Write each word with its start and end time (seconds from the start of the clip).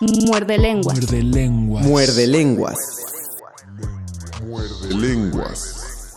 Muerde 0.00 0.58
lenguas. 0.58 0.96
Muerde 0.96 1.22
lenguas. 1.24 1.84
Muerde 1.84 2.26
lenguas. 2.28 2.78
Muerde 4.46 4.94
lenguas. 4.94 6.14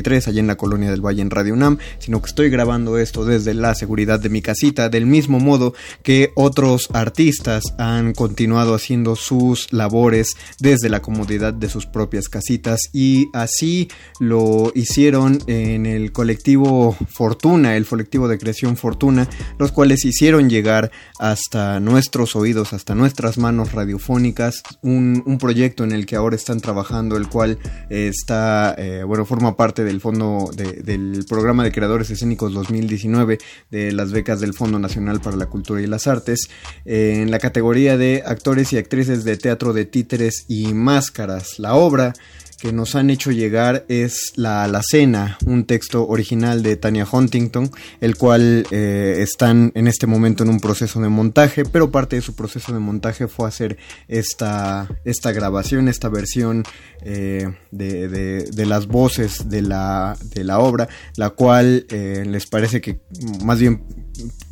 133 0.00 0.28
allá 0.28 0.40
en 0.40 0.46
la 0.46 0.56
colonia 0.56 0.90
del 0.90 1.04
Valle 1.04 1.22
en 1.22 1.30
Radio 1.30 1.54
UNAM, 1.54 1.78
sino 1.98 2.20
que 2.20 2.28
estoy 2.28 2.50
grabando 2.50 2.98
esto 2.98 3.24
desde 3.24 3.54
la 3.54 3.74
seguridad 3.74 4.20
de 4.20 4.28
mi 4.28 4.42
casita, 4.42 4.88
del 4.88 5.06
mismo 5.06 5.38
modo 5.40 5.74
que 6.02 6.32
otros 6.34 6.88
artistas 6.92 7.62
han 7.78 8.12
continuado 8.12 8.74
haciendo 8.74 9.16
sus 9.16 9.72
labores 9.72 10.36
desde 10.58 10.88
la 10.88 11.02
comodidad 11.02 11.52
de 11.52 11.68
sus 11.68 11.86
propias 11.86 12.28
casitas. 12.28 12.80
Y 12.92 13.28
así 13.32 13.88
lo 14.18 14.72
hicieron 14.74 15.38
en 15.46 15.86
el 15.86 16.12
colectivo 16.12 16.96
Fortuna, 17.08 17.76
el 17.76 17.86
colectivo 17.86 18.28
de 18.28 18.38
creación 18.38 18.76
Fortuna, 18.76 19.28
los 19.58 19.72
cuales 19.72 20.04
hicieron 20.04 20.48
llegar 20.48 20.90
hasta 21.18 21.80
nuestros 21.80 22.36
oídos, 22.36 22.72
hasta 22.72 22.94
nuestras 22.94 23.38
manos 23.38 23.72
radiofónicas, 23.72 24.62
un, 24.82 25.38
proyecto 25.40 25.84
en 25.84 25.92
el 25.92 26.04
que 26.04 26.16
ahora 26.16 26.36
están 26.36 26.60
trabajando, 26.60 27.16
el 27.16 27.28
cual 27.28 27.58
está, 27.88 28.74
eh, 28.76 29.04
bueno, 29.04 29.24
forma 29.24 29.56
parte 29.56 29.84
del 29.90 30.00
fondo 30.00 30.50
del 30.54 31.24
programa 31.28 31.64
de 31.64 31.72
creadores 31.72 32.10
escénicos 32.10 32.52
2019 32.52 33.38
de 33.70 33.92
las 33.92 34.12
becas 34.12 34.40
del 34.40 34.54
Fondo 34.54 34.78
Nacional 34.78 35.20
para 35.20 35.36
la 35.36 35.46
Cultura 35.46 35.80
y 35.80 35.86
las 35.86 36.06
Artes 36.06 36.48
en 36.84 37.30
la 37.30 37.40
categoría 37.40 37.96
de 37.96 38.22
actores 38.24 38.72
y 38.72 38.78
actrices 38.78 39.24
de 39.24 39.36
teatro 39.36 39.72
de 39.72 39.84
títeres 39.84 40.44
y 40.48 40.72
máscaras. 40.74 41.58
La 41.58 41.74
obra 41.74 42.12
que 42.60 42.72
nos 42.72 42.94
han 42.94 43.08
hecho 43.10 43.30
llegar 43.30 43.84
es 43.88 44.32
La 44.36 44.64
Alacena, 44.64 45.38
un 45.46 45.64
texto 45.64 46.06
original 46.06 46.62
de 46.62 46.76
Tania 46.76 47.06
Huntington, 47.10 47.70
el 48.00 48.16
cual 48.16 48.66
eh, 48.70 49.16
están 49.20 49.72
en 49.74 49.86
este 49.86 50.06
momento 50.06 50.44
en 50.44 50.50
un 50.50 50.60
proceso 50.60 51.00
de 51.00 51.08
montaje, 51.08 51.64
pero 51.64 51.90
parte 51.90 52.16
de 52.16 52.22
su 52.22 52.34
proceso 52.34 52.72
de 52.72 52.78
montaje 52.78 53.28
fue 53.28 53.48
hacer 53.48 53.78
esta, 54.08 54.88
esta 55.04 55.32
grabación, 55.32 55.88
esta 55.88 56.08
versión 56.08 56.64
eh, 57.02 57.48
de, 57.70 58.08
de, 58.08 58.66
las 58.66 58.86
voces 58.86 59.48
de 59.48 59.62
la, 59.62 60.16
de 60.34 60.44
la 60.44 60.58
obra, 60.58 60.88
la 61.16 61.30
cual 61.30 61.86
eh, 61.88 62.24
les 62.26 62.46
parece 62.46 62.82
que 62.82 63.00
más 63.42 63.58
bien 63.58 63.82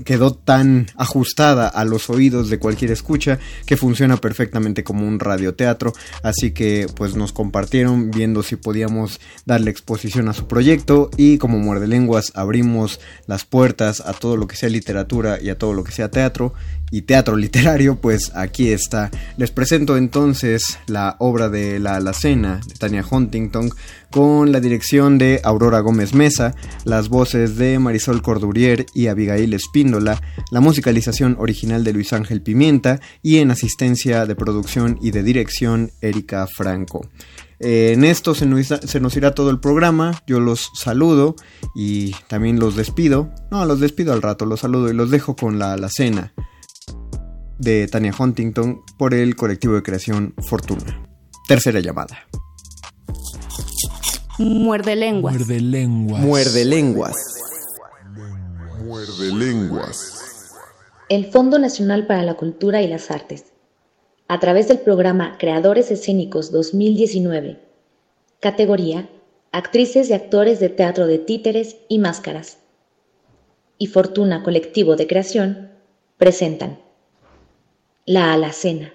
quedó 0.05 0.33
tan 0.33 0.87
ajustada 0.97 1.69
a 1.69 1.84
los 1.84 2.11
oídos 2.11 2.51
de 2.51 2.59
cualquier 2.59 2.91
escucha 2.91 3.39
que 3.67 3.77
funciona 3.77 4.17
perfectamente 4.17 4.84
como 4.84 5.06
un 5.06 5.21
radioteatro. 5.21 5.93
Así 6.23 6.53
que 6.53 6.87
pues 6.95 7.17
nos 7.17 7.33
compartieron 7.33 8.11
viendo 8.11 8.43
si 8.43 8.57
podíamos 8.57 9.21
darle 9.45 9.71
exposición 9.71 10.28
a 10.28 10.34
su 10.34 10.47
proyecto 10.47 11.11
y 11.17 11.39
como 11.39 11.59
muerde 11.59 11.87
lenguas 11.87 12.33
abrimos 12.34 13.01
las 13.27 13.45
puertas 13.45 14.01
a 14.01 14.12
todo 14.12 14.37
lo 14.37 14.47
que 14.47 14.57
sea 14.57 14.69
literatura 14.69 15.39
y 15.41 15.51
a 15.51 15.59
todo 15.59 15.73
lo 15.73 15.84
que 15.84 15.93
sea 15.93 16.11
teatro 16.11 16.55
y 16.91 17.03
teatro 17.03 17.37
literario, 17.37 17.97
pues 17.97 18.32
aquí 18.34 18.71
está. 18.71 19.10
Les 19.37 19.50
presento 19.50 19.97
entonces 19.97 20.78
la 20.87 21.16
obra 21.19 21.49
de 21.49 21.78
La 21.78 21.97
Alacena 21.97 22.60
de 22.66 22.74
Tania 22.74 23.04
Huntington 23.09 23.71
con 24.10 24.53
la 24.53 24.60
dirección 24.60 25.18
de 25.18 25.41
Aurora 25.45 25.80
Gómez 25.80 26.15
Mesa, 26.15 26.54
las 26.84 27.09
voces 27.09 27.57
de 27.57 27.78
Marisol 27.78 28.22
Cordurier 28.22 28.86
y 28.95 29.09
Abigail 29.09 29.53
Espíndola, 29.53 30.21
la 30.51 30.60
musicalización 30.60 31.36
original 31.39 31.84
de 31.84 31.92
Luis 31.92 32.13
Ángel 32.13 32.42
Pimienta 32.42 33.01
y 33.22 33.39
en 33.39 33.51
asistencia 33.51 34.24
de 34.24 34.34
producción 34.34 34.98
y 35.03 35.10
de 35.10 35.22
dirección 35.22 35.91
Erika 36.01 36.47
Franco. 36.47 37.07
en 37.60 38.04
esto 38.04 38.34
se 38.34 38.47
nos, 38.47 38.66
se 38.66 39.01
nos, 39.01 39.16
irá 39.16 39.34
todo 39.34 39.51
el 39.51 39.60
programa. 39.60 40.22
Yo 40.27 40.41
los 40.41 40.71
saludo 40.74 41.36
y 41.74 42.13
también 42.28 42.59
los 42.59 42.77
despido. 42.77 43.30
No, 43.51 43.66
los 43.66 43.80
despido 43.80 44.13
al 44.13 44.22
rato, 44.22 44.47
los 44.47 44.60
saludo 44.60 44.89
y 44.89 44.95
los 44.95 45.10
dejo 45.10 45.36
con 45.36 45.59
la 45.59 45.74
alacena 45.74 46.33
de 47.59 47.89
Tania 47.89 48.15
Huntington 48.19 48.83
por 48.97 49.15
el 49.15 49.37
colectivo 49.37 49.75
de 49.75 49.83
creación 49.83 50.34
Fortuna. 50.49 51.09
Tercera 51.47 51.81
llamada. 51.81 52.28
Muerde 54.39 54.95
lenguas. 54.97 55.34
Muerde 55.34 55.60
lenguas. 55.60 56.22
Muerde 56.22 56.65
lenguas. 56.65 57.16
Muerde 58.84 59.33
lenguas. 59.33 60.55
El 61.09 61.27
Fondo 61.27 61.59
Nacional 61.59 62.07
para 62.07 62.22
la 62.22 62.34
Cultura 62.34 62.83
y 62.83 62.89
las 62.89 63.10
Artes. 63.10 63.47
a 64.31 64.41
través 64.41 64.69
del 64.69 64.78
programa 64.81 65.39
Creadores 65.39 65.91
Escénicos 65.91 66.53
2019. 66.53 67.59
Categoría 68.41 69.09
Actrices 69.51 70.11
y 70.11 70.13
actores 70.13 70.61
de 70.61 70.69
teatro 70.69 71.07
de 71.07 71.19
títeres 71.19 71.77
y 71.89 71.99
máscaras. 71.99 72.59
Y 73.78 73.87
Fortuna 73.87 74.43
Colectivo 74.43 74.97
de 74.97 75.07
Creación 75.07 75.71
presentan 76.19 76.78
La 78.10 78.33
Alacena 78.33 78.91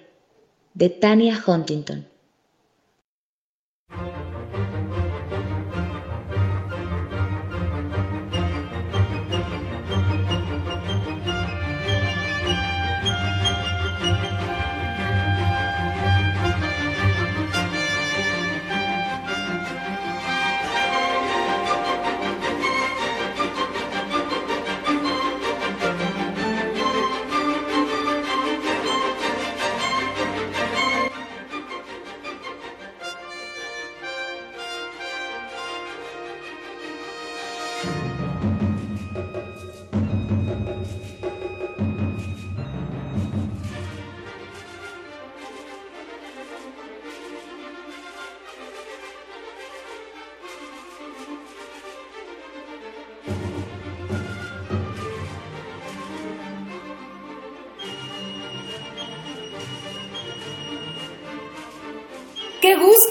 de 0.74 0.88
Tania 0.88 1.40
Huntington. 1.46 2.04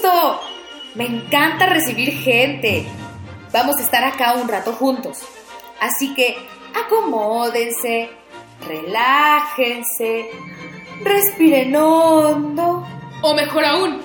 Gusto! 0.04 0.40
Me 0.94 1.06
encanta 1.06 1.66
recibir 1.66 2.12
gente. 2.12 2.86
Vamos 3.52 3.76
a 3.76 3.82
estar 3.82 4.04
acá 4.04 4.34
un 4.34 4.48
rato 4.48 4.72
juntos. 4.72 5.18
Así 5.80 6.14
que 6.14 6.36
acomódense, 6.74 8.10
relájense, 8.66 10.30
respiren 11.02 11.74
hondo. 11.74 12.86
O 13.22 13.34
mejor 13.34 13.64
aún, 13.64 14.00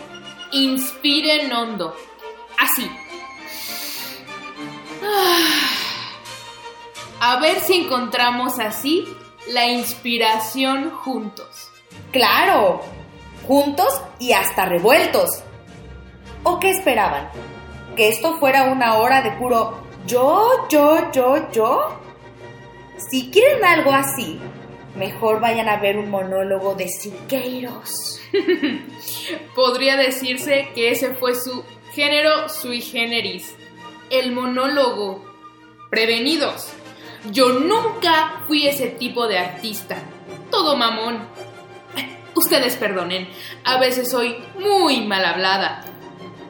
inspiren 0.51 1.51
hondo. 1.51 1.95
Así. 2.57 2.89
Ah. 5.03 5.75
A 7.21 7.39
ver 7.41 7.59
si 7.59 7.81
encontramos 7.81 8.59
así 8.59 9.05
la 9.49 9.67
inspiración 9.67 10.89
juntos. 10.89 11.69
Claro, 12.11 12.81
juntos 13.45 14.01
y 14.19 14.31
hasta 14.31 14.65
revueltos. 14.65 15.43
¿O 16.43 16.59
qué 16.59 16.71
esperaban? 16.71 17.29
¿Que 17.95 18.09
esto 18.09 18.37
fuera 18.37 18.65
una 18.65 18.95
hora 18.95 19.21
de 19.21 19.31
puro 19.31 19.89
yo, 20.05 20.67
yo, 20.69 21.11
yo, 21.11 21.51
yo? 21.51 21.99
Si 22.97 23.29
quieren 23.29 23.63
algo 23.63 23.91
así, 23.91 24.39
mejor 24.95 25.39
vayan 25.39 25.69
a 25.69 25.77
ver 25.77 25.97
un 25.97 26.09
monólogo 26.09 26.75
de 26.75 26.87
Siqueiros. 26.87 28.19
Podría 29.55 29.97
decirse 29.97 30.69
que 30.73 30.91
ese 30.91 31.13
fue 31.15 31.35
su 31.35 31.63
género 31.93 32.49
sui 32.49 32.81
generis, 32.81 33.55
el 34.09 34.31
monólogo. 34.31 35.25
Prevenidos. 35.89 36.69
Yo 37.31 37.49
nunca 37.49 38.43
fui 38.47 38.67
ese 38.67 38.87
tipo 38.87 39.27
de 39.27 39.37
artista. 39.37 39.97
Todo 40.49 40.75
mamón. 40.75 41.19
Ustedes 42.35 42.75
perdonen, 42.77 43.27
a 43.63 43.79
veces 43.79 44.09
soy 44.09 44.37
muy 44.57 45.01
mal 45.01 45.25
hablada. 45.25 45.83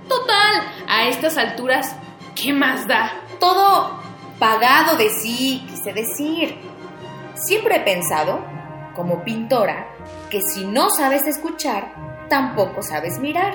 Total, 0.09 0.63
a 0.88 1.07
estas 1.07 1.38
alturas, 1.38 1.95
¿qué 2.35 2.51
más 2.51 2.88
da? 2.88 3.13
Todo 3.39 4.01
pagado 4.39 4.97
de 4.97 5.09
sí, 5.11 5.63
quise 5.69 5.94
decir. 5.94 6.57
Siempre 7.35 7.77
he 7.77 7.79
pensado, 7.81 8.44
como 8.95 9.23
pintora, 9.23 9.88
que 10.29 10.41
si 10.41 10.65
no 10.65 10.89
sabes 10.89 11.27
escuchar, 11.27 11.94
tampoco 12.27 12.81
sabes 12.81 13.19
mirar. 13.19 13.53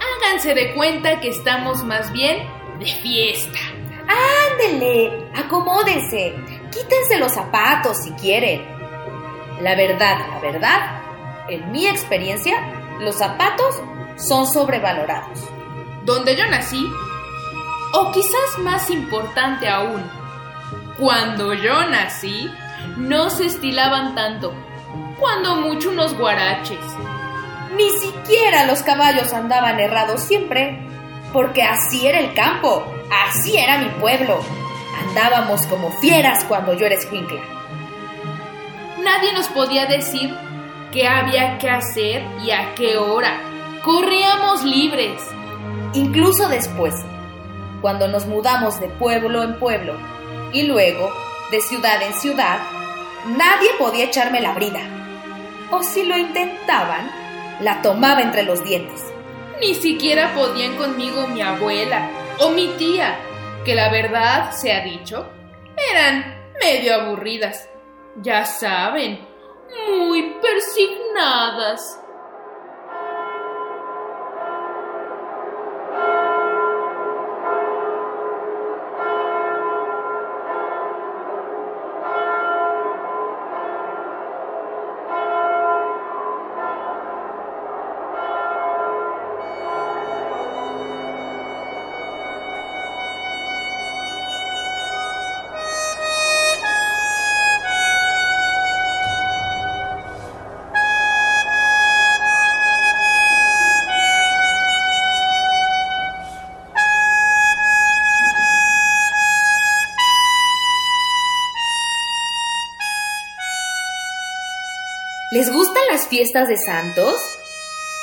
Háganse 0.00 0.54
de 0.54 0.74
cuenta 0.74 1.20
que 1.20 1.28
estamos 1.28 1.84
más 1.84 2.10
bien 2.10 2.38
de 2.78 2.86
fiesta. 2.86 3.58
Ándele, 4.52 5.30
acomódense, 5.36 6.34
quítense 6.72 7.18
los 7.18 7.32
zapatos 7.32 7.98
si 8.02 8.10
quieren. 8.12 8.64
La 9.60 9.74
verdad, 9.74 10.18
la 10.30 10.40
verdad, 10.40 11.02
en 11.48 11.70
mi 11.70 11.86
experiencia, 11.86 12.56
los 12.98 13.16
zapatos 13.16 13.80
son 14.28 14.46
sobrevalorados. 14.46 15.38
Donde 16.04 16.36
yo 16.36 16.46
nací, 16.46 16.86
o 17.92 18.12
quizás 18.12 18.58
más 18.58 18.90
importante 18.90 19.68
aún, 19.68 20.02
cuando 20.98 21.54
yo 21.54 21.86
nací, 21.86 22.50
no 22.96 23.30
se 23.30 23.46
estilaban 23.46 24.14
tanto, 24.14 24.52
cuando 25.18 25.56
mucho 25.56 25.90
unos 25.90 26.16
guaraches. 26.16 26.78
Ni 27.76 27.90
siquiera 27.90 28.66
los 28.66 28.82
caballos 28.82 29.32
andaban 29.32 29.78
errados 29.80 30.22
siempre, 30.22 30.86
porque 31.32 31.62
así 31.62 32.06
era 32.06 32.18
el 32.18 32.34
campo, 32.34 32.84
así 33.26 33.56
era 33.56 33.78
mi 33.78 33.88
pueblo. 34.00 34.40
Andábamos 35.08 35.66
como 35.66 35.90
fieras 35.92 36.44
cuando 36.44 36.74
yo 36.74 36.86
era 36.86 36.96
escuincla. 36.96 37.40
Nadie 39.02 39.32
nos 39.32 39.48
podía 39.48 39.86
decir 39.86 40.36
qué 40.92 41.08
había 41.08 41.58
que 41.58 41.70
hacer 41.70 42.26
y 42.44 42.50
a 42.50 42.74
qué 42.74 42.98
hora. 42.98 43.40
Corríamos 43.84 44.62
libres. 44.62 45.22
Incluso 45.94 46.50
después, 46.50 46.94
cuando 47.80 48.08
nos 48.08 48.26
mudamos 48.26 48.78
de 48.78 48.88
pueblo 48.88 49.42
en 49.42 49.58
pueblo 49.58 49.94
y 50.52 50.64
luego 50.64 51.10
de 51.50 51.62
ciudad 51.62 52.02
en 52.02 52.12
ciudad, 52.12 52.58
nadie 53.38 53.70
podía 53.78 54.04
echarme 54.04 54.42
la 54.42 54.52
brida. 54.52 54.80
O 55.70 55.82
si 55.82 56.04
lo 56.04 56.18
intentaban, 56.18 57.10
la 57.60 57.80
tomaba 57.80 58.20
entre 58.20 58.42
los 58.42 58.62
dientes. 58.62 59.02
Ni 59.60 59.74
siquiera 59.74 60.34
podían 60.34 60.76
conmigo 60.76 61.26
mi 61.28 61.40
abuela 61.40 62.10
o 62.38 62.50
mi 62.50 62.68
tía, 62.76 63.16
que 63.64 63.74
la 63.74 63.90
verdad 63.90 64.52
se 64.52 64.72
ha 64.74 64.84
dicho, 64.84 65.26
eran 65.90 66.38
medio 66.60 66.94
aburridas. 66.96 67.66
Ya 68.16 68.44
saben, 68.44 69.26
muy 69.88 70.34
persignadas. 70.42 71.99
Las 116.00 116.08
fiestas 116.08 116.48
de 116.48 116.56
santos? 116.56 117.14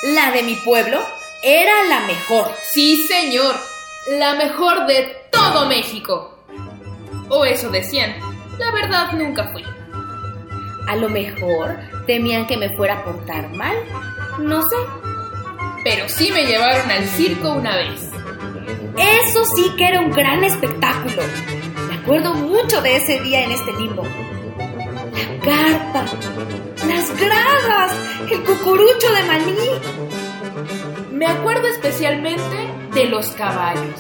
La 0.03 0.31
de 0.31 0.43
mi 0.43 0.55
pueblo 0.55 0.99
era 1.41 1.83
la 1.89 2.01
mejor. 2.01 2.51
Sí, 2.71 3.07
señor, 3.07 3.55
la 4.19 4.35
mejor 4.35 4.85
de 4.85 5.15
todo 5.31 5.67
México. 5.67 6.37
O 7.29 7.45
eso 7.45 7.69
decían. 7.69 8.15
La 8.59 8.71
verdad 8.71 9.13
nunca 9.13 9.49
fui. 9.51 9.63
A 10.87 10.95
lo 10.95 11.09
mejor 11.09 11.77
temían 12.05 12.45
que 12.45 12.57
me 12.57 12.69
fuera 12.75 12.99
a 12.99 13.03
portar 13.03 13.49
mal. 13.55 13.75
No 14.39 14.61
sé. 14.61 14.77
Pero 15.83 16.07
sí 16.07 16.31
me 16.31 16.45
llevaron 16.45 16.91
al 16.91 17.07
circo 17.07 17.53
una 17.53 17.77
vez. 17.77 18.01
Eso 18.97 19.43
sí 19.55 19.71
que 19.75 19.87
era 19.87 20.01
un 20.01 20.11
gran 20.11 20.43
espectáculo. 20.43 21.23
Me 21.89 21.95
acuerdo 21.95 22.33
mucho 22.35 22.79
de 22.81 22.97
ese 22.97 23.19
día 23.21 23.43
en 23.43 23.51
este 23.51 23.73
limbo. 23.73 24.03
La 25.17 25.39
carpa, 25.39 26.05
las 26.88 27.19
gradas, 27.19 27.95
el 28.31 28.43
cucurucho 28.43 29.12
de 29.13 29.24
maní. 29.24 29.55
Me 31.12 31.25
acuerdo 31.25 31.67
especialmente 31.67 32.74
de 32.93 33.05
los 33.05 33.27
caballos. 33.29 34.00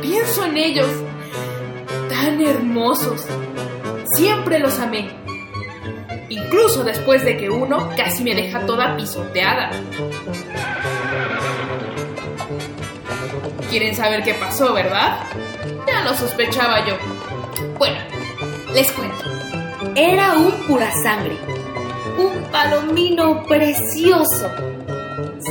Pienso 0.00 0.44
en 0.44 0.56
ellos, 0.56 0.88
tan 2.08 2.40
hermosos. 2.40 3.26
Siempre 4.16 4.58
los 4.58 4.78
amé. 4.78 5.10
Incluso 6.28 6.84
después 6.84 7.24
de 7.24 7.36
que 7.36 7.50
uno 7.50 7.90
casi 7.96 8.22
me 8.22 8.34
deja 8.34 8.64
toda 8.66 8.96
pisoteada. 8.96 9.70
Quieren 13.68 13.94
saber 13.94 14.22
qué 14.22 14.34
pasó, 14.34 14.72
¿verdad? 14.72 15.20
Ya 15.86 16.02
lo 16.02 16.14
sospechaba 16.14 16.86
yo. 16.86 16.94
Bueno, 17.78 17.98
les 18.72 18.90
cuento. 18.92 19.24
Era 19.94 20.34
un 20.34 20.52
pura 20.66 20.90
sangre, 21.02 21.36
un 22.16 22.42
palomino 22.50 23.42
precioso. 23.44 24.50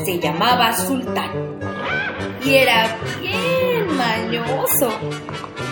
Se 0.06 0.20
llamaba 0.20 0.76
Sultán 0.76 1.60
y 2.44 2.56
era 2.56 2.98
bien 3.22 3.98
mañoso. 3.98 4.92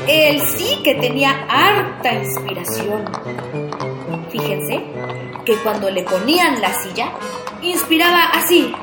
Él 0.07 0.41
sí 0.55 0.81
que 0.83 0.95
tenía 0.95 1.45
harta 1.49 2.13
inspiración. 2.13 3.05
Fíjense 4.29 4.83
que 5.45 5.55
cuando 5.63 5.89
le 5.89 6.03
ponían 6.03 6.61
la 6.61 6.73
silla, 6.73 7.11
inspiraba 7.61 8.25
así, 8.33 8.73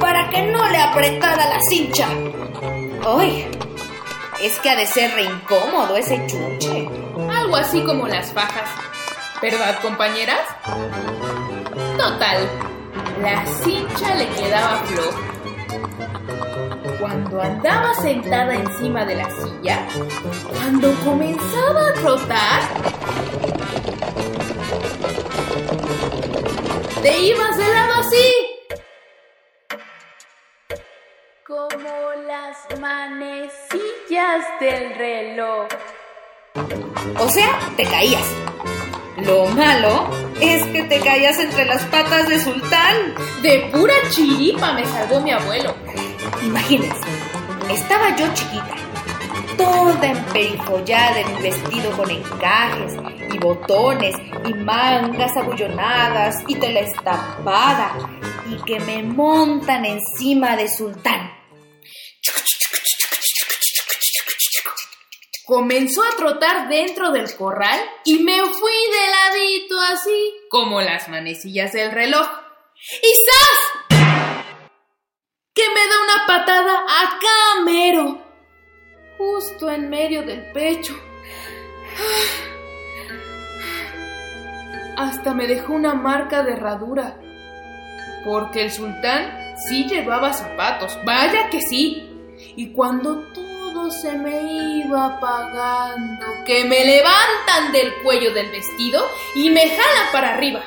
para 0.00 0.28
que 0.30 0.42
no 0.42 0.68
le 0.68 0.78
apretara 0.78 1.48
la 1.48 1.60
cincha. 1.68 2.08
¡Ay! 3.04 3.46
Es 4.42 4.58
que 4.60 4.70
ha 4.70 4.76
de 4.76 4.86
ser 4.86 5.14
re 5.14 5.24
incómodo 5.24 5.96
ese 5.96 6.26
chuche. 6.26 6.88
Algo 7.30 7.56
así 7.56 7.82
como 7.84 8.08
las 8.08 8.32
fajas. 8.32 8.68
¿Verdad, 9.42 9.80
compañeras? 9.82 10.40
Total, 11.96 12.48
la 13.22 13.44
cincha 13.62 14.14
le 14.14 14.28
quedaba 14.28 14.82
floja. 14.84 15.18
Cuando 16.98 17.40
andaba 17.40 17.94
sentada 17.94 18.54
encima 18.54 19.04
de 19.04 19.14
la 19.16 19.30
silla, 19.30 19.86
cuando 20.48 20.94
comenzaba 21.04 21.88
a 21.88 21.92
trotar, 21.94 22.62
te 27.02 27.18
ibas 27.18 27.56
de 27.56 27.68
lado 27.68 27.92
así. 28.00 28.49
Como 31.50 31.80
las 32.28 32.80
manecillas 32.80 34.44
del 34.60 34.94
reloj. 34.94 35.66
O 37.18 37.28
sea, 37.28 37.58
te 37.76 37.82
caías. 37.86 38.24
Lo 39.16 39.46
malo 39.46 40.10
es 40.40 40.64
que 40.66 40.84
te 40.84 41.00
caías 41.00 41.40
entre 41.40 41.64
las 41.64 41.82
patas 41.86 42.28
de 42.28 42.38
Sultán. 42.38 42.94
De 43.42 43.68
pura 43.72 43.94
chiripa 44.10 44.74
me 44.74 44.84
salvó 44.84 45.20
mi 45.22 45.32
abuelo. 45.32 45.74
Imagínense, 46.44 47.08
estaba 47.68 48.14
yo 48.14 48.32
chiquita, 48.32 48.76
toda 49.56 50.06
emperifollada 50.06 51.18
en 51.18 51.34
un 51.34 51.42
vestido 51.42 51.90
con 51.96 52.08
encajes 52.12 52.94
y 53.28 53.38
botones 53.38 54.14
y 54.46 54.54
mangas 54.54 55.36
abullonadas 55.36 56.36
y 56.46 56.54
tela 56.54 56.78
estampada 56.78 57.90
y 58.48 58.56
que 58.62 58.78
me 58.78 59.02
montan 59.02 59.84
encima 59.84 60.54
de 60.54 60.68
Sultán. 60.68 61.39
Comenzó 65.50 66.04
a 66.04 66.16
trotar 66.16 66.68
dentro 66.68 67.10
del 67.10 67.34
corral 67.34 67.80
y 68.04 68.20
me 68.20 68.40
fui 68.40 68.72
de 68.72 69.10
ladito 69.10 69.80
así, 69.80 70.34
como 70.48 70.80
las 70.80 71.08
manecillas 71.08 71.72
del 71.72 71.90
reloj. 71.90 72.28
¡Y 73.02 73.12
¡zas! 73.26 73.98
Que 75.52 75.68
me 75.68 75.88
da 75.88 76.02
una 76.04 76.26
patada 76.28 76.84
acá 77.02 77.64
mero, 77.64 78.22
justo 79.18 79.68
en 79.70 79.90
medio 79.90 80.22
del 80.22 80.52
pecho. 80.52 80.96
Hasta 84.96 85.34
me 85.34 85.48
dejó 85.48 85.72
una 85.72 85.94
marca 85.94 86.44
de 86.44 86.52
herradura, 86.52 87.20
porque 88.24 88.62
el 88.62 88.70
sultán 88.70 89.56
sí 89.68 89.88
llevaba 89.88 90.32
zapatos, 90.32 90.96
vaya 91.04 91.50
que 91.50 91.60
sí. 91.60 92.09
Y 92.56 92.72
cuando 92.72 93.22
todo 93.32 93.90
se 93.90 94.12
me 94.12 94.82
iba 94.84 95.06
apagando, 95.06 96.26
que 96.44 96.64
me 96.64 96.84
levantan 96.84 97.72
del 97.72 97.94
cuello 98.02 98.32
del 98.34 98.50
vestido 98.50 99.06
y 99.34 99.50
me 99.50 99.68
jalan 99.68 100.12
para 100.12 100.34
arriba. 100.34 100.60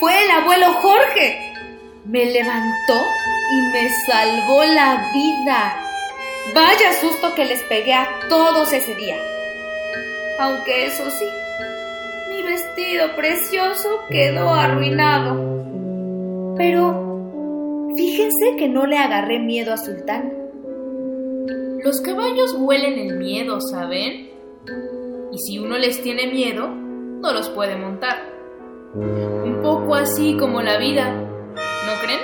Fue 0.00 0.24
el 0.24 0.30
abuelo 0.30 0.72
Jorge. 0.74 1.54
Me 2.04 2.24
levantó 2.26 3.00
y 3.52 3.60
me 3.72 3.88
salvó 4.06 4.64
la 4.64 5.10
vida. 5.12 5.86
Vaya 6.54 6.92
susto 7.00 7.34
que 7.34 7.44
les 7.44 7.62
pegué 7.64 7.94
a 7.94 8.08
todos 8.28 8.72
ese 8.72 8.94
día. 8.94 9.16
Aunque 10.40 10.86
eso 10.86 11.08
sí, 11.10 11.26
mi 12.30 12.42
vestido 12.42 13.14
precioso 13.14 14.04
quedó 14.10 14.54
arruinado. 14.54 15.60
Pero 16.56 17.94
fíjense 17.96 18.56
que 18.58 18.68
no 18.68 18.86
le 18.86 18.98
agarré 18.98 19.38
miedo 19.38 19.74
a 19.74 19.76
Sultán. 19.76 20.39
Los 21.82 22.02
caballos 22.02 22.54
huelen 22.58 22.98
el 22.98 23.16
miedo, 23.16 23.58
¿saben? 23.60 24.30
Y 25.32 25.38
si 25.38 25.58
uno 25.58 25.78
les 25.78 26.02
tiene 26.02 26.26
miedo, 26.26 26.68
no 26.68 27.32
los 27.32 27.48
puede 27.48 27.76
montar. 27.76 28.18
Un 28.94 29.60
poco 29.62 29.94
así 29.94 30.36
como 30.36 30.60
la 30.60 30.76
vida, 30.78 31.10
¿no 31.10 31.92
creen? 32.02 32.20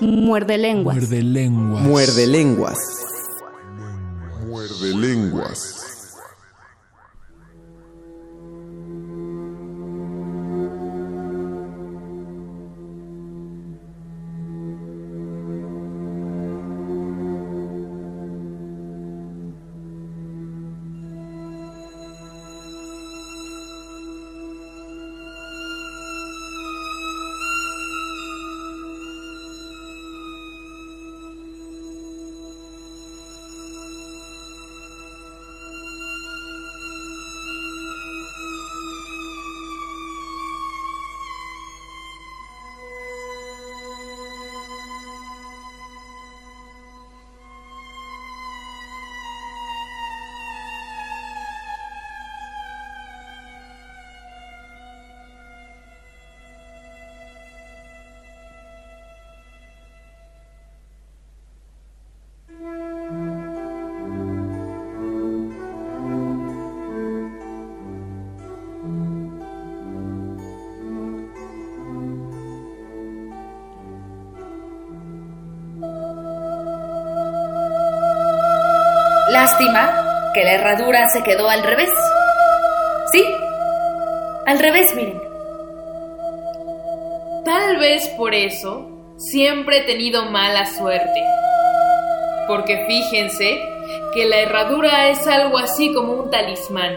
Muerde 0.00 0.56
lenguas. 0.56 0.96
Muerde 0.96 1.22
lenguas. 1.22 1.82
Muerde 1.82 2.26
lenguas. 2.26 2.78
Muerde 4.46 4.94
lenguas. 4.94 5.79
Que 80.40 80.46
la 80.46 80.54
herradura 80.54 81.06
se 81.12 81.22
quedó 81.22 81.50
al 81.50 81.62
revés. 81.62 81.90
Sí, 83.12 83.22
al 84.46 84.58
revés, 84.58 84.94
miren. 84.94 85.20
Tal 87.44 87.76
vez 87.76 88.08
por 88.16 88.34
eso 88.34 88.88
siempre 89.18 89.78
he 89.78 89.82
tenido 89.82 90.30
mala 90.30 90.64
suerte. 90.64 91.22
Porque 92.48 92.86
fíjense 92.86 93.60
que 94.14 94.24
la 94.24 94.38
herradura 94.38 95.10
es 95.10 95.26
algo 95.26 95.58
así 95.58 95.92
como 95.92 96.14
un 96.14 96.30
talismán. 96.30 96.96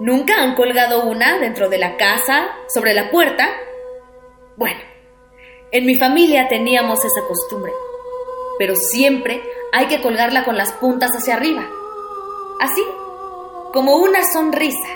¿Nunca 0.00 0.42
han 0.42 0.56
colgado 0.56 1.04
una 1.04 1.38
dentro 1.38 1.68
de 1.68 1.78
la 1.78 1.96
casa, 1.96 2.48
sobre 2.74 2.94
la 2.94 3.12
puerta? 3.12 3.48
Bueno, 4.56 4.80
En 5.70 5.86
mi 5.86 5.94
familia 5.94 6.48
teníamos 6.48 6.98
esa 7.04 7.26
costumbre, 7.28 7.72
pero 8.58 8.74
siempre 8.74 9.40
hay 9.72 9.86
que 9.86 10.02
colgarla 10.02 10.44
con 10.44 10.56
las 10.56 10.72
puntas 10.72 11.12
hacia 11.16 11.36
arriba. 11.36 11.66
Así, 12.62 12.84
como 13.72 13.96
una 13.96 14.20
sonrisa. 14.32 14.88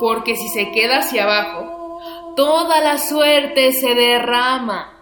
Porque 0.00 0.34
si 0.34 0.48
se 0.48 0.72
queda 0.72 0.98
hacia 0.98 1.22
abajo, 1.22 2.00
toda 2.34 2.80
la 2.80 2.98
suerte 2.98 3.72
se 3.72 3.94
derrama. 3.94 4.94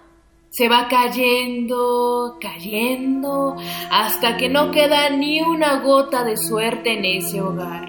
Se 0.50 0.68
va 0.68 0.88
cayendo, 0.90 2.36
cayendo, 2.38 3.56
hasta 3.90 4.36
que 4.36 4.50
no 4.50 4.72
queda 4.72 5.08
ni 5.08 5.40
una 5.40 5.80
gota 5.80 6.22
de 6.22 6.36
suerte 6.36 6.98
en 6.98 7.04
ese 7.06 7.40
hogar. 7.40 7.86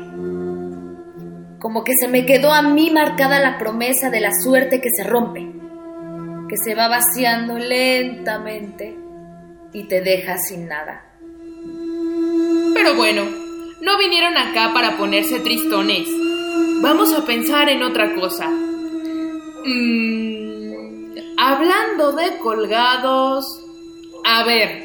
Como 1.59 1.83
que 1.83 1.91
se 1.99 2.07
me 2.07 2.25
quedó 2.25 2.53
a 2.53 2.61
mí 2.61 2.89
marcada 2.89 3.41
la 3.41 3.57
promesa 3.57 4.09
de 4.09 4.21
la 4.21 4.31
suerte 4.41 4.79
que 4.79 4.89
se 4.89 5.03
rompe, 5.03 5.51
que 6.47 6.55
se 6.63 6.75
va 6.75 6.87
vaciando 6.87 7.57
lentamente 7.57 8.97
y 9.73 9.83
te 9.83 9.99
deja 9.99 10.37
sin 10.37 10.69
nada. 10.69 11.03
Pero 12.73 12.95
bueno, 12.95 13.46
no 13.81 13.97
vinieron 13.97 14.37
acá 14.37 14.71
para 14.73 14.97
ponerse 14.97 15.39
tristones. 15.39 16.07
Vamos 16.81 17.13
a 17.13 17.25
pensar 17.25 17.69
en 17.69 17.83
otra 17.83 18.15
cosa. 18.15 18.49
Mm, 19.65 21.15
hablando 21.37 22.11
de 22.13 22.37
colgados, 22.39 23.45
a 24.25 24.43
ver, 24.43 24.83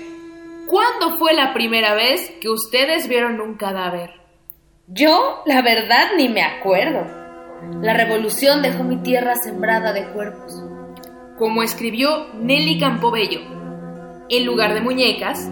¿cuándo 0.66 1.18
fue 1.18 1.34
la 1.34 1.54
primera 1.54 1.94
vez 1.94 2.30
que 2.40 2.48
ustedes 2.48 3.08
vieron 3.08 3.40
un 3.40 3.54
cadáver? 3.54 4.10
Yo, 4.88 5.42
la 5.46 5.62
verdad, 5.62 6.10
ni 6.16 6.28
me 6.28 6.42
acuerdo. 6.42 7.06
La 7.80 7.94
revolución 7.94 8.60
dejó 8.60 8.82
mi 8.84 8.96
tierra 8.96 9.34
sembrada 9.36 9.92
de 9.92 10.08
cuerpos. 10.08 10.62
Como 11.38 11.62
escribió 11.62 12.26
Nelly 12.34 12.78
Campobello, 12.78 13.40
en 14.28 14.44
lugar 14.44 14.74
de 14.74 14.80
muñecas, 14.80 15.48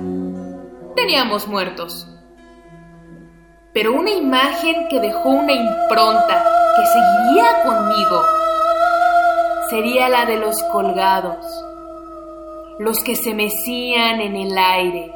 teníamos 0.97 1.49
muertos. 1.49 2.06
Pero 3.73 3.93
una 3.93 4.11
imagen 4.11 4.89
que 4.89 4.99
dejó 4.99 5.29
una 5.29 5.53
impronta 5.53 6.45
que 6.77 6.87
seguiría 6.87 7.62
conmigo 7.62 8.25
sería 9.71 10.09
la 10.09 10.27
de 10.27 10.39
los 10.39 10.61
colgados, 10.73 11.47
los 12.81 12.99
que 13.05 13.15
se 13.15 13.33
mecían 13.33 14.21
en 14.21 14.35
el 14.35 14.59
aire. 14.59 15.12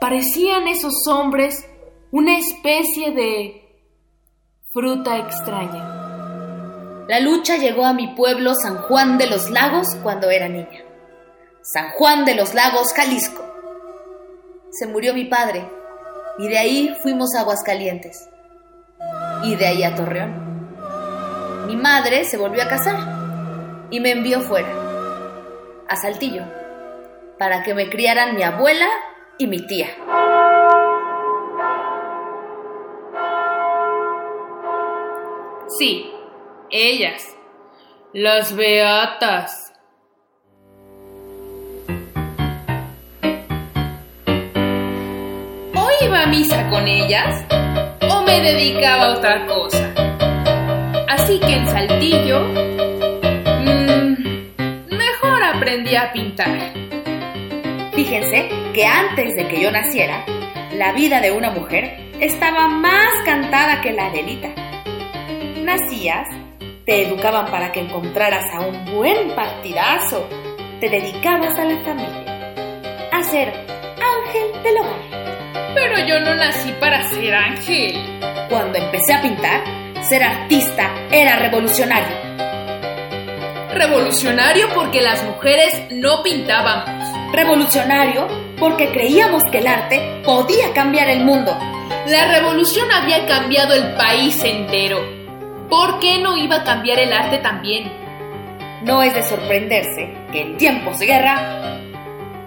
Parecían 0.00 0.68
esos 0.68 0.94
hombres 1.08 1.66
una 2.12 2.38
especie 2.38 3.10
de 3.10 3.82
fruta 4.72 5.18
extraña. 5.18 7.04
La 7.08 7.18
lucha 7.18 7.56
llegó 7.56 7.84
a 7.84 7.94
mi 7.94 8.14
pueblo 8.14 8.54
San 8.54 8.78
Juan 8.82 9.18
de 9.18 9.26
los 9.26 9.50
Lagos 9.50 9.88
cuando 10.04 10.30
era 10.30 10.48
niña. 10.48 10.84
San 11.62 11.90
Juan 11.90 12.24
de 12.24 12.36
los 12.36 12.54
Lagos, 12.54 12.92
Jalisco. 12.94 13.42
Se 14.70 14.86
murió 14.86 15.14
mi 15.14 15.24
padre 15.24 15.81
y 16.38 16.48
de 16.48 16.58
ahí 16.58 16.96
fuimos 17.02 17.30
a 17.36 17.40
Aguascalientes 17.40 18.28
y 19.42 19.56
de 19.56 19.66
ahí 19.66 19.82
a 19.82 19.94
Torreón. 19.94 20.52
Mi 21.66 21.76
madre 21.76 22.24
se 22.24 22.36
volvió 22.36 22.62
a 22.62 22.68
casar 22.68 22.96
y 23.90 24.00
me 24.00 24.12
envió 24.12 24.40
fuera, 24.40 24.68
a 25.88 25.96
Saltillo, 25.96 26.44
para 27.38 27.62
que 27.62 27.74
me 27.74 27.88
criaran 27.88 28.34
mi 28.34 28.42
abuela 28.42 28.88
y 29.38 29.46
mi 29.46 29.66
tía. 29.66 29.88
Sí, 35.78 36.12
ellas, 36.70 37.22
las 38.12 38.54
beatas. 38.54 39.61
Iba 46.04 46.22
a 46.22 46.26
misa 46.26 46.68
con 46.68 46.86
ellas 46.88 47.44
o 48.10 48.22
me 48.22 48.40
dedicaba 48.40 49.06
a 49.06 49.12
otra 49.16 49.46
cosa? 49.46 49.92
Así 51.08 51.38
que 51.38 51.54
en 51.54 51.68
Saltillo, 51.68 52.40
mmm, 53.60 54.16
mejor 54.90 55.42
aprendí 55.42 55.94
a 55.94 56.12
pintar. 56.12 56.72
Fíjense 57.94 58.48
que 58.74 58.86
antes 58.86 59.34
de 59.36 59.48
que 59.48 59.60
yo 59.60 59.70
naciera, 59.70 60.24
la 60.74 60.92
vida 60.92 61.20
de 61.20 61.30
una 61.30 61.50
mujer 61.50 61.96
estaba 62.20 62.68
más 62.68 63.10
cantada 63.24 63.80
que 63.80 63.92
la 63.92 64.10
de 64.10 64.20
Elita. 64.20 64.48
Nacías, 65.62 66.28
te 66.84 67.06
educaban 67.06 67.50
para 67.50 67.70
que 67.70 67.80
encontraras 67.80 68.44
a 68.54 68.60
un 68.60 68.84
buen 68.96 69.30
partidazo, 69.36 70.26
te 70.80 70.88
dedicabas 70.88 71.56
a 71.58 71.64
la 71.64 71.78
familia, 71.80 73.10
a 73.12 73.22
ser 73.22 73.48
ángel 73.48 74.62
del 74.64 74.78
hogar. 74.78 75.11
Pero 75.74 75.98
yo 76.06 76.20
no 76.20 76.34
nací 76.34 76.72
para 76.80 77.08
ser 77.10 77.34
ángel. 77.34 78.20
Cuando 78.48 78.78
empecé 78.78 79.14
a 79.14 79.22
pintar, 79.22 79.64
ser 80.02 80.22
artista 80.22 80.90
era 81.10 81.38
revolucionario. 81.38 82.16
Revolucionario 83.72 84.68
porque 84.74 85.00
las 85.00 85.24
mujeres 85.24 85.86
no 85.90 86.22
pintábamos. 86.22 87.32
Revolucionario 87.32 88.28
porque 88.58 88.90
creíamos 88.92 89.42
que 89.50 89.58
el 89.58 89.66
arte 89.66 90.22
podía 90.24 90.72
cambiar 90.74 91.08
el 91.08 91.24
mundo. 91.24 91.56
La 92.06 92.30
revolución 92.32 92.90
había 92.92 93.26
cambiado 93.26 93.74
el 93.74 93.94
país 93.94 94.42
entero. 94.44 94.98
¿Por 95.68 95.98
qué 96.00 96.18
no 96.18 96.36
iba 96.36 96.56
a 96.56 96.64
cambiar 96.64 96.98
el 96.98 97.12
arte 97.12 97.38
también? 97.38 97.90
No 98.84 99.02
es 99.02 99.14
de 99.14 99.22
sorprenderse 99.22 100.12
que 100.32 100.42
en 100.42 100.56
tiempos 100.58 100.98
de 100.98 101.06
guerra 101.06 101.80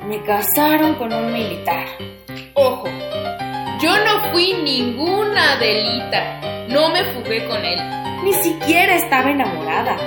me 0.08 0.22
casaron 0.24 0.96
con 0.96 1.12
un 1.12 1.34
militar. 1.34 1.88
Ojo, 2.54 2.88
yo 3.82 3.92
no 4.06 4.32
fui 4.32 4.54
ninguna 4.54 5.58
delita. 5.58 6.40
No 6.70 6.90
me 6.90 7.04
fugué 7.14 7.46
con 7.48 7.64
él. 7.64 7.80
Ni 8.24 8.34
siquiera 8.34 8.96
estaba 8.96 9.30
enamorada. 9.30 9.98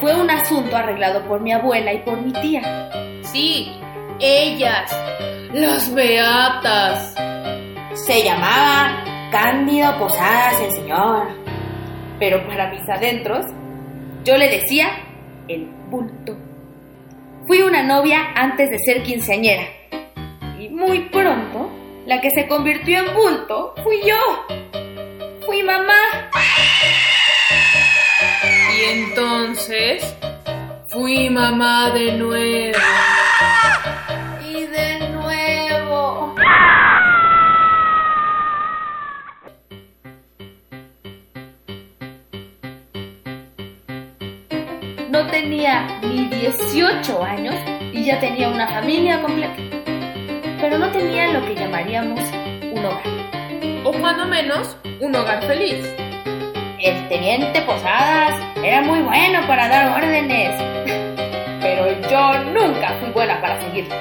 Fue 0.00 0.14
un 0.14 0.30
asunto 0.30 0.76
arreglado 0.76 1.26
por 1.26 1.40
mi 1.40 1.52
abuela 1.52 1.92
y 1.92 1.98
por 1.98 2.20
mi 2.20 2.32
tía. 2.32 2.90
Sí, 3.22 3.72
ellas, 4.20 4.90
las 5.52 5.92
beatas. 5.94 7.14
Se 7.94 8.22
llamaba 8.22 9.04
Cándido 9.30 9.98
Posadas 9.98 10.60
el 10.60 10.72
Señor. 10.72 11.28
Pero 12.18 12.46
para 12.46 12.70
mis 12.70 12.88
adentros, 12.88 13.44
yo 14.24 14.36
le 14.36 14.48
decía 14.48 14.88
el 15.48 15.66
bulto. 15.88 16.36
Fui 17.46 17.62
una 17.62 17.82
novia 17.82 18.32
antes 18.36 18.70
de 18.70 18.78
ser 18.78 19.02
quinceañera. 19.02 19.79
Muy 20.80 21.00
pronto, 21.10 21.70
la 22.06 22.22
que 22.22 22.30
se 22.30 22.48
convirtió 22.48 23.00
en 23.00 23.14
bulto 23.14 23.74
fui 23.84 24.00
yo. 24.02 24.46
Fui 25.44 25.62
mamá. 25.62 26.30
Y 28.74 28.84
entonces, 28.84 30.16
fui 30.88 31.28
mamá 31.28 31.90
de 31.90 32.12
nuevo. 32.12 32.78
Y 34.42 34.64
de 34.64 35.08
nuevo. 35.10 36.34
No 45.10 45.26
tenía 45.26 46.00
ni 46.00 46.24
18 46.24 47.22
años 47.22 47.54
y 47.92 48.02
ya 48.02 48.18
tenía 48.18 48.48
una 48.48 48.66
familia 48.66 49.20
completa. 49.20 49.69
Pero 50.60 50.78
no 50.78 50.90
tenía 50.90 51.32
lo 51.32 51.44
que 51.46 51.54
llamaríamos 51.54 52.20
un 52.72 52.84
hogar. 52.84 53.02
O 53.84 53.92
cuando 53.92 54.26
menos, 54.26 54.76
un 55.00 55.16
hogar 55.16 55.42
feliz. 55.46 55.86
El 56.78 57.08
teniente 57.08 57.62
Posadas 57.62 58.34
era 58.62 58.82
muy 58.82 59.00
bueno 59.00 59.40
para 59.46 59.68
dar 59.68 60.02
órdenes. 60.02 60.50
Pero 61.62 61.86
yo 62.10 62.44
nunca 62.52 62.94
fui 63.00 63.10
buena 63.10 63.40
para 63.40 63.60
seguirlas. 63.62 63.98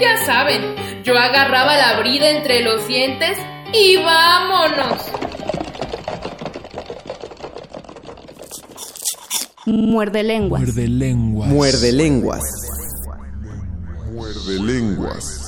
Ya 0.00 0.16
saben, 0.24 0.62
yo 1.02 1.18
agarraba 1.18 1.76
la 1.76 1.98
brida 1.98 2.30
entre 2.30 2.62
los 2.62 2.86
dientes 2.86 3.36
y 3.72 3.96
vámonos. 3.96 5.10
Muerde 9.66 10.22
lenguas. 10.22 10.62
Muerde 10.62 10.88
lenguas. 10.88 11.48
Muerde 11.48 11.92
lenguas. 11.92 12.42
Muerde 14.12 14.60
lenguas. 14.62 15.47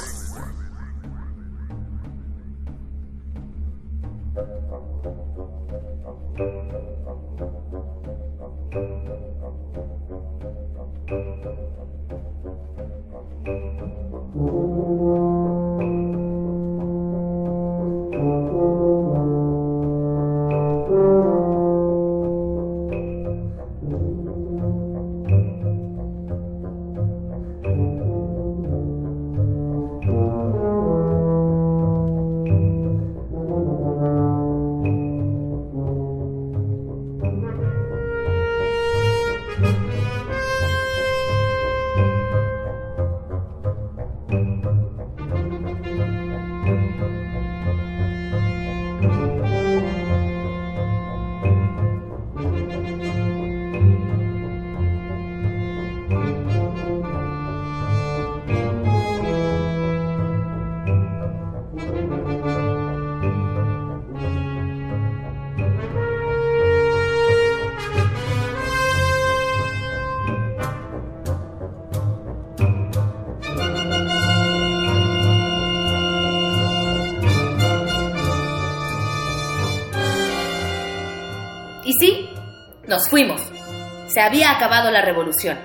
Se 84.20 84.26
había 84.26 84.50
acabado 84.50 84.90
la 84.90 85.00
revolución. 85.00 85.58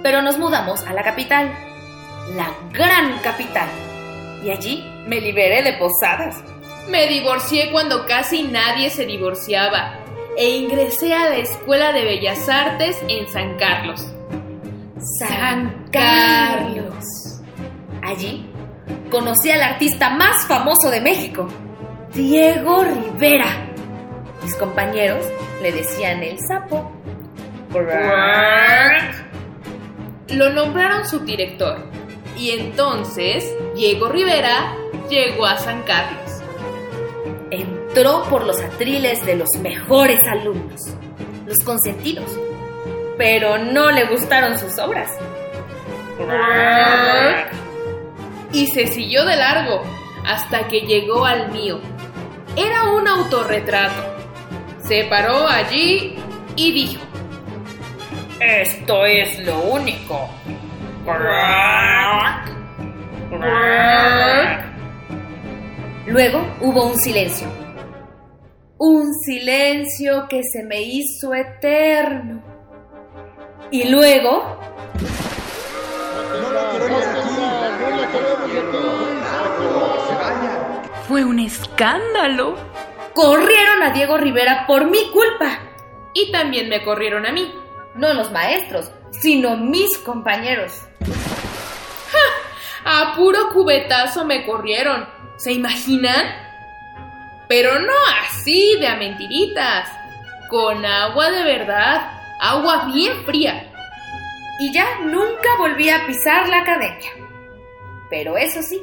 Pero 0.00 0.22
nos 0.22 0.38
mudamos 0.38 0.86
a 0.86 0.92
la 0.92 1.02
capital, 1.02 1.52
la 2.36 2.48
gran 2.72 3.18
capital. 3.18 3.68
Y 4.44 4.50
allí 4.50 4.88
me 5.08 5.20
liberé 5.20 5.64
de 5.64 5.72
posadas. 5.72 6.36
Me 6.88 7.08
divorcié 7.08 7.72
cuando 7.72 8.06
casi 8.06 8.44
nadie 8.44 8.90
se 8.90 9.06
divorciaba 9.06 9.98
e 10.36 10.50
ingresé 10.50 11.12
a 11.12 11.30
la 11.30 11.38
Escuela 11.38 11.92
de 11.92 12.04
Bellas 12.04 12.48
Artes 12.48 12.96
en 13.08 13.26
San 13.26 13.56
Carlos. 13.58 14.06
San 15.18 15.86
Carlos. 15.90 17.40
Allí 18.04 18.48
conocí 19.10 19.50
al 19.50 19.62
artista 19.62 20.10
más 20.10 20.46
famoso 20.46 20.92
de 20.92 21.00
México, 21.00 21.48
Diego 22.14 22.84
Rivera. 22.84 23.48
Mis 24.44 24.54
compañeros 24.54 25.26
le 25.60 25.72
decían 25.72 26.22
el 26.22 26.38
sapo. 26.38 26.99
Lo 30.28 30.50
nombraron 30.50 31.06
subdirector 31.06 31.78
y 32.36 32.50
entonces 32.50 33.54
Diego 33.74 34.08
Rivera 34.08 34.74
llegó 35.08 35.46
a 35.46 35.56
San 35.58 35.82
Carlos. 35.82 36.42
Entró 37.50 38.24
por 38.24 38.44
los 38.44 38.60
atriles 38.60 39.24
de 39.26 39.36
los 39.36 39.48
mejores 39.60 40.20
alumnos, 40.26 40.80
los 41.46 41.58
consentidos, 41.64 42.38
pero 43.18 43.58
no 43.58 43.90
le 43.90 44.06
gustaron 44.06 44.58
sus 44.58 44.78
obras. 44.78 45.10
Y 48.52 48.66
se 48.68 48.86
siguió 48.86 49.24
de 49.24 49.36
largo 49.36 49.82
hasta 50.26 50.66
que 50.68 50.80
llegó 50.80 51.24
al 51.24 51.50
mío. 51.52 51.80
Era 52.56 52.90
un 52.90 53.06
autorretrato. 53.06 54.02
Se 54.82 55.04
paró 55.04 55.46
allí 55.46 56.16
y 56.56 56.72
dijo, 56.72 57.02
Esto 58.40 59.04
es 59.04 59.38
lo 59.40 59.60
único. 59.64 60.30
Luego 66.06 66.46
hubo 66.62 66.86
un 66.86 66.96
silencio. 66.98 67.46
Un 68.78 69.12
silencio 69.26 70.26
que 70.26 70.42
se 70.42 70.62
me 70.64 70.80
hizo 70.80 71.34
eterno. 71.34 72.42
Y 73.70 73.90
luego... 73.90 74.58
Fue 81.06 81.24
un 81.26 81.40
escándalo. 81.40 82.54
Corrieron 83.12 83.82
a 83.82 83.90
Diego 83.90 84.16
Rivera 84.16 84.64
por 84.66 84.90
mi 84.90 85.10
culpa. 85.10 85.58
Y 86.14 86.32
también 86.32 86.70
me 86.70 86.82
corrieron 86.82 87.26
a 87.26 87.32
mí. 87.32 87.52
No 87.94 88.14
los 88.14 88.30
maestros, 88.30 88.90
sino 89.10 89.56
mis 89.56 89.98
compañeros. 89.98 90.72
A 92.84 93.14
puro 93.14 93.50
cubetazo 93.52 94.24
me 94.24 94.44
corrieron. 94.46 95.06
¿Se 95.36 95.52
imaginan? 95.52 96.26
Pero 97.48 97.78
no 97.78 97.92
así 98.22 98.76
de 98.78 98.88
a 98.88 98.96
mentiritas. 98.96 99.88
Con 100.48 100.84
agua 100.84 101.30
de 101.30 101.42
verdad. 101.44 102.12
Agua 102.40 102.86
bien 102.86 103.24
fría. 103.24 103.66
Y 104.60 104.72
ya 104.72 105.00
nunca 105.00 105.48
volví 105.58 105.90
a 105.90 106.06
pisar 106.06 106.48
la 106.48 106.60
academia. 106.60 107.10
Pero 108.08 108.36
eso 108.36 108.62
sí, 108.62 108.82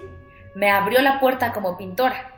me 0.56 0.72
abrió 0.72 1.02
la 1.02 1.20
puerta 1.20 1.52
como 1.52 1.78
pintora. 1.78 2.32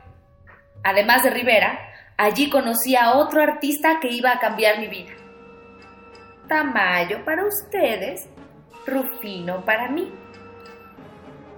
Además 0.82 1.22
de 1.22 1.30
Rivera, 1.30 1.78
allí 2.16 2.50
conocí 2.50 2.96
a 2.96 3.12
otro 3.12 3.42
artista 3.42 4.00
que 4.00 4.08
iba 4.08 4.32
a 4.32 4.40
cambiar 4.40 4.78
mi 4.78 4.88
vida. 4.88 5.12
Tamayo 6.50 7.24
para 7.24 7.46
ustedes, 7.46 8.28
Rufino 8.84 9.64
para 9.64 9.88
mí. 9.88 10.10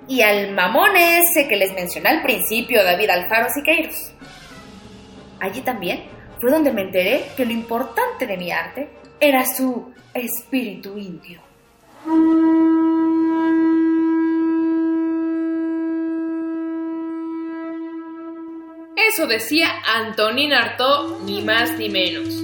Y 0.06 0.20
al 0.20 0.52
mamón 0.52 0.90
ese 0.94 1.48
que 1.48 1.56
les 1.56 1.72
mencioné 1.72 2.10
al 2.10 2.22
principio, 2.22 2.84
David 2.84 3.08
Alfaro 3.08 3.48
Siqueiros. 3.54 4.12
Allí 5.40 5.62
también 5.62 6.02
fue 6.38 6.50
donde 6.50 6.72
me 6.72 6.82
enteré 6.82 7.24
que 7.38 7.46
lo 7.46 7.52
importante 7.52 8.26
de 8.26 8.36
mi 8.36 8.52
arte 8.52 8.90
era 9.18 9.46
su 9.46 9.94
espíritu 10.12 10.98
indio. 10.98 11.40
Eso 18.94 19.26
decía 19.26 19.68
Antonín 19.86 20.52
Artaud, 20.52 21.22
ni 21.22 21.40
más 21.40 21.78
ni 21.78 21.88
menos. 21.88 22.42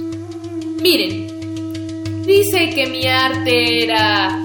Miren, 0.81 1.38
dice 2.29 2.69
que 2.69 2.85
mi 2.85 3.07
arte 3.07 3.85
era 3.85 4.39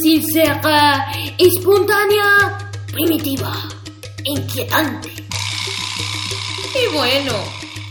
sincera, 0.00 1.04
espontánea, 1.36 2.70
primitiva, 2.92 3.52
inquietante. 4.22 5.10
Y 5.10 6.94
bueno, 6.94 7.32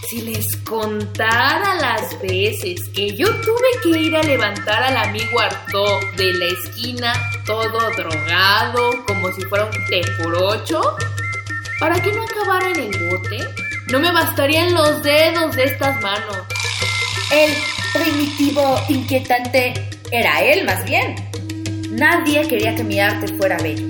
si 0.09 0.21
les 0.21 0.45
contara 0.63 1.75
las 1.75 2.21
veces 2.21 2.87
que 2.93 3.13
yo 3.17 3.27
tuve 3.41 3.69
que 3.83 3.99
ir 3.99 4.15
a 4.15 4.23
levantar 4.23 4.81
al 4.83 4.95
amigo 4.95 5.41
Artaud 5.41 6.15
de 6.15 6.31
la 6.31 6.45
esquina 6.45 7.13
todo 7.45 7.91
drogado, 7.97 8.91
como 9.07 9.29
si 9.33 9.41
fuera 9.41 9.65
un 9.65 9.85
té 9.87 10.03
por 10.23 10.35
ocho, 10.35 10.81
para 11.81 12.01
que 12.01 12.13
no 12.13 12.23
acabara 12.23 12.69
en 12.69 12.79
el 12.79 13.09
bote, 13.09 13.39
no 13.91 13.99
me 13.99 14.13
bastarían 14.13 14.73
los 14.73 15.03
dedos 15.03 15.53
de 15.53 15.65
estas 15.65 16.01
manos. 16.01 16.37
El 17.29 17.53
primitivo 17.95 18.79
inquietante 18.89 19.73
era 20.11 20.41
él 20.41 20.65
más 20.65 20.83
bien. 20.85 21.15
Nadie 21.91 22.47
quería 22.47 22.75
que 22.75 22.83
mi 22.83 22.99
arte 22.99 23.27
fuera 23.37 23.57
bello. 23.57 23.87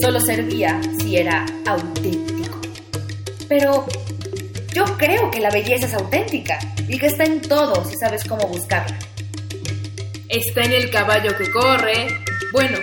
Solo 0.00 0.20
servía 0.20 0.80
si 0.98 1.16
era 1.16 1.46
auténtico. 1.66 2.60
Pero 3.48 3.86
yo 4.72 4.84
creo 4.96 5.30
que 5.30 5.40
la 5.40 5.50
belleza 5.50 5.86
es 5.86 5.94
auténtica 5.94 6.58
y 6.88 6.98
que 6.98 7.06
está 7.06 7.24
en 7.24 7.40
todo 7.40 7.84
si 7.84 7.96
sabes 7.96 8.24
cómo 8.24 8.46
buscarla. 8.46 8.98
Está 10.28 10.62
en 10.62 10.72
el 10.72 10.90
caballo 10.90 11.36
que 11.36 11.50
corre. 11.50 12.06
Bueno, 12.52 12.78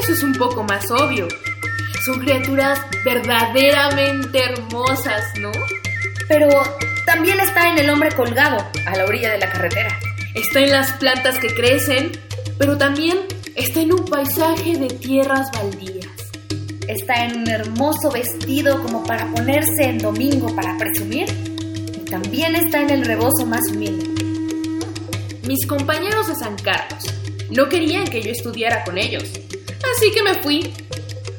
eso 0.00 0.12
es 0.12 0.22
un 0.22 0.34
poco 0.34 0.62
más 0.62 0.90
obvio. 0.90 1.26
Son 2.04 2.20
criaturas 2.20 2.80
verdaderamente 3.04 4.38
hermosas, 4.38 5.24
¿no? 5.38 5.50
Pero 6.28 6.48
también 7.08 7.40
está 7.40 7.70
en 7.70 7.78
el 7.78 7.88
hombre 7.88 8.10
colgado 8.12 8.58
a 8.84 8.94
la 8.94 9.06
orilla 9.06 9.32
de 9.32 9.38
la 9.38 9.50
carretera. 9.50 9.98
Está 10.34 10.60
en 10.60 10.70
las 10.70 10.92
plantas 10.92 11.38
que 11.38 11.48
crecen, 11.54 12.12
pero 12.58 12.76
también 12.76 13.20
está 13.54 13.80
en 13.80 13.94
un 13.94 14.04
paisaje 14.04 14.76
de 14.76 14.88
tierras 14.88 15.50
baldías. 15.50 16.06
Está 16.86 17.24
en 17.24 17.38
un 17.38 17.48
hermoso 17.48 18.10
vestido 18.12 18.82
como 18.82 19.04
para 19.04 19.26
ponerse 19.30 19.84
en 19.84 19.96
domingo 19.96 20.54
para 20.54 20.76
presumir. 20.76 21.24
Y 21.96 22.04
también 22.10 22.54
está 22.54 22.82
en 22.82 22.90
el 22.90 23.06
rebozo 23.06 23.46
más 23.46 23.62
humilde. 23.70 24.04
Mis 25.46 25.66
compañeros 25.66 26.28
de 26.28 26.34
San 26.34 26.56
Carlos 26.56 27.04
no 27.48 27.70
querían 27.70 28.04
que 28.04 28.20
yo 28.20 28.32
estudiara 28.32 28.84
con 28.84 28.98
ellos, 28.98 29.24
así 29.96 30.10
que 30.12 30.22
me 30.22 30.42
fui. 30.42 30.74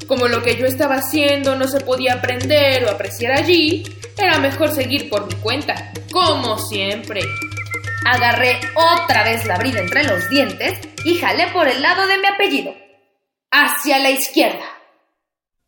Como 0.08 0.28
lo 0.28 0.42
que 0.42 0.58
yo 0.58 0.66
estaba 0.66 0.96
haciendo 0.96 1.56
no 1.56 1.68
se 1.68 1.82
podía 1.82 2.16
aprender 2.16 2.86
o 2.86 2.90
apreciar 2.90 3.34
allí, 3.34 3.84
era 4.20 4.38
mejor 4.40 4.70
seguir 4.72 5.10
por 5.10 5.26
mi 5.28 5.36
cuenta, 5.42 5.92
como 6.12 6.58
siempre. 6.58 7.22
Agarré 8.06 8.60
otra 8.76 9.24
vez 9.24 9.46
la 9.46 9.58
brida 9.58 9.80
entre 9.80 10.04
los 10.04 10.30
dientes 10.30 10.80
y 11.04 11.16
jalé 11.16 11.48
por 11.48 11.68
el 11.68 11.82
lado 11.82 12.08
de 12.08 12.18
mi 12.18 12.28
apellido, 12.28 12.74
hacia 13.52 14.00
la 14.00 14.10
izquierda. 14.10 14.66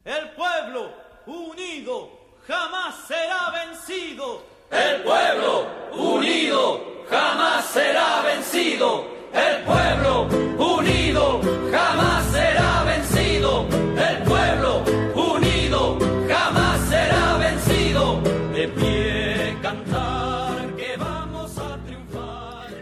El 0.03 0.31
pueblo 0.31 0.91
unido 1.25 2.09
jamás 2.47 2.95
será 3.07 3.51
vencido. 3.51 4.43
El 4.71 5.01
pueblo 5.03 5.67
unido 5.93 7.05
jamás 7.09 7.65
será 7.65 8.21
vencido. 8.21 9.05
El 9.33 9.63
pueblo 9.63 10.23
unido 10.57 11.41
jamás 11.41 11.41
será 11.41 11.41
vencido. 11.41 11.41
El 11.41 11.41
pueblo 11.41 11.41
unido 11.41 11.41
jamás 11.71 12.25
será 12.31 12.70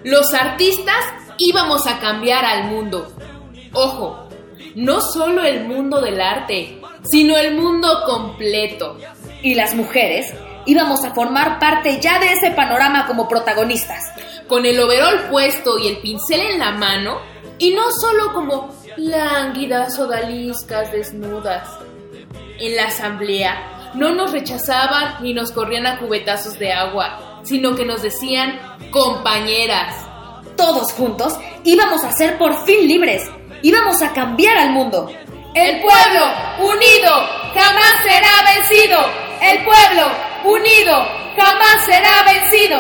Los 0.10 0.34
artistas 0.34 1.06
íbamos 1.38 1.86
a 1.86 2.00
cambiar 2.00 2.44
al 2.44 2.64
mundo. 2.64 3.14
Ojo, 3.74 4.28
no 4.74 5.02
solo 5.02 5.44
el 5.44 5.66
mundo 5.68 6.02
del 6.02 6.20
arte, 6.20 6.82
sino 7.12 7.38
el 7.38 7.54
mundo 7.54 8.02
completo. 8.08 8.98
Y 9.44 9.54
las 9.54 9.76
mujeres 9.76 10.34
íbamos 10.66 11.06
a 11.06 11.14
formar 11.14 11.60
parte 11.60 12.00
ya 12.02 12.18
de 12.18 12.34
ese 12.34 12.50
panorama 12.50 13.06
como 13.06 13.28
protagonistas. 13.28 14.04
Con 14.48 14.66
el 14.66 14.80
overol 14.80 15.28
puesto 15.30 15.78
y 15.78 15.90
el 15.90 15.98
pincel 15.98 16.42
en 16.42 16.58
la 16.58 16.72
mano, 16.72 17.20
y 17.60 17.76
no 17.76 17.84
solo 17.92 18.34
como 18.34 18.76
lánguidas 18.98 20.00
odaliscas 20.00 20.92
desnudas. 20.92 21.70
En 22.58 22.76
la 22.76 22.86
asamblea 22.86 23.92
no 23.94 24.16
nos 24.16 24.32
rechazaban 24.32 25.22
ni 25.22 25.36
nos 25.36 25.52
corrían 25.52 25.86
a 25.86 26.00
cubetazos 26.00 26.58
de 26.58 26.74
agua, 26.74 27.29
sino 27.50 27.76
que 27.76 27.84
nos 27.84 28.04
decían 28.04 28.60
compañeras. 28.92 29.96
Todos 30.56 30.94
juntos 30.94 31.34
íbamos 31.64 32.04
a 32.04 32.12
ser 32.12 32.38
por 32.38 32.64
fin 32.66 32.88
libres, 32.88 33.24
íbamos 33.64 34.02
a 34.04 34.14
cambiar 34.14 34.56
al 34.58 34.72
mundo. 34.72 35.12
El 35.56 35.82
pueblo 35.82 36.22
unido 36.60 37.12
jamás 37.56 38.04
será 38.04 38.30
vencido. 38.56 39.00
El 39.42 39.66
pueblo 39.66 40.12
unido 40.46 40.96
jamás 41.36 41.86
será 41.86 42.24
vencido. 42.24 42.80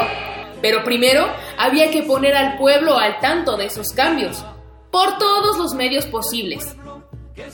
Pero 0.61 0.83
primero 0.83 1.27
había 1.57 1.89
que 1.89 2.03
poner 2.03 2.35
al 2.35 2.57
pueblo 2.57 2.97
al 2.97 3.19
tanto 3.19 3.57
de 3.57 3.65
esos 3.65 3.87
cambios, 3.93 4.43
por 4.91 5.17
todos 5.17 5.57
los 5.57 5.73
medios 5.73 6.05
posibles. 6.05 6.75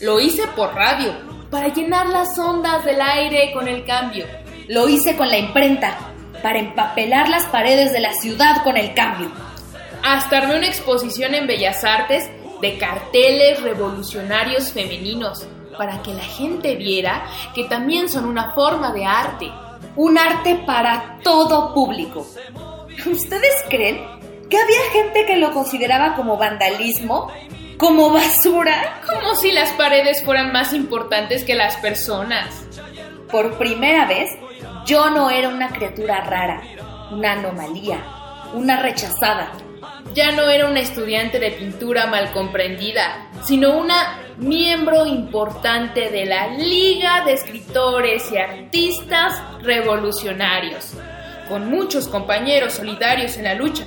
Lo 0.02 0.20
hice 0.20 0.48
por 0.56 0.74
radio, 0.74 1.14
para 1.50 1.70
llenar 1.70 2.08
las 2.08 2.38
ondas 2.38 2.84
del 2.84 3.00
aire 3.00 3.52
con 3.54 3.68
el 3.68 3.86
cambio. 3.86 4.26
Lo 4.68 4.90
hice 4.90 5.16
con 5.16 5.30
la 5.30 5.38
imprenta, 5.38 6.15
para 6.46 6.60
empapelar 6.60 7.28
las 7.28 7.46
paredes 7.46 7.92
de 7.92 8.02
la 8.02 8.14
ciudad 8.14 8.64
con 8.64 8.78
el 8.78 8.94
cambio. 8.94 9.32
Hasta 10.04 10.38
armé 10.38 10.58
una 10.58 10.68
exposición 10.68 11.34
en 11.34 11.48
Bellas 11.48 11.84
Artes 11.84 12.30
de 12.62 12.78
carteles 12.78 13.64
revolucionarios 13.64 14.72
femeninos, 14.72 15.48
para 15.76 16.04
que 16.04 16.14
la 16.14 16.22
gente 16.22 16.76
viera 16.76 17.26
que 17.56 17.64
también 17.64 18.10
son 18.10 18.26
una 18.26 18.54
forma 18.54 18.94
de 18.94 19.06
arte. 19.06 19.52
Un 19.96 20.20
arte 20.20 20.62
para 20.68 21.18
todo 21.24 21.74
público. 21.74 22.28
¿Ustedes 23.08 23.66
creen 23.68 24.06
que 24.48 24.60
había 24.60 24.92
gente 24.94 25.26
que 25.26 25.38
lo 25.38 25.52
consideraba 25.52 26.14
como 26.14 26.38
vandalismo? 26.38 27.32
¿Como 27.78 28.12
basura? 28.12 29.02
Como 29.08 29.34
si 29.34 29.52
las 29.52 29.72
paredes 29.72 30.24
fueran 30.24 30.52
más 30.52 30.74
importantes 30.74 31.44
que 31.44 31.56
las 31.56 31.76
personas. 31.78 32.68
Por 33.32 33.58
primera 33.58 34.06
vez, 34.06 34.30
yo 34.86 35.10
no 35.10 35.32
era 35.32 35.50
una 35.50 35.70
criatura 35.70 36.22
rara, 36.22 36.62
una 37.12 37.34
anomalía, 37.34 38.00
una 38.54 38.82
rechazada. 38.82 39.52
Ya 40.14 40.32
no 40.32 40.48
era 40.50 40.68
una 40.68 40.80
estudiante 40.80 41.40
de 41.40 41.52
pintura 41.52 42.06
mal 42.06 42.32
comprendida, 42.32 43.30
sino 43.44 43.78
una 43.78 44.20
miembro 44.38 45.06
importante 45.06 46.10
de 46.10 46.26
la 46.26 46.48
Liga 46.50 47.26
de 47.26 47.34
Escritores 47.34 48.32
y 48.32 48.38
Artistas 48.38 49.42
Revolucionarios, 49.62 50.94
con 51.50 51.70
muchos 51.70 52.08
compañeros 52.08 52.74
solidarios 52.74 53.38
en 53.38 53.46
la 53.46 53.56
lucha. 53.56 53.86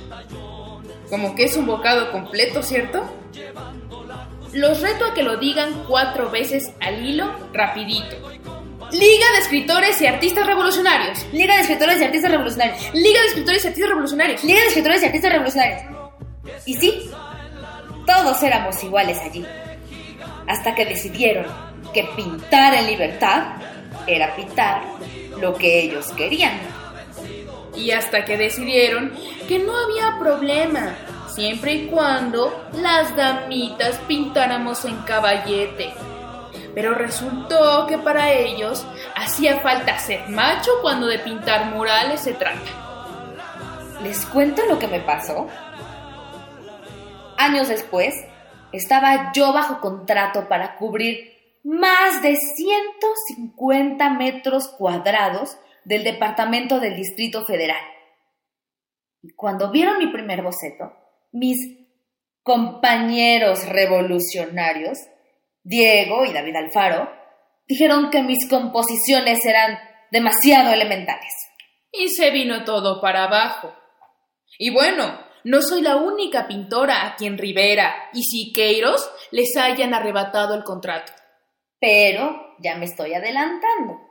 Como 1.09 1.33
que 1.33 1.45
es 1.45 1.55
un 1.55 1.65
bocado 1.65 2.11
completo, 2.11 2.61
¿cierto? 2.61 3.03
Los 4.53 4.81
reto 4.81 5.05
a 5.05 5.13
que 5.13 5.23
lo 5.23 5.37
digan 5.37 5.85
cuatro 5.87 6.29
veces 6.29 6.71
al 6.81 7.05
hilo, 7.05 7.31
rapidito. 7.53 8.17
Liga 8.91 9.31
de 9.33 9.39
Escritores 9.39 10.01
y 10.01 10.07
Artistas 10.07 10.47
Revolucionarios. 10.47 11.25
Liga 11.31 11.55
de 11.55 11.61
Escritores 11.61 12.01
y 12.01 12.03
Artistas 12.03 12.31
Revolucionarios. 12.31 12.93
Liga 12.93 13.21
de 13.21 13.27
Escritores 13.27 13.63
y 13.63 13.67
Artistas 13.67 13.89
Revolucionarios. 13.89 14.43
Liga 14.43 14.59
de 14.61 14.67
Escritores 14.67 15.01
y 15.01 15.05
Artistas 15.05 15.31
Revolucionarios. 15.31 15.81
Y 16.65 16.73
sí, 16.75 17.11
todos 18.07 18.41
éramos 18.41 18.83
iguales 18.83 19.19
allí. 19.19 19.45
Hasta 20.47 20.73
que 20.73 20.85
decidieron 20.85 21.45
que 21.93 22.09
pintar 22.15 22.73
en 22.73 22.87
libertad 22.87 23.57
era 24.07 24.35
pintar 24.35 24.81
lo 25.39 25.55
que 25.55 25.81
ellos 25.83 26.07
querían. 26.13 26.59
Y 27.75 27.91
hasta 27.91 28.25
que 28.25 28.37
decidieron 28.37 29.13
que 29.47 29.59
no 29.59 29.71
había 29.77 30.17
problema, 30.17 30.95
siempre 31.33 31.73
y 31.73 31.85
cuando 31.87 32.67
las 32.73 33.15
damitas 33.15 33.99
pintáramos 34.07 34.83
en 34.85 34.97
caballete. 35.03 35.93
Pero 36.79 36.95
resultó 36.95 37.87
que 37.87 37.97
para 37.97 38.31
ellos 38.31 38.87
hacía 39.13 39.59
falta 39.59 39.99
ser 39.99 40.29
macho 40.29 40.71
cuando 40.81 41.07
de 41.07 41.19
pintar 41.19 41.75
murales 41.75 42.21
se 42.21 42.31
trata. 42.31 43.99
¿Les 44.01 44.25
cuento 44.25 44.65
lo 44.65 44.79
que 44.79 44.87
me 44.87 45.01
pasó? 45.01 45.49
Años 47.35 47.67
después, 47.67 48.15
estaba 48.71 49.33
yo 49.33 49.51
bajo 49.51 49.81
contrato 49.81 50.47
para 50.47 50.77
cubrir 50.77 51.59
más 51.65 52.21
de 52.21 52.37
150 52.37 54.09
metros 54.11 54.69
cuadrados 54.69 55.57
del 55.83 56.05
departamento 56.05 56.79
del 56.79 56.95
Distrito 56.95 57.45
Federal. 57.45 57.83
Y 59.21 59.33
cuando 59.33 59.69
vieron 59.69 59.97
mi 59.97 60.07
primer 60.07 60.41
boceto, 60.43 60.93
mis 61.33 61.57
compañeros 62.41 63.67
revolucionarios, 63.67 64.97
Diego 65.69 66.25
y 66.25 66.33
David 66.33 66.55
Alfaro, 66.55 67.11
dijeron 67.67 68.09
que 68.09 68.23
mis 68.23 68.49
composiciones 68.49 69.45
eran 69.45 69.77
demasiado 70.11 70.73
elementales. 70.73 71.31
Y 71.91 72.09
se 72.09 72.31
vino 72.31 72.63
todo 72.63 72.99
para 72.99 73.25
abajo. 73.25 73.71
Y 74.57 74.71
bueno, 74.71 75.19
no 75.43 75.61
soy 75.61 75.83
la 75.83 75.97
única 75.97 76.47
pintora 76.47 77.05
a 77.05 77.15
quien 77.15 77.37
Rivera 77.37 78.09
y 78.13 78.23
Siqueiros 78.23 79.11
les 79.29 79.55
hayan 79.57 79.93
arrebatado 79.93 80.55
el 80.55 80.63
contrato. 80.63 81.13
Pero 81.79 82.55
ya 82.57 82.75
me 82.75 82.85
estoy 82.85 83.13
adelantando. 83.13 84.01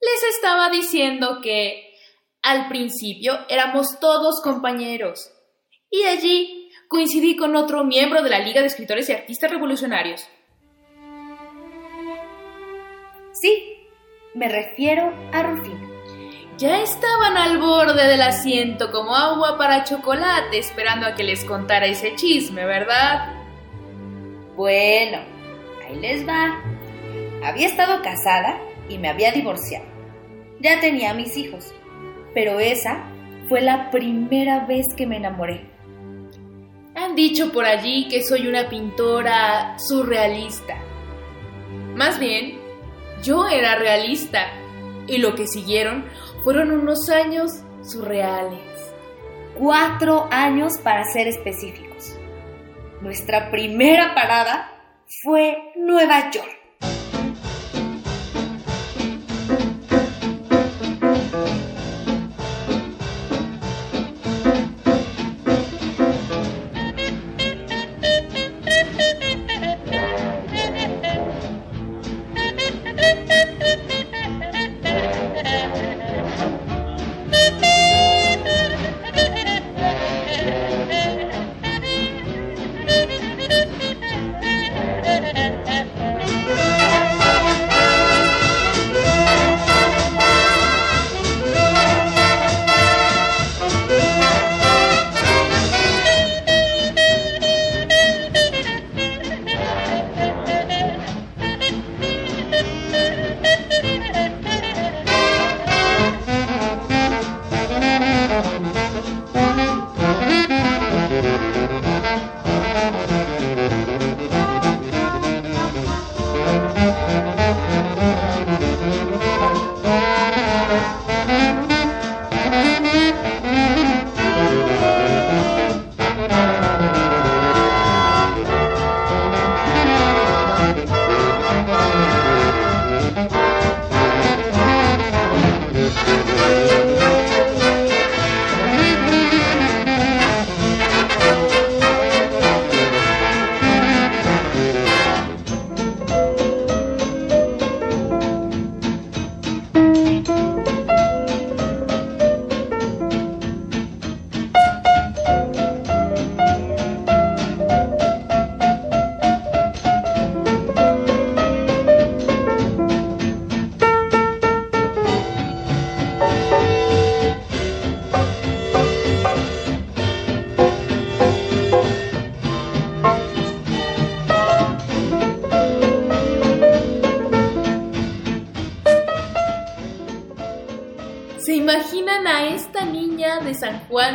Les 0.00 0.34
estaba 0.36 0.70
diciendo 0.70 1.40
que 1.42 1.94
al 2.42 2.68
principio 2.68 3.40
éramos 3.48 3.98
todos 4.00 4.40
compañeros. 4.40 5.32
Y 5.90 6.04
allí 6.04 6.70
coincidí 6.86 7.34
con 7.34 7.56
otro 7.56 7.82
miembro 7.82 8.22
de 8.22 8.30
la 8.30 8.38
Liga 8.38 8.60
de 8.60 8.68
Escritores 8.68 9.08
y 9.08 9.12
Artistas 9.12 9.50
Revolucionarios. 9.50 10.28
Sí, 13.42 13.88
me 14.34 14.48
refiero 14.48 15.12
a 15.32 15.42
Rufino. 15.42 15.90
Ya 16.58 16.80
estaban 16.80 17.36
al 17.36 17.58
borde 17.58 18.06
del 18.06 18.22
asiento 18.22 18.92
como 18.92 19.16
agua 19.16 19.58
para 19.58 19.82
chocolate 19.82 20.58
esperando 20.58 21.08
a 21.08 21.16
que 21.16 21.24
les 21.24 21.44
contara 21.44 21.86
ese 21.86 22.14
chisme, 22.14 22.64
¿verdad? 22.64 23.34
Bueno, 24.54 25.22
ahí 25.84 25.96
les 25.96 26.24
va. 26.24 26.62
Había 27.42 27.66
estado 27.66 28.00
casada 28.00 28.60
y 28.88 28.98
me 28.98 29.08
había 29.08 29.32
divorciado. 29.32 29.86
Ya 30.60 30.78
tenía 30.78 31.12
mis 31.12 31.36
hijos, 31.36 31.74
pero 32.34 32.60
esa 32.60 33.06
fue 33.48 33.60
la 33.60 33.90
primera 33.90 34.66
vez 34.66 34.86
que 34.96 35.08
me 35.08 35.16
enamoré. 35.16 35.68
Han 36.94 37.16
dicho 37.16 37.50
por 37.50 37.64
allí 37.64 38.06
que 38.06 38.22
soy 38.22 38.46
una 38.46 38.68
pintora 38.68 39.76
surrealista. 39.80 40.76
Más 41.96 42.20
bien, 42.20 42.61
yo 43.22 43.48
era 43.48 43.76
realista 43.76 44.52
y 45.06 45.18
lo 45.18 45.34
que 45.34 45.46
siguieron 45.46 46.04
fueron 46.44 46.70
unos 46.70 47.08
años 47.08 47.50
surreales. 47.82 48.60
Cuatro 49.58 50.28
años 50.30 50.74
para 50.82 51.04
ser 51.04 51.28
específicos. 51.28 52.16
Nuestra 53.00 53.50
primera 53.50 54.14
parada 54.14 54.72
fue 55.22 55.72
Nueva 55.76 56.30
York. 56.30 56.61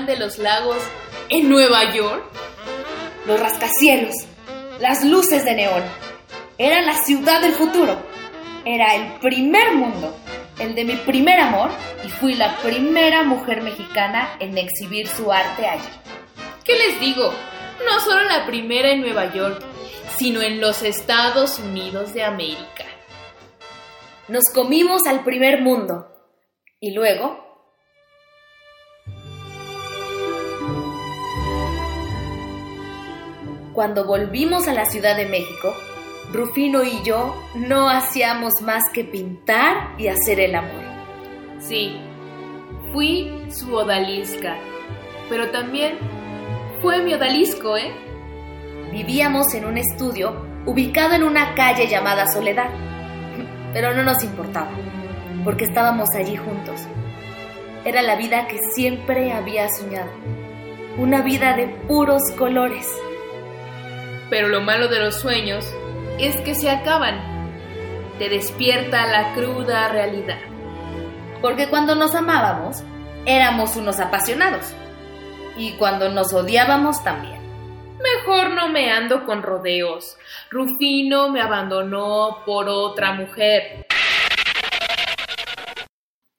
De 0.08 0.18
los 0.18 0.40
Lagos 0.40 0.78
en 1.30 1.50
Nueva 1.50 1.94
York? 1.94 2.24
Los 3.26 3.40
rascacielos, 3.40 4.16
las 4.80 5.04
luces 5.04 5.44
de 5.44 5.54
neón. 5.54 5.84
Era 6.58 6.82
la 6.82 6.98
ciudad 7.04 7.42
del 7.42 7.52
futuro. 7.52 7.98
Era 8.66 8.96
el 8.96 9.20
primer 9.20 9.76
mundo, 9.76 10.18
el 10.60 10.74
de 10.76 10.86
mi 10.86 10.96
primer 10.96 11.40
amor, 11.40 11.70
y 12.06 12.10
fui 12.10 12.34
la 12.34 12.58
primera 12.58 13.24
mujer 13.24 13.62
mexicana 13.62 14.38
en 14.40 14.58
exhibir 14.58 15.08
su 15.08 15.32
arte 15.32 15.68
allí. 15.68 15.90
¿Qué 16.64 16.76
les 16.76 17.00
digo? 17.00 17.32
No 17.86 18.00
solo 18.00 18.24
la 18.24 18.46
primera 18.46 18.92
en 18.92 19.02
Nueva 19.02 19.34
York, 19.34 19.62
sino 20.18 20.42
en 20.42 20.60
los 20.60 20.84
Estados 20.84 21.60
Unidos 21.60 22.14
de 22.14 22.24
América. 22.24 22.86
Nos 24.30 24.46
comimos 24.54 25.06
al 25.06 25.24
primer 25.24 25.62
mundo. 25.62 26.08
Y 26.80 26.92
luego... 26.92 27.47
Cuando 33.78 34.06
volvimos 34.06 34.68
a 34.68 34.74
la 34.74 34.86
Ciudad 34.86 35.16
de 35.16 35.28
México, 35.28 35.72
Rufino 36.34 36.84
y 36.84 37.04
yo 37.04 37.40
no 37.54 37.92
hacíamos 37.92 38.54
más 38.64 38.82
que 38.92 39.04
pintar 39.04 39.94
y 40.00 40.08
hacer 40.08 40.40
el 40.40 40.56
amor. 40.56 40.82
Sí, 41.60 41.96
fui 42.92 43.32
su 43.52 43.72
odalisca, 43.76 44.58
pero 45.30 45.52
también 45.52 46.00
fue 46.82 47.04
mi 47.04 47.14
odalisco, 47.14 47.78
¿eh? 47.78 47.94
Vivíamos 48.92 49.54
en 49.54 49.66
un 49.66 49.78
estudio 49.78 50.44
ubicado 50.66 51.14
en 51.14 51.22
una 51.22 51.54
calle 51.54 51.88
llamada 51.88 52.26
Soledad, 52.32 52.72
pero 53.74 53.94
no 53.94 54.02
nos 54.02 54.24
importaba, 54.24 54.72
porque 55.44 55.66
estábamos 55.66 56.10
allí 56.16 56.36
juntos. 56.36 56.82
Era 57.86 58.02
la 58.02 58.16
vida 58.16 58.48
que 58.48 58.58
siempre 58.74 59.34
había 59.34 59.70
soñado, 59.70 60.10
una 60.98 61.22
vida 61.22 61.56
de 61.56 61.68
puros 61.88 62.24
colores. 62.40 62.88
Pero 64.30 64.48
lo 64.50 64.62
malo 64.62 64.88
de 64.88 65.00
los 65.00 65.16
sueños 65.16 65.66
es 66.20 66.36
que 66.42 66.56
se 66.56 66.70
acaban. 66.70 67.20
Te 68.20 68.30
despierta 68.30 69.08
la 69.08 69.34
cruda 69.34 69.90
realidad. 69.90 70.40
Porque 71.42 71.70
cuando 71.70 71.96
nos 71.96 72.16
amábamos, 72.16 72.84
éramos 73.26 73.76
unos 73.76 74.00
apasionados. 74.00 74.74
Y 75.56 75.74
cuando 75.74 76.10
nos 76.10 76.34
odiábamos 76.34 77.04
también. 77.04 77.38
Mejor 78.02 78.52
no 78.52 78.70
me 78.70 78.92
ando 78.92 79.26
con 79.26 79.42
rodeos. 79.42 80.18
Rufino 80.50 81.30
me 81.30 81.42
abandonó 81.42 82.44
por 82.46 82.70
otra 82.70 83.14
mujer. 83.14 83.88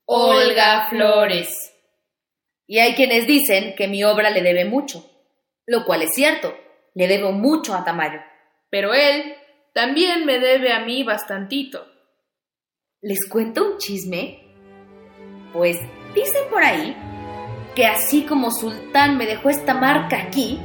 Olga 0.04 0.88
Flores. 0.88 1.74
Y 2.66 2.78
hay 2.78 2.94
quienes 2.94 3.26
dicen 3.26 3.74
que 3.76 3.88
mi 3.88 4.04
obra 4.04 4.30
le 4.30 4.42
debe 4.42 4.64
mucho, 4.64 5.04
lo 5.66 5.84
cual 5.84 6.02
es 6.02 6.10
cierto, 6.14 6.54
le 6.98 7.06
debo 7.06 7.30
mucho 7.30 7.74
a 7.74 7.84
Tamayo. 7.84 8.18
Pero 8.70 8.92
él 8.92 9.36
también 9.72 10.26
me 10.26 10.40
debe 10.40 10.72
a 10.72 10.80
mí 10.80 11.04
bastantito. 11.04 11.86
¿Les 13.00 13.28
cuento 13.28 13.64
un 13.64 13.78
chisme? 13.78 14.40
Pues 15.52 15.78
dicen 16.12 16.42
por 16.50 16.60
ahí 16.60 16.96
que 17.76 17.86
así 17.86 18.22
como 18.22 18.50
Sultán 18.50 19.16
me 19.16 19.26
dejó 19.26 19.48
esta 19.48 19.74
marca 19.74 20.20
aquí, 20.20 20.58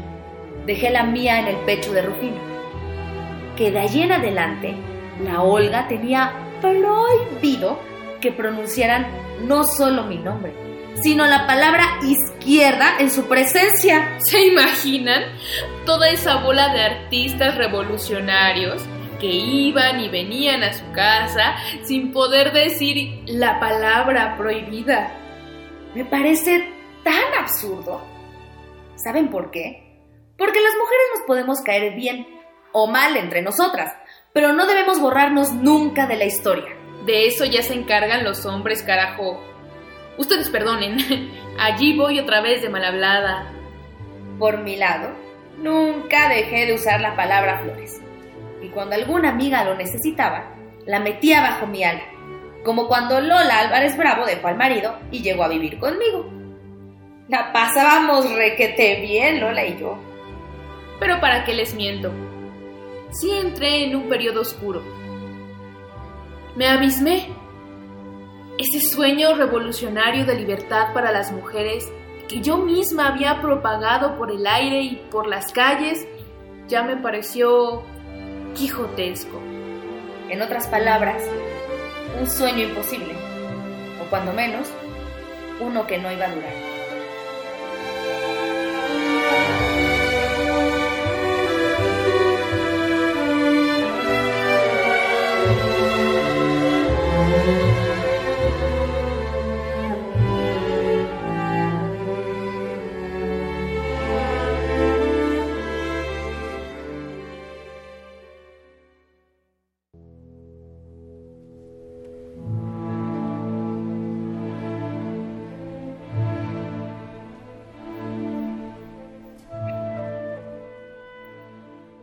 dejé 0.65 0.89
la 0.89 1.04
mía 1.04 1.39
en 1.39 1.50
el 1.50 1.58
pecho 1.65 1.93
de 1.93 2.02
Rufino. 2.02 2.41
Que 3.56 3.69
de 3.69 3.82
allí 3.82 4.02
en 4.02 4.13
adelante, 4.13 4.74
la 5.24 5.43
Olga 5.43 5.88
tenía 5.88 6.34
prohibido 6.62 7.78
que 8.22 8.32
pronunciaran 8.32 9.06
no 9.43 9.65
solo 9.65 10.06
mi 10.06 10.17
nombre, 10.17 10.52
sino 11.01 11.25
la 11.25 11.47
palabra 11.47 11.99
izquierda 12.03 12.97
en 12.99 13.10
su 13.10 13.27
presencia. 13.27 14.19
¿Se 14.19 14.45
imaginan? 14.47 15.23
Toda 15.86 16.10
esa 16.10 16.38
bola 16.38 16.73
de 16.73 16.82
artistas 16.82 17.56
revolucionarios 17.58 18.84
que 19.19 19.27
iban 19.27 20.01
y 20.01 20.10
venían 20.10 20.63
a 20.63 20.73
su 20.73 20.91
casa 20.91 21.56
sin 21.84 22.12
poder 22.12 22.51
decir 22.51 23.23
la 23.25 23.60
palabra 23.60 24.36
prohibida. 24.38 25.13
Me 25.95 26.06
parece 26.06 26.69
tan 27.03 27.34
absurdo. 27.39 28.01
¿Saben 28.95 29.29
por 29.29 29.51
qué? 29.51 29.84
Porque 30.38 30.62
las 30.62 30.73
mujeres 30.73 31.06
nos 31.15 31.25
podemos 31.25 31.62
caer 31.62 31.95
bien 31.95 32.27
o 32.73 32.88
mal 32.88 33.15
entre 33.15 33.41
nosotras, 33.41 33.93
pero 34.34 34.51
no 34.51 34.65
debemos 34.65 34.99
borrarnos 34.99 35.53
nunca 35.53 36.08
de 36.08 36.17
la 36.17 36.25
historia. 36.25 36.75
De 37.06 37.27
eso 37.27 37.45
ya 37.45 37.62
se 37.62 37.73
encargan 37.73 38.23
los 38.23 38.45
hombres, 38.45 38.82
carajo. 38.84 39.53
Ustedes 40.17 40.49
perdonen, 40.49 40.97
allí 41.60 41.97
voy 41.97 42.19
otra 42.19 42.41
vez 42.41 42.62
de 42.62 42.69
mal 42.69 42.86
hablada. 42.86 43.52
Por 44.39 44.60
mi 44.60 44.76
lado, 44.76 45.10
nunca 45.58 46.30
dejé 46.30 46.65
de 46.65 46.73
usar 46.73 47.02
la 47.02 47.15
palabra 47.15 47.60
flores. 47.60 48.02
Y 48.62 48.69
cuando 48.69 48.96
alguna 48.96 49.29
amiga 49.29 49.63
lo 49.63 49.75
necesitaba, 49.75 50.56
la 50.85 51.00
metía 51.00 51.42
bajo 51.42 51.67
mi 51.67 51.83
ala, 51.83 52.04
como 52.63 52.88
cuando 52.88 53.19
Lola 53.19 53.60
Álvarez 53.60 53.98
Bravo 53.98 54.25
dejó 54.25 54.48
al 54.48 54.58
marido 54.58 54.98
y 55.12 55.21
llegó 55.21 55.44
a 55.44 55.50
vivir 55.50 55.79
conmigo. 55.79 56.29
La 57.27 57.52
pasábamos 57.52 58.31
requete 58.33 59.02
bien, 59.02 59.40
Lola 59.40 59.65
y 59.65 59.77
yo. 59.79 59.98
Pero 61.00 61.19
para 61.19 61.44
qué 61.46 61.54
les 61.54 61.73
miento, 61.73 62.12
sí 63.12 63.31
entré 63.31 63.85
en 63.85 63.96
un 63.96 64.10
periodo 64.10 64.42
oscuro. 64.42 64.81
Me 66.56 66.67
abismé. 66.67 67.27
Ese 68.58 68.81
sueño 68.81 69.33
revolucionario 69.33 70.25
de 70.25 70.35
libertad 70.35 70.93
para 70.93 71.12
las 71.12 71.31
mujeres 71.31 71.91
que 72.27 72.39
yo 72.39 72.58
misma 72.58 73.08
había 73.08 73.41
propagado 73.41 74.15
por 74.15 74.29
el 74.29 74.45
aire 74.45 74.81
y 74.81 74.95
por 75.10 75.27
las 75.27 75.51
calles 75.51 76.06
ya 76.67 76.83
me 76.83 76.95
pareció 76.95 77.83
quijotesco. 78.54 79.41
En 80.29 80.41
otras 80.41 80.67
palabras, 80.67 81.23
un 82.19 82.29
sueño 82.29 82.67
imposible, 82.67 83.13
o 83.99 84.10
cuando 84.10 84.31
menos, 84.33 84.67
uno 85.60 85.87
que 85.87 85.97
no 85.97 86.12
iba 86.12 86.25
a 86.25 86.35
durar. 86.35 86.73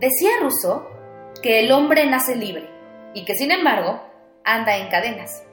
Decía 0.00 0.30
Rousseau 0.40 0.88
que 1.42 1.60
el 1.60 1.70
hombre 1.72 2.06
nace 2.06 2.34
libre 2.34 2.70
y 3.12 3.26
que 3.26 3.34
sin 3.34 3.50
embargo 3.50 4.02
anda 4.44 4.78
en 4.78 4.88
cadenas. 4.88 5.44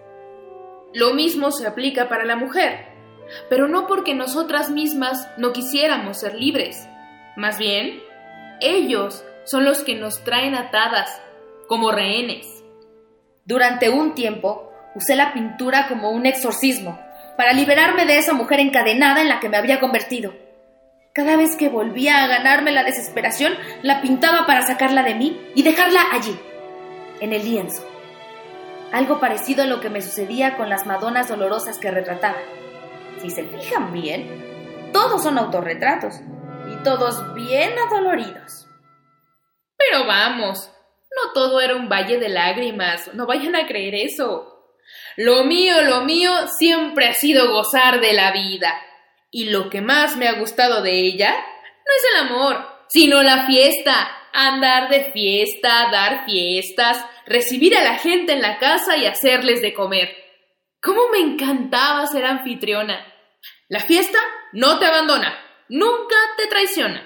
Lo 0.94 1.14
mismo 1.14 1.52
se 1.52 1.68
aplica 1.68 2.08
para 2.08 2.24
la 2.24 2.38
mujer, 2.38 2.86
pero 3.50 3.68
no 3.68 3.88
porque 3.88 4.16
nosotras 4.16 4.70
mismas 4.70 5.28
no 5.38 5.52
quisiéramos 5.52 6.22
ser 6.22 6.36
libres. 6.36 6.88
Más 7.36 7.58
bien, 7.58 8.02
ellos 8.62 9.26
son 9.44 9.66
los 9.66 9.84
que 9.84 9.96
nos 9.96 10.24
traen 10.24 10.56
atadas, 10.56 11.22
como 11.68 11.92
rehenes. 11.92 12.48
Durante 13.44 13.90
un 13.90 14.16
tiempo 14.16 14.72
usé 14.96 15.18
la 15.18 15.34
pintura 15.34 15.90
como 15.90 16.12
un 16.12 16.26
exorcismo, 16.26 16.98
para 17.36 17.52
liberarme 17.52 18.06
de 18.06 18.18
esa 18.18 18.32
mujer 18.32 18.62
encadenada 18.62 19.22
en 19.22 19.28
la 19.28 19.42
que 19.42 19.50
me 19.50 19.58
había 19.58 19.82
convertido. 19.82 20.47
Cada 21.18 21.36
vez 21.36 21.56
que 21.56 21.68
volvía 21.68 22.24
a 22.24 22.28
ganarme 22.28 22.72
la 22.72 22.84
desesperación, 22.84 23.56
la 23.82 24.04
pintaba 24.04 24.46
para 24.46 24.68
sacarla 24.68 25.02
de 25.02 25.16
mí 25.16 25.50
y 25.56 25.64
dejarla 25.64 26.00
allí, 26.12 26.40
en 27.20 27.34
el 27.34 27.44
lienzo. 27.44 27.84
Algo 28.92 29.20
parecido 29.20 29.64
a 29.64 29.66
lo 29.66 29.82
que 29.82 29.90
me 29.90 30.04
sucedía 30.04 30.56
con 30.58 30.70
las 30.70 30.86
Madonas 30.86 31.28
dolorosas 31.28 31.80
que 31.80 31.90
retrataba. 31.90 32.38
Si 33.20 33.32
se 33.32 33.46
fijan 33.46 33.92
bien, 33.92 34.92
todos 34.94 35.24
son 35.24 35.40
autorretratos 35.40 36.20
y 36.72 36.84
todos 36.84 37.34
bien 37.34 37.72
adoloridos. 37.80 38.68
Pero 39.76 40.06
vamos, 40.06 40.72
no 41.16 41.34
todo 41.34 41.62
era 41.62 41.76
un 41.76 41.90
valle 41.90 42.20
de 42.20 42.30
lágrimas, 42.30 43.12
no 43.16 43.26
vayan 43.26 43.56
a 43.56 43.66
creer 43.66 43.96
eso. 43.96 44.72
Lo 45.16 45.46
mío, 45.46 45.82
lo 45.82 46.02
mío 46.02 46.32
siempre 46.60 47.08
ha 47.08 47.14
sido 47.16 47.52
gozar 47.52 48.02
de 48.02 48.14
la 48.14 48.32
vida. 48.32 48.72
Y 49.30 49.50
lo 49.50 49.70
que 49.70 49.82
más 49.82 50.16
me 50.16 50.28
ha 50.28 50.40
gustado 50.40 50.82
de 50.82 51.00
ella 51.02 51.32
no 51.32 51.94
es 51.96 52.04
el 52.12 52.28
amor, 52.28 52.66
sino 52.90 53.22
la 53.24 53.46
fiesta. 53.46 54.12
Andar 54.34 54.90
de 54.90 55.12
fiesta, 55.12 55.90
dar 55.92 56.26
fiestas, 56.26 57.04
recibir 57.26 57.76
a 57.76 57.84
la 57.84 57.96
gente 57.96 58.34
en 58.34 58.42
la 58.42 58.60
casa 58.60 58.96
y 58.98 59.06
hacerles 59.06 59.62
de 59.62 59.74
comer. 59.74 60.16
¿Cómo 60.82 61.10
me 61.10 61.20
encantaba 61.20 62.06
ser 62.08 62.26
anfitriona? 62.26 63.06
La 63.68 63.80
fiesta 63.80 64.20
no 64.54 64.78
te 64.80 64.86
abandona, 64.86 65.38
nunca 65.70 66.16
te 66.38 66.48
traiciona. 66.48 67.04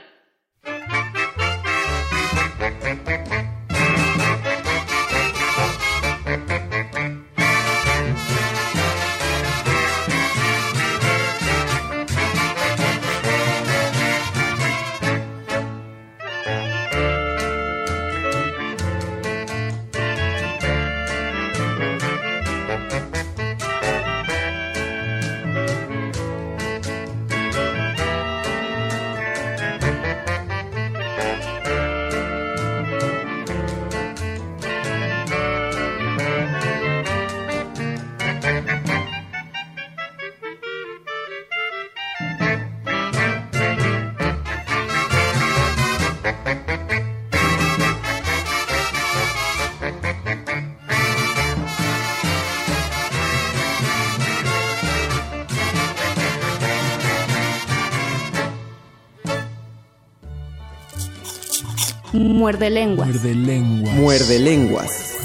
Muerde 62.21 62.69
lenguas. 62.69 63.07
Muerde 63.07 63.33
lenguas. 63.35 63.95
Muerde 63.95 64.39
lenguas. 64.39 65.17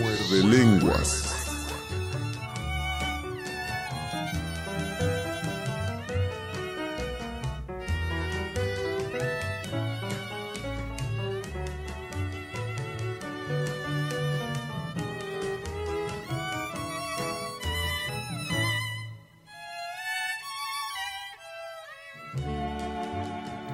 Muerde 0.00 0.44
lenguas. 0.44 1.24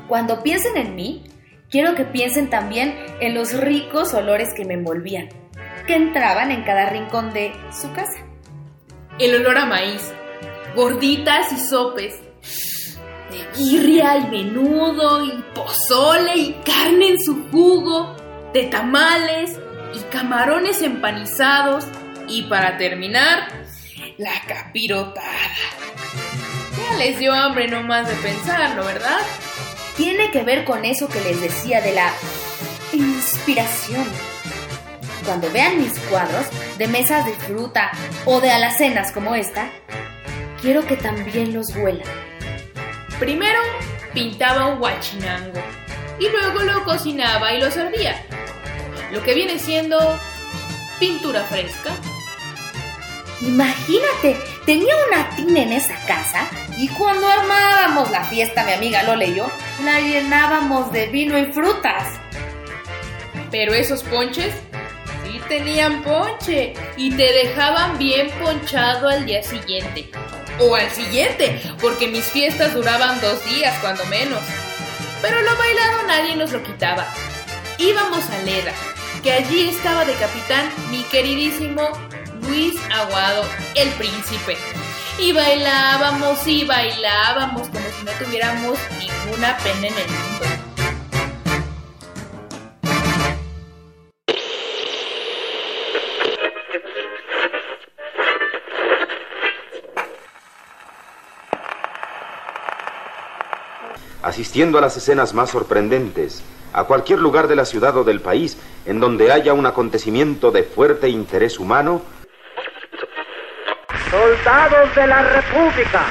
Cuando 0.09 0.43
piensen 0.43 0.77
en 0.77 0.95
mí, 0.95 1.14
quiero 1.75 1.97
que 1.97 2.05
piensen 2.05 2.51
también 2.51 2.95
en 3.19 3.35
los 3.35 3.53
ricos 3.53 4.15
olores 4.15 4.51
que 4.57 4.65
me 4.65 4.75
envolvían, 4.75 5.29
que 5.89 5.97
entraban 5.97 6.53
en 6.53 6.63
cada 6.63 6.89
rincón 6.89 7.33
de 7.33 7.53
su 7.73 7.93
casa. 7.93 8.25
El 9.19 9.35
olor 9.35 9.59
a 9.59 9.67
maíz, 9.67 10.15
gorditas 10.77 11.51
y 11.51 11.57
sopes, 11.57 12.15
de 13.29 13.59
birria 13.59 14.19
y 14.19 14.31
menudo 14.31 15.25
y 15.25 15.33
pozole 15.53 16.37
y 16.37 16.53
carne 16.65 17.09
en 17.09 17.21
su 17.21 17.49
jugo, 17.51 18.15
de 18.53 18.67
tamales 18.67 19.59
y 19.95 19.99
camarones 20.13 20.81
empanizados 20.81 21.89
y 22.29 22.43
para 22.43 22.79
terminar, 22.79 23.49
la 24.17 24.31
capirotada. 24.47 25.27
Ya 26.79 26.99
les 26.99 27.19
dio 27.19 27.33
hambre 27.33 27.67
nomás 27.67 28.07
de 28.07 28.15
pensarlo, 28.15 28.85
¿verdad? 28.85 29.19
Tiene 29.97 30.31
que 30.33 30.43
ver 30.43 30.65
con 30.65 30.85
eso 30.85 31.09
que 31.09 31.21
les 31.21 31.41
decía 31.41 31.81
de 31.81 31.93
la 31.93 32.13
inspiración. 32.93 34.05
Cuando 35.25 35.51
vean 35.53 35.81
mis 35.81 35.99
cuadros 36.01 36.47
de 36.79 36.89
mesas 36.89 37.25
de 37.25 37.33
fruta 37.33 37.93
o 38.25 38.41
de 38.41 38.51
alacenas 38.51 39.13
como 39.13 39.35
esta, 39.35 39.71
quiero 40.61 40.85
que 40.85 40.97
también 40.97 41.55
los 41.55 41.75
huelan. 41.77 42.07
Primero 43.19 43.61
pintaba 44.13 44.67
un 44.67 44.79
guachinango 44.81 45.61
y 46.19 46.29
luego 46.29 46.63
lo 46.63 46.85
cocinaba 46.85 47.55
y 47.55 47.61
lo 47.61 47.71
servía. 47.71 48.21
Lo 49.13 49.23
que 49.23 49.35
viene 49.35 49.59
siendo 49.59 49.99
pintura 50.99 51.45
fresca. 51.45 51.93
Imagínate, 53.41 54.37
tenía 54.67 54.95
una 55.09 55.37
tina 55.37 55.63
en 55.63 55.73
esa 55.73 55.95
casa 56.07 56.49
y 56.77 56.89
cuando 56.89 57.29
armábamos 57.29 58.11
la 58.11 58.25
fiesta, 58.25 58.65
mi 58.65 58.73
amiga 58.73 59.03
Lola 59.05 59.25
y 59.25 59.35
yo, 59.35 59.49
la 59.85 60.01
llenábamos 60.01 60.91
de 60.93 61.07
vino 61.07 61.39
y 61.39 61.47
frutas. 61.47 62.09
Pero 63.51 63.75
esos 63.75 64.03
ponches 64.03 64.53
sí 65.25 65.41
tenían 65.49 66.03
ponche 66.03 66.75
y 66.97 67.11
te 67.11 67.33
dejaban 67.33 67.99
bien 67.99 68.31
ponchado 68.43 69.09
al 69.09 69.25
día 69.25 69.43
siguiente. 69.43 70.11
O 70.61 70.75
al 70.75 70.91
siguiente, 70.91 71.61
porque 71.81 72.09
mis 72.09 72.25
fiestas 72.25 72.75
duraban 72.75 73.21
dos 73.21 73.45
días, 73.45 73.77
cuando 73.81 74.05
menos. 74.07 74.41
Pero 75.21 75.41
lo 75.43 75.57
bailado 75.57 76.03
nadie 76.07 76.37
nos 76.37 76.53
lo 76.53 76.63
quitaba. 76.63 77.07
Íbamos 77.79 78.29
a 78.31 78.39
Leda, 78.43 78.73
que 79.23 79.33
allí 79.33 79.69
estaba 79.69 80.05
de 80.05 80.15
capitán 80.15 80.71
mi 80.91 81.03
queridísimo 81.05 81.89
Luis 82.43 82.75
Aguado, 82.93 83.45
el 83.75 83.89
príncipe. 83.91 84.57
Y 85.19 85.33
bailábamos 85.33 86.47
y 86.47 86.65
bailábamos 86.65 87.69
como 87.69 87.85
si 87.99 88.05
no 88.05 88.13
tuviéramos 88.25 88.79
ninguna 88.99 89.57
pena 89.59 89.87
en 89.89 89.99
el 89.99 90.09
mundo. 90.09 90.65
asistiendo 104.25 104.79
a 104.79 104.81
las 104.81 104.97
escenas 104.97 105.35
más 105.35 105.51
sorprendentes, 105.51 106.43
a 106.73 106.85
cualquier 106.85 107.21
lugar 107.21 107.47
de 107.47 107.57
la 107.57 107.65
ciudad 107.65 107.97
o 107.97 108.05
del 108.05 108.21
país 108.21 108.57
en 108.87 108.99
donde 108.99 109.31
haya 109.31 109.53
un 109.53 109.67
acontecimiento 109.67 110.51
de 110.51 110.65
fuerte 110.65 111.09
interés 111.09 111.61
humano, 111.61 112.03
Soldados 114.15 114.95
de 114.95 115.09
la 115.09 115.23
República, 115.23 116.03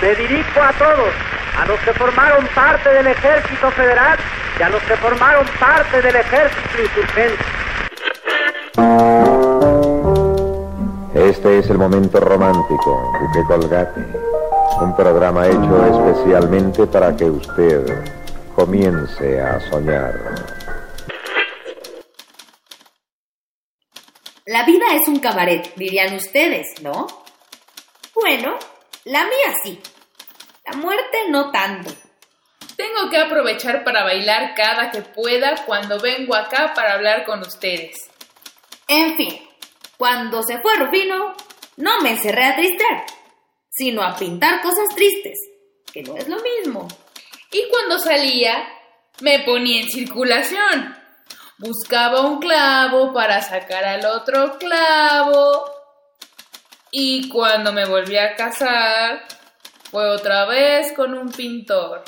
me 0.00 0.14
dirijo 0.14 0.62
a 0.62 0.72
todos, 0.72 1.12
a 1.60 1.66
los 1.66 1.78
que 1.80 1.92
formaron 1.92 2.46
parte 2.54 2.88
del 2.88 3.08
Ejército 3.08 3.70
Federal 3.72 4.18
y 4.58 4.62
a 4.62 4.70
los 4.70 4.82
que 4.84 4.96
formaron 4.96 5.44
parte 5.60 6.00
del 6.00 6.16
Ejército 6.16 6.82
Insurgente. 6.82 7.44
Este 11.14 11.58
es 11.58 11.68
el 11.68 11.76
momento 11.76 12.20
romántico, 12.20 13.12
Duque 13.20 13.46
Colgate. 13.46 14.00
Un 14.80 14.96
programa 14.96 15.46
hecho 15.46 16.06
especialmente 16.08 16.86
para 16.86 17.14
que 17.14 17.24
usted 17.24 18.02
comience 18.56 19.42
a 19.42 19.60
soñar. 19.68 20.59
La 24.50 24.64
vida 24.64 24.96
es 24.96 25.06
un 25.06 25.20
cabaret, 25.20 25.72
dirían 25.76 26.12
ustedes, 26.16 26.82
¿no? 26.82 27.06
Bueno, 28.12 28.58
la 29.04 29.22
mía 29.22 29.54
sí. 29.62 29.78
La 30.66 30.72
muerte 30.72 31.18
no 31.28 31.52
tanto. 31.52 31.92
Tengo 32.76 33.08
que 33.08 33.18
aprovechar 33.18 33.84
para 33.84 34.02
bailar 34.02 34.56
cada 34.56 34.90
que 34.90 35.02
pueda 35.02 35.54
cuando 35.66 36.00
vengo 36.00 36.34
acá 36.34 36.72
para 36.74 36.94
hablar 36.94 37.24
con 37.24 37.38
ustedes. 37.42 38.10
En 38.88 39.16
fin, 39.16 39.40
cuando 39.96 40.42
se 40.42 40.58
fue 40.58 40.74
Rufino, 40.74 41.32
no 41.76 42.00
me 42.00 42.10
encerré 42.10 42.46
a 42.46 42.56
tristear, 42.56 43.06
sino 43.68 44.02
a 44.02 44.16
pintar 44.16 44.62
cosas 44.62 44.88
tristes, 44.96 45.38
que 45.92 46.02
no 46.02 46.16
es 46.16 46.26
lo 46.26 46.38
mismo. 46.42 46.88
Y 47.52 47.68
cuando 47.70 48.00
salía, 48.00 48.68
me 49.20 49.44
ponía 49.44 49.82
en 49.82 49.88
circulación. 49.88 50.99
Buscaba 51.62 52.22
un 52.22 52.38
clavo 52.38 53.12
para 53.12 53.42
sacar 53.42 53.84
al 53.84 54.06
otro 54.06 54.56
clavo. 54.58 55.66
Y 56.90 57.28
cuando 57.28 57.70
me 57.70 57.84
volví 57.84 58.16
a 58.16 58.34
casar, 58.34 59.20
fue 59.90 60.08
otra 60.08 60.46
vez 60.46 60.94
con 60.96 61.12
un 61.12 61.28
pintor. 61.30 62.02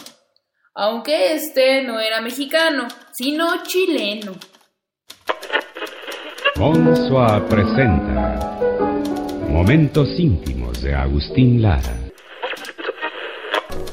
Aunque 0.75 1.35
este 1.35 1.83
no 1.83 2.01
era 2.01 2.23
mexicano, 2.23 2.89
sino 3.13 3.63
chileno. 3.63 4.33
Bonsoir 6.57 7.45
presenta 7.45 8.59
Momentos 9.51 10.19
íntimos 10.19 10.81
de 10.81 10.95
Agustín 10.95 11.61
Lara. 11.61 11.95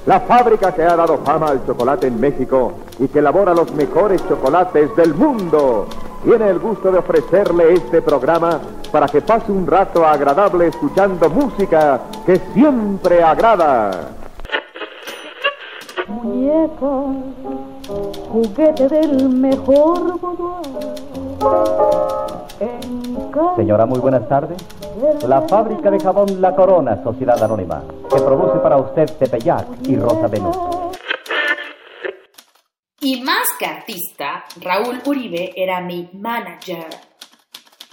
La 0.05 0.21
fábrica 0.21 0.73
que 0.73 0.83
ha 0.83 0.95
dado 0.95 1.21
fama 1.25 1.49
al 1.49 1.65
chocolate 1.65 2.07
en 2.07 2.17
México 2.17 2.85
y 2.99 3.07
que 3.07 3.19
elabora 3.19 3.53
los 3.53 3.73
mejores 3.73 4.21
chocolates 4.27 4.95
del 4.95 5.13
mundo 5.13 5.87
tiene 6.23 6.49
el 6.49 6.59
gusto 6.59 6.91
de 6.91 6.99
ofrecerle 6.99 7.73
este 7.73 8.01
programa 8.01 8.59
para 8.91 9.07
que 9.07 9.21
pase 9.21 9.51
un 9.51 9.65
rato 9.65 10.05
agradable 10.05 10.67
escuchando 10.67 11.29
música 11.29 12.01
que 12.25 12.37
siempre 12.53 13.23
agrada. 13.23 13.91
Muñeca, 16.07 17.05
juguete 18.31 18.87
del 18.87 19.29
mejor 19.29 20.19
Señora, 23.55 23.85
muy 23.85 23.99
buenas 23.99 24.27
tardes. 24.27 24.57
La 25.25 25.41
fábrica 25.43 25.89
de 25.89 25.99
jabón 25.99 26.41
La 26.41 26.53
Corona, 26.53 27.01
Sociedad 27.03 27.41
Anónima, 27.41 27.81
que 28.09 28.19
produce 28.19 28.59
para 28.59 28.77
usted 28.77 29.05
Tepeyac 29.17 29.65
y 29.87 29.95
Rosa 29.95 30.27
Venus. 30.27 30.78
Y 33.01 33.21
más 33.21 33.47
que 33.57 33.65
artista, 33.65 34.45
Raúl 34.59 35.01
Uribe 35.05 35.53
era 35.55 35.79
mi 35.79 36.09
manager. 36.13 36.87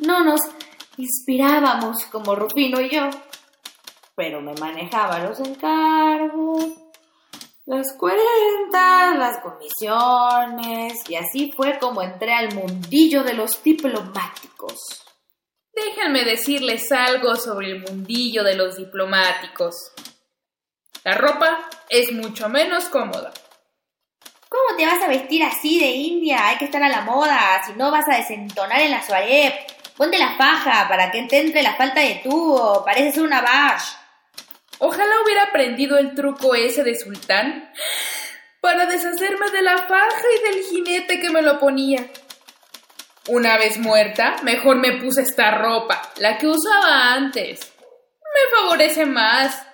No 0.00 0.24
nos 0.24 0.40
inspirábamos 0.96 2.04
como 2.06 2.34
Rufino 2.34 2.80
y 2.80 2.90
yo, 2.90 3.08
pero 4.16 4.40
me 4.40 4.54
manejaba 4.54 5.20
los 5.20 5.38
encargos, 5.40 6.72
las 7.66 7.96
cuentas, 7.96 9.16
las 9.16 9.40
comisiones, 9.42 10.94
y 11.08 11.14
así 11.14 11.52
fue 11.56 11.78
como 11.78 12.02
entré 12.02 12.34
al 12.34 12.54
mundillo 12.54 13.22
de 13.22 13.34
los 13.34 13.62
diplomáticos. 13.62 15.04
Déjenme 15.72 16.24
decirles 16.24 16.90
algo 16.90 17.36
sobre 17.36 17.72
el 17.72 17.80
mundillo 17.82 18.42
de 18.42 18.54
los 18.54 18.76
diplomáticos. 18.76 19.92
La 21.04 21.14
ropa 21.14 21.68
es 21.88 22.10
mucho 22.12 22.48
menos 22.48 22.88
cómoda. 22.88 23.32
¿Cómo 24.48 24.76
te 24.76 24.86
vas 24.86 25.02
a 25.02 25.08
vestir 25.08 25.42
así 25.42 25.80
de 25.80 25.86
India? 25.86 26.46
Hay 26.46 26.56
que 26.56 26.66
estar 26.66 26.82
a 26.82 26.88
la 26.88 27.00
moda, 27.00 27.62
si 27.66 27.72
no 27.72 27.90
vas 27.90 28.04
a 28.08 28.16
desentonar 28.16 28.80
en 28.80 28.92
la 28.92 29.02
soirée. 29.02 29.66
Ponte 29.96 30.18
la 30.18 30.36
faja 30.36 30.88
para 30.88 31.10
que 31.10 31.22
te 31.22 31.40
entre 31.40 31.62
la 31.62 31.74
falta 31.74 32.00
de 32.00 32.20
tubo, 32.22 32.84
pareces 32.84 33.18
una 33.18 33.40
bash. 33.40 33.84
Ojalá 34.78 35.22
hubiera 35.24 35.44
aprendido 35.44 35.96
el 35.98 36.14
truco 36.14 36.54
ese 36.54 36.84
de 36.84 36.98
sultán 36.98 37.72
para 38.60 38.86
deshacerme 38.86 39.50
de 39.50 39.62
la 39.62 39.78
faja 39.78 40.24
y 40.38 40.52
del 40.52 40.64
jinete 40.64 41.18
que 41.18 41.30
me 41.30 41.42
lo 41.42 41.58
ponía. 41.58 42.06
Una 43.28 43.56
vez 43.56 43.78
muerta, 43.78 44.36
mejor 44.42 44.76
me 44.76 44.92
puse 45.00 45.22
esta 45.22 45.50
ropa, 45.50 46.12
la 46.18 46.38
que 46.38 46.46
usaba 46.46 47.14
antes. 47.14 47.72
Me 48.20 48.58
favorece 48.58 49.06
más. 49.06 49.66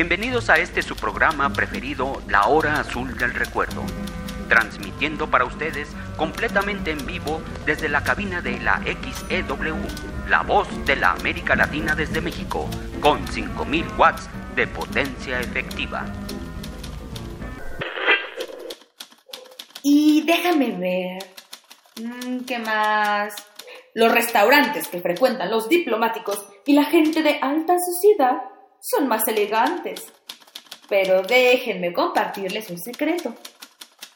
Bienvenidos 0.00 0.48
a 0.48 0.56
este 0.56 0.80
su 0.80 0.96
programa 0.96 1.52
preferido, 1.52 2.22
La 2.26 2.46
Hora 2.46 2.80
Azul 2.80 3.18
del 3.18 3.34
Recuerdo, 3.34 3.84
transmitiendo 4.48 5.30
para 5.30 5.44
ustedes 5.44 5.88
completamente 6.16 6.90
en 6.90 7.04
vivo 7.04 7.42
desde 7.66 7.90
la 7.90 8.02
cabina 8.02 8.40
de 8.40 8.58
la 8.60 8.80
XEW, 8.82 9.76
la 10.26 10.42
voz 10.42 10.68
de 10.86 10.96
la 10.96 11.10
América 11.10 11.54
Latina 11.54 11.94
desde 11.94 12.22
México, 12.22 12.66
con 13.02 13.28
5000 13.28 13.84
watts 13.98 14.30
de 14.56 14.66
potencia 14.68 15.38
efectiva. 15.38 16.06
Y 19.82 20.22
déjame 20.22 20.70
ver. 20.78 21.26
Mm, 22.02 22.46
¿Qué 22.46 22.58
más? 22.58 23.34
Los 23.92 24.10
restaurantes 24.10 24.88
que 24.88 25.02
frecuentan 25.02 25.50
los 25.50 25.68
diplomáticos 25.68 26.42
y 26.64 26.72
la 26.72 26.84
gente 26.84 27.22
de 27.22 27.38
alta 27.42 27.74
sociedad 27.78 28.49
son 28.80 29.08
más 29.08 29.26
elegantes. 29.28 30.04
Pero 30.88 31.22
déjenme 31.22 31.92
compartirles 31.92 32.68
un 32.70 32.78
secreto. 32.80 33.34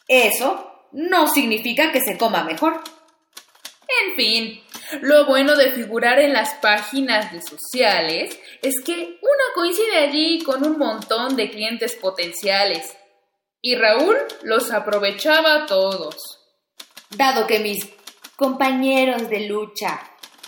Eso 0.08 0.88
no 0.92 1.26
significa 1.26 1.92
que 1.92 2.00
se 2.00 2.18
coma 2.18 2.44
mejor. 2.44 2.80
En 4.06 4.14
fin, 4.16 4.62
lo 5.02 5.26
bueno 5.26 5.56
de 5.56 5.72
figurar 5.72 6.18
en 6.18 6.32
las 6.32 6.54
páginas 6.54 7.32
de 7.32 7.40
sociales 7.42 8.38
es 8.62 8.74
que 8.84 8.92
uno 8.94 9.44
coincide 9.54 9.98
allí 9.98 10.42
con 10.42 10.64
un 10.64 10.78
montón 10.78 11.36
de 11.36 11.50
clientes 11.50 11.94
potenciales. 11.94 12.96
Y 13.60 13.76
Raúl 13.76 14.16
los 14.42 14.72
aprovechaba 14.72 15.66
todos. 15.66 16.16
Dado 17.10 17.46
que 17.46 17.60
mis 17.60 17.88
compañeros 18.36 19.28
de 19.28 19.46
lucha, 19.48 20.00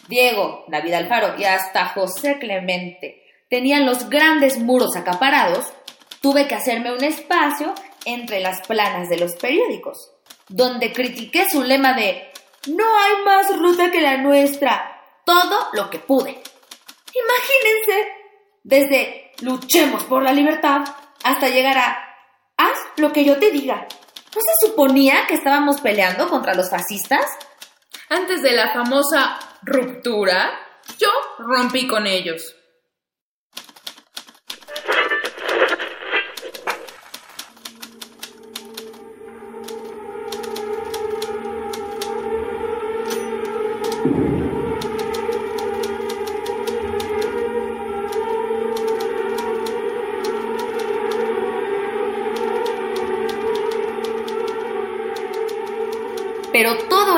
Diego, 0.08 0.64
David 0.68 0.94
Alfaro 0.94 1.38
y 1.38 1.44
hasta 1.44 1.86
José 1.88 2.38
Clemente, 2.38 3.25
tenían 3.48 3.86
los 3.86 4.08
grandes 4.08 4.58
muros 4.58 4.96
acaparados, 4.96 5.72
tuve 6.20 6.48
que 6.48 6.54
hacerme 6.54 6.92
un 6.92 7.04
espacio 7.04 7.74
entre 8.04 8.40
las 8.40 8.66
planas 8.66 9.08
de 9.08 9.18
los 9.18 9.34
periódicos, 9.36 10.12
donde 10.48 10.92
critiqué 10.92 11.48
su 11.50 11.62
lema 11.62 11.94
de 11.94 12.32
No 12.68 12.84
hay 12.98 13.24
más 13.24 13.56
ruta 13.58 13.90
que 13.90 14.00
la 14.00 14.16
nuestra, 14.18 15.02
todo 15.24 15.68
lo 15.72 15.90
que 15.90 15.98
pude. 15.98 16.42
Imagínense, 17.14 18.12
desde 18.62 19.32
luchemos 19.40 20.04
por 20.04 20.22
la 20.22 20.32
libertad 20.32 20.82
hasta 21.22 21.48
llegar 21.48 21.78
a 21.78 21.98
haz 22.56 22.78
lo 22.96 23.12
que 23.12 23.24
yo 23.24 23.38
te 23.38 23.50
diga. 23.50 23.86
¿No 24.34 24.40
se 24.42 24.66
suponía 24.66 25.26
que 25.26 25.34
estábamos 25.34 25.80
peleando 25.80 26.28
contra 26.28 26.54
los 26.54 26.70
fascistas? 26.70 27.24
Antes 28.08 28.42
de 28.42 28.52
la 28.52 28.72
famosa 28.72 29.38
ruptura, 29.62 30.58
yo 30.98 31.08
rompí 31.38 31.86
con 31.86 32.06
ellos. 32.06 32.54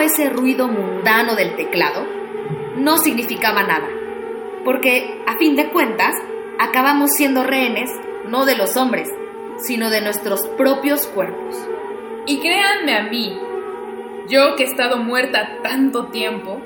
Ese 0.09 0.31
ruido 0.31 0.69
mundano 0.69 1.37
del 1.37 1.55
teclado 1.55 2.07
no 2.77 2.97
significaba 2.97 3.63
nada, 3.63 3.89
porque 4.65 5.23
a 5.27 5.37
fin 5.37 5.55
de 5.55 5.71
cuentas 5.71 6.15
acabamos 6.59 7.13
siendo 7.13 7.45
rehenes 7.45 7.91
no 8.27 8.47
de 8.47 8.57
los 8.57 8.77
hombres, 8.77 9.09
sino 9.59 9.91
de 9.91 10.01
nuestros 10.01 10.41
propios 10.57 11.07
cuerpos. 11.07 11.57
Y 12.27 12.41
créanme 12.41 12.97
a 12.97 13.03
mí, 13.05 13.39
yo 14.29 14.57
que 14.57 14.65
he 14.65 14.67
estado 14.67 14.97
muerta 14.99 15.59
tanto 15.63 16.07
tiempo, 16.07 16.61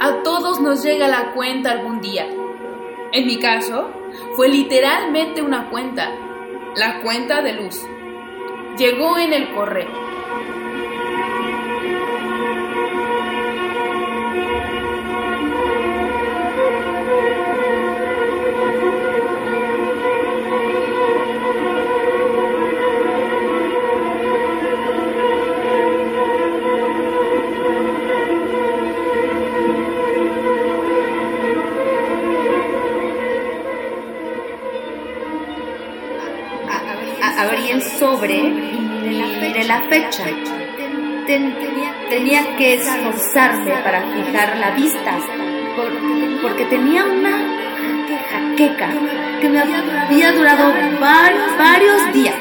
a 0.00 0.22
todos 0.22 0.60
nos 0.60 0.82
llega 0.82 1.08
la 1.08 1.32
cuenta 1.32 1.70
algún 1.70 2.00
día. 2.00 2.26
En 3.12 3.26
mi 3.26 3.38
caso, 3.38 3.90
fue 4.34 4.48
literalmente 4.48 5.42
una 5.42 5.70
cuenta, 5.70 6.10
la 6.74 7.02
cuenta 7.02 7.40
de 7.42 7.52
luz. 7.52 7.80
llegó 8.76 9.16
en 9.16 9.32
el 9.32 9.54
correo. 9.54 10.15
Sobre 37.98 38.36
y 38.36 38.78
miré 39.40 39.64
la 39.64 39.82
fecha. 39.88 40.24
tenía 41.26 42.56
que 42.56 42.74
esforzarme 42.74 43.72
para 43.82 44.02
fijar 44.12 44.56
la 44.58 44.70
vista, 44.72 45.18
porque 46.42 46.64
tenía 46.66 47.04
una 47.04 47.38
jaqueca 48.30 48.88
que 49.40 49.48
me 49.48 49.60
había 49.60 50.32
durado 50.32 50.72
varios 50.98 52.12
días. 52.12 52.36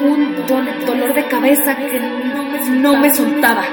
Un 0.00 0.34
dolor 0.46 1.14
de 1.14 1.24
cabeza 1.26 1.76
que 1.76 2.00
no 2.70 2.96
me 2.96 3.14
soltaba. 3.14 3.64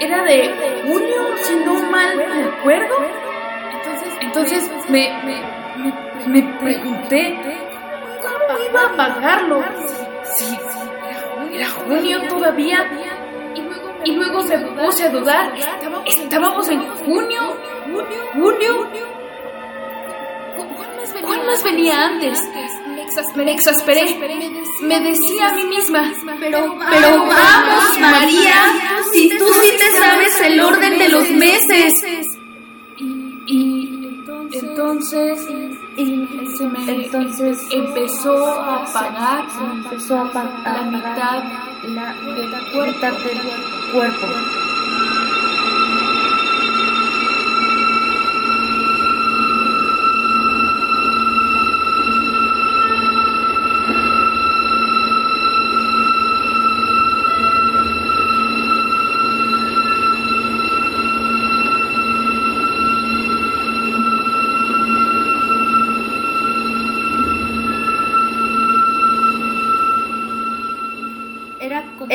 Era 0.00 0.22
de 0.24 0.82
junio, 0.86 1.22
si 1.42 1.54
no 1.64 1.74
mal 1.90 2.16
me 2.16 2.44
acuerdo. 2.44 2.96
Entonces 4.20 4.70
me, 4.88 5.10
me, 5.24 6.42
me 6.42 6.58
pregunté 6.58 7.38
¿Cómo 7.44 7.65
iba 8.68 8.82
a 8.84 8.96
pagarlo? 8.96 9.62
Sí, 10.38 10.58
era 11.52 11.68
junio 11.70 12.20
todavía. 12.28 12.84
Y 14.04 14.12
luego 14.12 14.42
me 14.44 14.58
puse 14.58 15.04
a 15.04 15.10
dudar. 15.10 15.52
Estábamos 16.04 16.68
en 16.68 16.86
junio. 17.04 17.56
¿Junio? 18.34 18.88
¿Cuál 21.22 21.46
más 21.46 21.62
venía 21.64 22.06
antes? 22.06 22.38
Me 23.34 23.52
exasperé. 23.52 24.18
Me 24.82 25.00
decía 25.00 25.48
a 25.48 25.52
mí 25.54 25.64
misma. 25.64 26.12
Pero, 26.38 26.76
pero 26.90 27.26
vamos, 27.26 27.98
María. 27.98 28.74
Si 29.12 29.28
tú 29.38 29.46
sí 29.60 29.70
te 29.78 29.98
sabes 29.98 30.40
el 30.40 30.60
orden 30.60 30.98
de 30.98 31.08
los 31.08 31.30
meses. 31.30 31.92
Y 33.48 33.75
entonces 34.58 35.48
y 35.96 36.28
entonces 36.88 37.58
empezó 37.70 38.46
a 38.46 38.84
pagar, 38.92 39.44
empezó 39.72 40.18
a 40.18 40.32
pagar 40.32 40.64
la 40.64 40.90
mitad 40.90 41.42
la 41.94 42.14
del 43.12 43.92
cuerpo. 43.92 44.26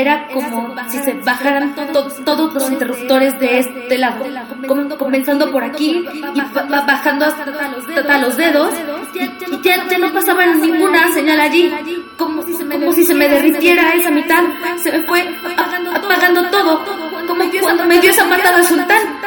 Era 0.02 0.28
como 0.34 0.76
si 0.90 0.98
se 0.98 1.14
bajaran 1.14 1.76
todos 1.76 2.54
los 2.56 2.72
interruptores 2.72 3.40
de 3.40 3.60
este 3.60 4.00
lado, 4.00 4.26
comenzando 4.98 5.52
por 5.52 5.64
aquí 5.64 6.04
y 6.34 6.42
bajando 6.42 7.28
hasta 7.28 8.18
los 8.18 8.36
dedos, 8.36 8.74
y 9.14 9.62
ya, 9.62 9.98
no 10.00 10.12
pasaba 10.12 10.48
ninguna 10.48 11.12
señal 11.12 11.40
allí, 11.40 11.72
como 12.18 12.42
si 12.42 13.06
se 13.06 13.14
me, 13.14 13.30
derritiera 13.30 13.94
esa 13.94 14.10
mitad, 14.10 14.44
se 14.82 14.92
me 14.92 15.04
fue 15.04 15.24
apagando 15.94 16.50
todo, 16.50 16.84
como 16.84 17.12
cuando 17.62 17.86
me 17.86 18.00
dio 18.00 18.10
esa 18.10 18.28
patada 18.28 18.58
al 18.58 18.66
sultán. 18.66 19.20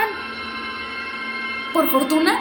Por 1.72 1.88
fortuna, 1.92 2.36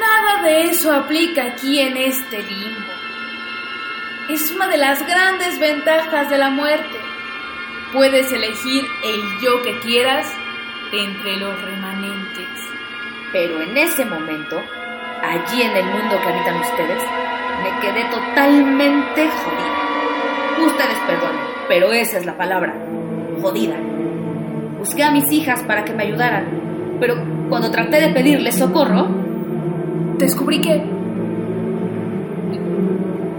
nada 0.00 0.42
de 0.42 0.64
eso 0.64 0.92
aplica 0.92 1.44
aquí 1.44 1.78
en 1.78 1.96
este 1.96 2.42
limbo. 2.42 2.90
Es 4.30 4.50
una 4.50 4.66
de 4.66 4.78
las 4.78 5.06
grandes 5.06 5.60
ventajas 5.60 6.28
de 6.28 6.38
la 6.38 6.50
muerte 6.50 6.99
Puedes 7.92 8.32
elegir 8.32 8.84
el 9.04 9.20
yo 9.42 9.62
que 9.62 9.76
quieras 9.80 10.24
entre 10.92 11.36
los 11.38 11.60
remanentes. 11.60 12.46
Pero 13.32 13.60
en 13.62 13.76
ese 13.76 14.04
momento, 14.04 14.60
allí 15.22 15.62
en 15.62 15.76
el 15.76 15.84
mundo 15.86 16.16
que 16.22 16.28
habitan 16.28 16.60
ustedes, 16.60 17.02
me 17.64 17.80
quedé 17.80 18.04
totalmente 18.10 19.28
jodida. 19.28 20.66
Ustedes 20.66 20.98
perdonen, 21.06 21.40
pero 21.68 21.92
esa 21.92 22.18
es 22.18 22.26
la 22.26 22.36
palabra, 22.36 22.74
jodida. 23.42 23.76
Busqué 24.78 25.02
a 25.02 25.10
mis 25.10 25.30
hijas 25.32 25.60
para 25.64 25.84
que 25.84 25.92
me 25.92 26.04
ayudaran, 26.04 26.96
pero 27.00 27.16
cuando 27.48 27.72
traté 27.72 28.00
de 28.00 28.14
pedirles 28.14 28.56
socorro, 28.56 29.08
descubrí 30.16 30.60
que 30.60 30.76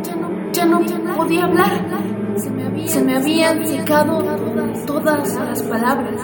ya 0.03 0.15
no, 0.15 0.51
ya 0.51 0.65
no, 0.65 0.81
ya 0.81 0.97
no 0.97 1.15
podía 1.15 1.45
hablar. 1.45 2.20
Se 2.35 3.01
me 3.01 3.15
habían 3.17 3.65
secado 3.67 4.19
todas 4.85 5.35
las 5.35 5.63
palabras, 5.63 6.21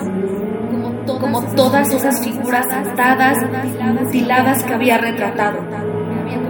como 1.06 1.42
todas 1.56 1.92
esas 1.94 2.24
figuras 2.24 2.66
atadas 2.72 3.38
mutiladas 3.94 4.64
que 4.64 4.74
había 4.74 4.98
retratado. 4.98 5.60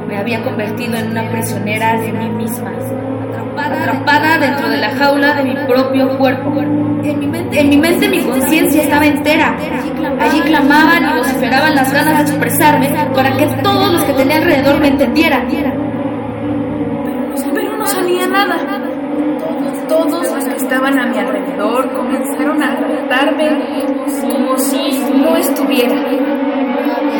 Me 0.07 0.17
había 0.17 0.43
convertido 0.43 0.95
en 0.97 1.11
una 1.11 1.29
prisionera 1.31 1.99
de 1.99 2.11
mí 2.11 2.29
misma, 2.29 2.71
atrapada 3.57 4.37
dentro 4.37 4.69
de 4.69 4.77
la 4.77 4.89
jaula 4.95 5.33
de 5.33 5.43
mi 5.43 5.55
propio 5.65 6.17
cuerpo. 6.17 6.59
En 6.59 7.69
mi 7.69 7.77
mente, 7.77 8.09
mi 8.09 8.23
conciencia 8.23 8.83
estaba 8.83 9.05
entera. 9.05 9.57
Allí 10.19 10.39
clamaban 10.41 11.03
y 11.03 11.17
vociferaban 11.19 11.75
las 11.75 11.91
ganas 11.91 12.17
de 12.17 12.31
expresarme 12.31 12.89
para 13.13 13.35
que 13.35 13.45
todos 13.63 13.93
los 13.93 14.03
que 14.03 14.13
tenía 14.13 14.37
alrededor 14.37 14.79
me 14.79 14.87
entendieran. 14.87 15.47
Pero 17.53 17.77
no 17.77 17.85
salía 17.85 18.27
nada 18.27 18.76
todos 19.87 20.31
los 20.31 20.43
que 20.45 20.55
estaban 20.55 20.97
a 20.99 21.05
mi 21.07 21.17
alrededor 21.17 21.91
comenzaron 21.93 22.61
a 22.63 22.75
tratarme 22.75 23.85
como 24.21 24.57
si 24.57 24.99
no 25.13 25.35
estuviera. 25.37 25.95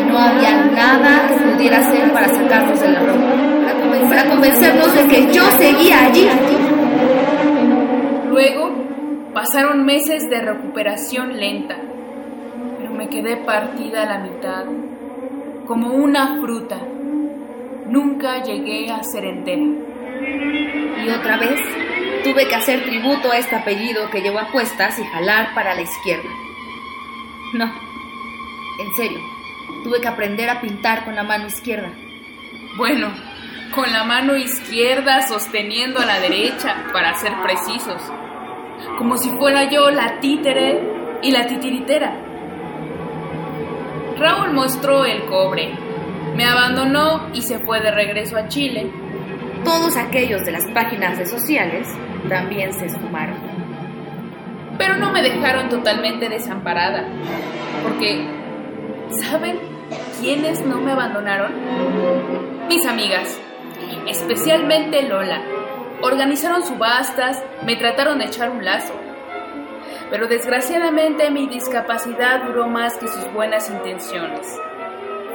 No 0.07 0.17
había 0.17 0.65
nada 0.65 1.27
que 1.27 1.51
pudiera 1.51 1.79
hacer 1.79 2.11
para 2.11 2.27
sacarnos 2.29 2.79
de 2.79 2.89
la 2.89 2.99
ropa, 2.99 4.09
para 4.09 4.29
convencernos 4.29 4.95
de 4.95 5.07
que 5.07 5.33
yo 5.33 5.43
seguía 5.57 6.05
allí. 6.05 6.27
Luego 8.29 8.71
pasaron 9.33 9.85
meses 9.85 10.29
de 10.29 10.41
recuperación 10.41 11.37
lenta, 11.37 11.77
pero 12.77 12.91
me 12.91 13.09
quedé 13.09 13.37
partida 13.37 14.03
a 14.03 14.05
la 14.05 14.19
mitad, 14.19 14.65
como 15.65 15.93
una 15.93 16.39
fruta. 16.39 16.77
Nunca 17.87 18.43
llegué 18.43 18.91
a 18.91 19.03
ser 19.03 19.25
entera. 19.25 19.63
Y 21.03 21.09
otra 21.09 21.37
vez 21.37 21.59
tuve 22.27 22.47
que 22.47 22.55
hacer 22.55 22.83
tributo 22.83 23.31
a 23.31 23.37
este 23.37 23.55
apellido 23.55 24.09
que 24.09 24.21
llevo 24.21 24.39
a 24.39 24.51
cuestas 24.51 24.99
y 24.99 25.05
jalar 25.05 25.53
para 25.55 25.73
la 25.73 25.81
izquierda. 25.81 26.29
No, 27.53 27.65
en 28.79 28.93
serio, 28.95 29.19
tuve 29.83 30.01
que 30.01 30.09
aprender 30.09 30.49
a 30.49 30.59
pintar 30.59 31.05
con 31.05 31.15
la 31.15 31.23
mano 31.23 31.47
izquierda. 31.47 31.89
Bueno, 32.75 33.13
con 33.73 33.91
la 33.93 34.03
mano 34.03 34.35
izquierda 34.35 35.25
sosteniendo 35.25 36.01
a 36.01 36.05
la 36.05 36.19
derecha, 36.19 36.75
para 36.91 37.15
ser 37.15 37.31
precisos. 37.41 38.01
Como 38.97 39.17
si 39.17 39.29
fuera 39.29 39.69
yo 39.71 39.89
la 39.89 40.19
títere 40.19 40.81
y 41.21 41.31
la 41.31 41.47
titiritera. 41.47 42.13
Raúl 44.17 44.51
mostró 44.51 45.05
el 45.05 45.25
cobre, 45.25 45.73
me 46.35 46.43
abandonó 46.43 47.29
y 47.33 47.41
se 47.41 47.59
fue 47.59 47.79
de 47.79 47.91
regreso 47.91 48.35
a 48.35 48.49
Chile. 48.49 48.91
Todos 49.67 49.97
aquellos 49.97 50.45
de 50.45 50.53
las 50.53 50.65
páginas 50.67 51.17
de 51.17 51.25
sociales 51.25 51.89
también 52.29 52.71
se 52.71 52.85
esfumaron. 52.85 53.35
Pero 54.77 54.95
no 54.95 55.11
me 55.11 55.21
dejaron 55.21 55.67
totalmente 55.67 56.29
desamparada, 56.29 57.05
porque 57.83 58.25
¿saben 59.09 59.59
quiénes 60.21 60.65
no 60.65 60.77
me 60.77 60.93
abandonaron? 60.93 61.51
Mis 62.69 62.85
amigas, 62.85 63.37
especialmente 64.07 65.01
Lola. 65.03 65.41
Organizaron 66.01 66.63
subastas, 66.63 67.43
me 67.65 67.75
trataron 67.75 68.19
de 68.19 68.25
echar 68.27 68.49
un 68.49 68.63
lazo. 68.63 68.93
Pero 70.09 70.29
desgraciadamente 70.29 71.29
mi 71.29 71.45
discapacidad 71.45 72.45
duró 72.45 72.69
más 72.69 72.95
que 72.95 73.09
sus 73.09 73.33
buenas 73.33 73.69
intenciones. 73.69 74.47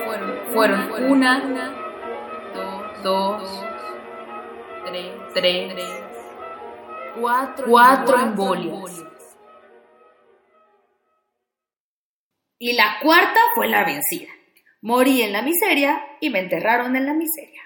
Fueron, 0.06 0.38
fueron 0.54 1.12
una, 1.12 1.74
dos, 2.54 3.02
dos 3.02 3.71
tres, 4.84 5.12
tres 5.34 6.12
cuatro, 7.20 8.18
embolias. 8.18 9.04
Y 12.58 12.74
la 12.74 12.98
cuarta 13.02 13.40
fue 13.54 13.68
la 13.68 13.84
vencida. 13.84 14.30
Morí 14.82 15.22
en 15.22 15.32
la 15.32 15.42
miseria 15.42 16.02
y 16.20 16.30
me 16.30 16.40
enterraron 16.40 16.96
en 16.96 17.06
la 17.06 17.14
miseria. 17.14 17.60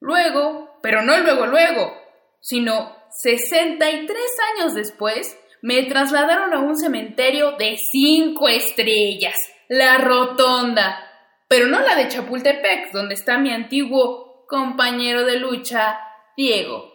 Luego, 0.00 0.78
pero 0.82 1.02
no 1.02 1.18
luego, 1.18 1.46
luego, 1.46 1.92
sino 2.40 2.96
63 3.22 4.18
años 4.56 4.74
después, 4.74 5.38
me 5.62 5.84
trasladaron 5.84 6.52
a 6.52 6.60
un 6.60 6.76
cementerio 6.76 7.52
de 7.52 7.76
cinco 7.90 8.48
estrellas, 8.48 9.34
la 9.68 9.98
Rotonda, 9.98 10.98
pero 11.48 11.68
no 11.68 11.80
la 11.80 11.94
de 11.94 12.08
Chapultepec, 12.08 12.92
donde 12.92 13.14
está 13.14 13.38
mi 13.38 13.50
antiguo 13.50 14.46
compañero 14.46 15.24
de 15.24 15.38
lucha, 15.38 15.98
Diego. 16.36 16.92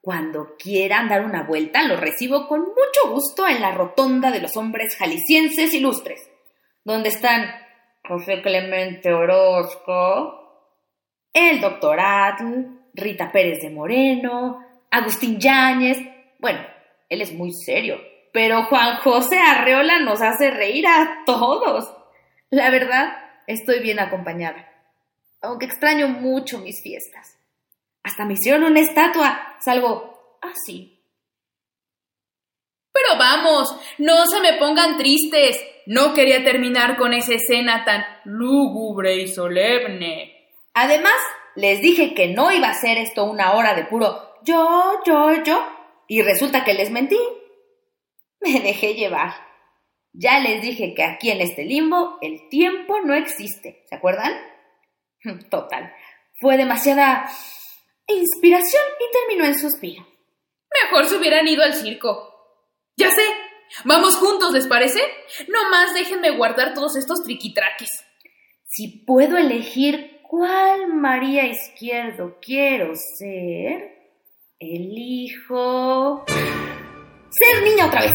Cuando 0.00 0.56
quieran 0.58 1.08
dar 1.08 1.24
una 1.24 1.42
vuelta, 1.44 1.82
lo 1.84 1.96
recibo 1.96 2.48
con 2.48 2.60
mucho 2.60 3.12
gusto 3.12 3.46
en 3.46 3.60
la 3.60 3.72
Rotonda 3.72 4.30
de 4.30 4.40
los 4.40 4.56
Hombres 4.56 4.96
Jaliscienses 4.96 5.74
Ilustres, 5.74 6.20
donde 6.84 7.10
están 7.10 7.50
José 8.08 8.40
Clemente 8.42 9.12
Orozco, 9.12 10.40
el 11.32 11.60
doctor 11.60 12.00
Atl, 12.00 12.80
Rita 12.94 13.30
Pérez 13.30 13.60
de 13.62 13.70
Moreno, 13.70 14.64
Agustín 14.90 15.38
Yáñez. 15.38 15.98
Bueno, 16.38 16.60
él 17.08 17.22
es 17.22 17.32
muy 17.32 17.52
serio, 17.52 18.00
pero 18.32 18.64
Juan 18.64 18.96
José 18.96 19.38
Arreola 19.38 20.00
nos 20.00 20.22
hace 20.22 20.50
reír 20.50 20.86
a 20.86 21.22
todos. 21.26 21.94
La 22.50 22.70
verdad, 22.70 23.12
estoy 23.46 23.80
bien 23.80 24.00
acompañada, 24.00 24.69
aunque 25.40 25.66
extraño 25.66 26.08
mucho 26.08 26.58
mis 26.58 26.82
fiestas. 26.82 27.38
Hasta 28.02 28.24
me 28.24 28.34
hicieron 28.34 28.64
una 28.64 28.80
estatua, 28.80 29.56
salvo 29.60 30.38
así. 30.40 31.04
Pero 32.92 33.18
vamos, 33.18 33.74
no 33.98 34.26
se 34.26 34.40
me 34.40 34.54
pongan 34.54 34.96
tristes. 34.96 35.62
No 35.86 36.14
quería 36.14 36.44
terminar 36.44 36.96
con 36.96 37.12
esa 37.14 37.34
escena 37.34 37.84
tan 37.84 38.04
lúgubre 38.24 39.16
y 39.16 39.28
solemne. 39.28 40.48
Además, 40.74 41.16
les 41.56 41.80
dije 41.80 42.14
que 42.14 42.28
no 42.28 42.52
iba 42.52 42.68
a 42.68 42.74
ser 42.74 42.98
esto 42.98 43.24
una 43.24 43.52
hora 43.54 43.74
de 43.74 43.84
puro 43.84 44.30
yo, 44.42 45.00
yo, 45.04 45.42
yo, 45.44 45.66
y 46.08 46.22
resulta 46.22 46.64
que 46.64 46.74
les 46.74 46.90
mentí. 46.90 47.18
Me 48.40 48.60
dejé 48.60 48.94
llevar. 48.94 49.34
Ya 50.12 50.40
les 50.40 50.62
dije 50.62 50.94
que 50.94 51.04
aquí 51.04 51.30
en 51.30 51.40
este 51.40 51.64
limbo 51.64 52.18
el 52.20 52.48
tiempo 52.48 53.00
no 53.00 53.14
existe, 53.14 53.84
¿se 53.88 53.94
acuerdan? 53.94 54.32
Total, 55.50 55.92
fue 56.40 56.56
demasiada 56.56 57.28
inspiración 58.06 58.82
y 58.98 59.12
terminó 59.12 59.44
en 59.44 59.58
suspiro. 59.58 60.06
Mejor 60.84 61.06
se 61.06 61.16
hubieran 61.16 61.46
ido 61.48 61.62
al 61.62 61.74
circo. 61.74 62.28
Ya 62.96 63.10
sé, 63.10 63.24
vamos 63.84 64.16
juntos, 64.16 64.52
¿les 64.52 64.66
parece? 64.66 65.00
No 65.48 65.70
más 65.70 65.94
déjenme 65.94 66.30
guardar 66.36 66.74
todos 66.74 66.96
estos 66.96 67.22
triquitraques. 67.24 67.88
Si 68.64 69.04
puedo 69.04 69.36
elegir 69.36 70.20
¿Cuál 70.30 70.94
María 70.94 71.44
Izquierdo 71.48 72.36
quiero 72.40 72.92
ser? 72.94 73.98
Elijo... 74.60 76.24
Ser 76.28 77.64
niña 77.64 77.86
otra 77.86 78.02
vez. 78.02 78.12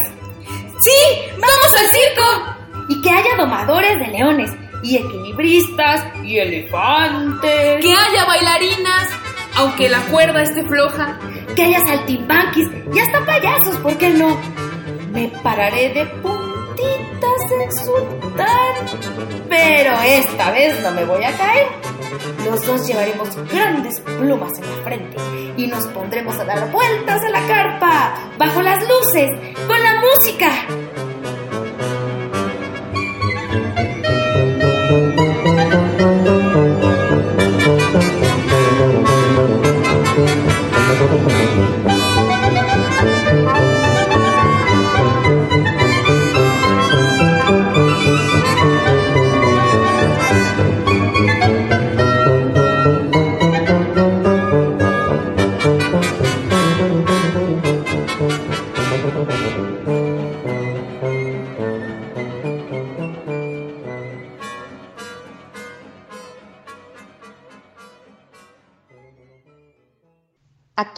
¡Sí! 0.80 1.30
¡Vamos 1.32 1.74
al 1.78 1.86
circo! 1.88 2.88
Y 2.88 3.02
que 3.02 3.10
haya 3.10 3.36
domadores 3.36 3.98
de 3.98 4.06
leones, 4.06 4.50
y 4.86 4.96
equilibristas, 4.96 6.06
y 6.22 6.38
elefantes. 6.38 7.84
Que 7.84 7.92
haya 7.92 8.24
bailarinas, 8.24 9.08
aunque 9.56 9.88
la 9.88 10.00
cuerda 10.02 10.42
esté 10.42 10.64
floja. 10.64 11.18
Que 11.54 11.64
haya 11.64 11.80
saltimbanquis 11.86 12.68
y 12.94 12.98
hasta 12.98 13.24
payasos, 13.24 13.76
¿por 13.78 13.96
qué 13.98 14.10
no? 14.10 14.38
Me 15.12 15.28
pararé 15.42 15.88
de 15.88 16.06
puntitas 16.06 17.40
en 17.62 17.72
su 17.72 17.92
Pero 19.48 19.92
esta 20.02 20.50
vez 20.50 20.80
no 20.82 20.90
me 20.92 21.04
voy 21.04 21.24
a 21.24 21.36
caer. 21.36 21.66
Los 22.44 22.64
dos 22.64 22.86
llevaremos 22.86 23.34
grandes 23.50 24.00
plumas 24.00 24.52
en 24.58 24.70
la 24.70 24.84
frente 24.84 25.16
y 25.56 25.66
nos 25.66 25.86
pondremos 25.88 26.38
a 26.38 26.44
dar 26.44 26.70
vueltas 26.70 27.22
a 27.24 27.30
la 27.30 27.46
carpa, 27.46 28.14
bajo 28.38 28.62
las 28.62 28.78
luces, 28.82 29.30
con 29.66 29.82
la 29.82 30.00
música. 30.00 31.05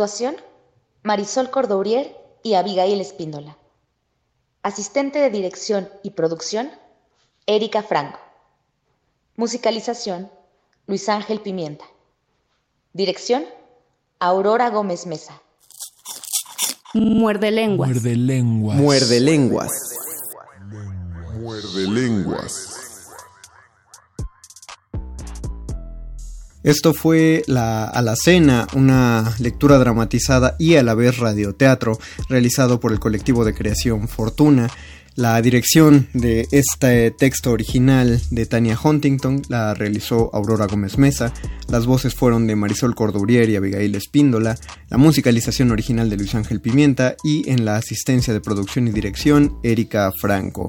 Actuación: 0.09 0.36
Marisol 1.02 1.50
Cordourier 1.50 2.16
y 2.42 2.54
Abigail 2.54 2.98
Espíndola. 2.98 3.59
Asistente 4.62 5.18
de 5.18 5.28
dirección 5.28 5.90
y 6.02 6.12
producción: 6.12 6.70
Erika 7.44 7.82
Franco. 7.82 8.18
Musicalización: 9.36 10.30
Luis 10.86 11.11
Ángel 11.11 11.42
Pimienta. 11.42 11.84
Dirección: 12.94 13.44
Aurora 14.18 14.70
Gómez 14.70 15.04
Mesa. 15.04 15.42
Muerde 16.94 17.50
lenguas. 17.50 17.90
Muerde 17.90 18.16
lenguas. 18.16 18.76
Muerde 18.78 19.20
lenguas. 19.20 19.72
Muerde 21.38 21.86
lenguas. 21.86 22.78
Esto 26.69 26.93
fue 26.93 27.45
la 27.47 27.87
Alacena, 27.87 28.66
una 28.75 29.35
lectura 29.39 29.79
dramatizada 29.79 30.55
y 30.59 30.75
a 30.75 30.83
la 30.83 30.93
vez 30.93 31.16
radioteatro 31.16 31.99
realizado 32.29 32.79
por 32.79 32.93
el 32.93 33.01
colectivo 33.01 33.47
de 33.47 33.55
creación 33.55 34.07
Fortuna. 34.07 34.69
La 35.14 35.41
dirección 35.41 36.09
de 36.12 36.47
este 36.53 37.11
texto 37.11 37.53
original 37.53 38.21
de 38.31 38.45
Tania 38.45 38.79
Huntington 38.79 39.41
la 39.49 39.73
realizó 39.73 40.29
Aurora 40.35 40.66
Gómez 40.66 40.99
Mesa, 40.99 41.33
las 41.69 41.87
voces 41.87 42.14
fueron 42.14 42.47
de 42.47 42.55
Marisol 42.55 42.95
Cordurier 42.95 43.49
y 43.49 43.57
Abigail 43.57 43.95
Espíndola, 43.95 44.59
la 44.91 44.99
musicalización 44.99 45.71
original 45.71 46.11
de 46.11 46.19
Luis 46.19 46.35
Ángel 46.35 46.61
Pimienta 46.61 47.16
y 47.25 47.49
en 47.49 47.64
la 47.64 47.77
asistencia 47.77 48.35
de 48.35 48.43
producción 48.43 48.89
y 48.89 48.91
dirección 48.91 49.57
Erika 49.62 50.12
Franco. 50.21 50.66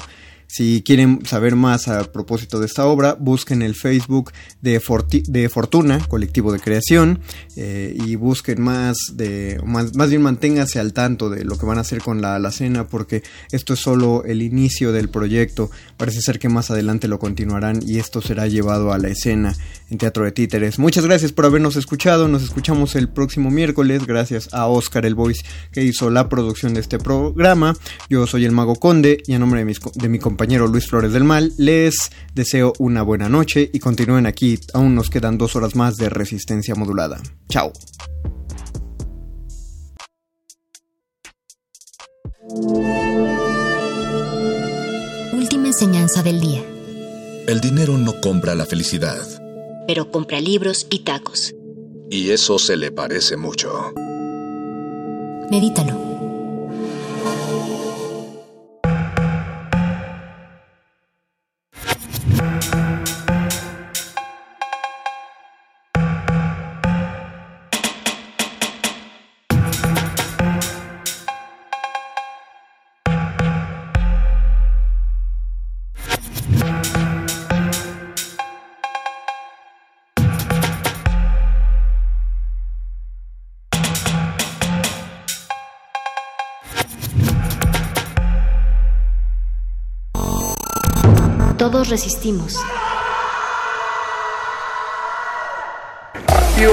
Si 0.51 0.81
quieren 0.81 1.23
saber 1.27 1.55
más 1.55 1.87
a 1.87 2.11
propósito 2.11 2.59
de 2.59 2.65
esta 2.65 2.87
obra, 2.87 3.13
busquen 3.13 3.61
el 3.61 3.75
Facebook 3.75 4.31
de, 4.61 4.79
Fortuna, 4.79 5.99
colectivo 6.07 6.51
de 6.51 6.59
creación, 6.59 7.19
eh, 7.55 7.95
y 7.95 8.15
busquen 8.15 8.59
más 8.59 8.97
de, 9.13 9.61
más, 9.63 9.91
bien 10.09 10.23
manténganse 10.23 10.79
al 10.79 10.93
tanto 10.93 11.29
de 11.29 11.43
lo 11.45 11.55
que 11.59 11.67
van 11.67 11.77
a 11.77 11.81
hacer 11.81 12.01
con 12.01 12.23
la 12.23 12.33
alacena, 12.33 12.87
porque 12.87 13.21
esto 13.51 13.75
es 13.75 13.79
solo 13.79 14.23
el 14.25 14.41
inicio 14.41 14.91
del 14.91 15.09
proyecto. 15.09 15.69
Parece 15.97 16.19
ser 16.21 16.39
que 16.39 16.49
más 16.49 16.71
adelante 16.71 17.07
lo 17.07 17.19
continuarán 17.19 17.81
y 17.85 17.99
esto 17.99 18.19
será 18.19 18.47
llevado 18.47 18.91
a 18.91 18.97
la 18.97 19.09
escena 19.09 19.55
en 19.91 19.99
Teatro 19.99 20.23
de 20.23 20.31
Títeres. 20.31 20.79
Muchas 20.79 21.05
gracias 21.05 21.31
por 21.31 21.45
habernos 21.45 21.75
escuchado. 21.75 22.27
Nos 22.27 22.41
escuchamos 22.41 22.95
el 22.95 23.07
próximo 23.07 23.51
miércoles. 23.51 24.07
Gracias 24.07 24.51
a 24.51 24.65
Oscar 24.65 25.05
el 25.05 25.13
Voice 25.13 25.45
que 25.71 25.83
hizo 25.83 26.09
la 26.09 26.27
producción 26.27 26.73
de 26.73 26.79
este 26.79 26.97
programa. 26.97 27.75
Yo 28.09 28.25
soy 28.25 28.45
el 28.45 28.51
Mago 28.51 28.77
Conde 28.77 29.21
y 29.27 29.33
a 29.33 29.39
nombre 29.39 29.59
de, 29.59 29.65
mis, 29.65 29.79
de 29.93 30.09
mi 30.09 30.17
compañero 30.17 30.38
compañero 30.39 30.67
Luis 30.67 30.87
Flores 30.87 31.11
del 31.11 31.25
Mal, 31.25 31.51
les 31.57 32.11
deseo 32.33 32.71
una 32.79 33.01
buena 33.01 33.27
noche 33.27 33.69
y 33.73 33.79
continúen 33.79 34.25
aquí, 34.25 34.57
aún 34.73 34.95
nos 34.95 35.09
quedan 35.09 35.37
dos 35.37 35.57
horas 35.57 35.75
más 35.75 35.97
de 35.97 36.07
resistencia 36.07 36.75
modulada. 36.75 37.19
Chao. 37.49 37.73
Última 45.33 45.67
enseñanza 45.67 46.23
del 46.23 46.39
día. 46.39 46.63
El 47.45 47.59
dinero 47.59 47.97
no 47.97 48.21
compra 48.21 48.55
la 48.55 48.65
felicidad. 48.65 49.19
Pero 49.87 50.09
compra 50.09 50.39
libros 50.39 50.87
y 50.89 50.99
tacos. 50.99 51.53
Y 52.09 52.29
eso 52.29 52.59
se 52.59 52.77
le 52.77 52.93
parece 52.93 53.35
mucho. 53.35 53.91
Medítalo. 55.51 56.18
Nos 91.89 91.99
resistimos. 91.99 92.55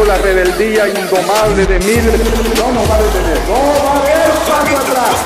La 0.06 0.18
rebeldía 0.18 0.88
indomable 0.88 1.66
de 1.66 1.78
miles. 1.80 2.20
No 2.56 2.70
nos 2.70 2.88
va 2.88 2.94
a 2.94 3.02
detener. 3.02 3.38
No 3.48 3.54
va 3.84 3.92
a 3.92 3.98
haber 3.98 4.30
paso 4.46 4.76
atrás. 4.78 5.16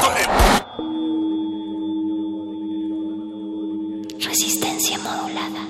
Resistencia 4.27 4.99
modulada. 4.99 5.70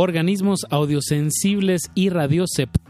Organismos 0.00 0.60
audiosensibles 0.70 1.90
y 1.96 2.10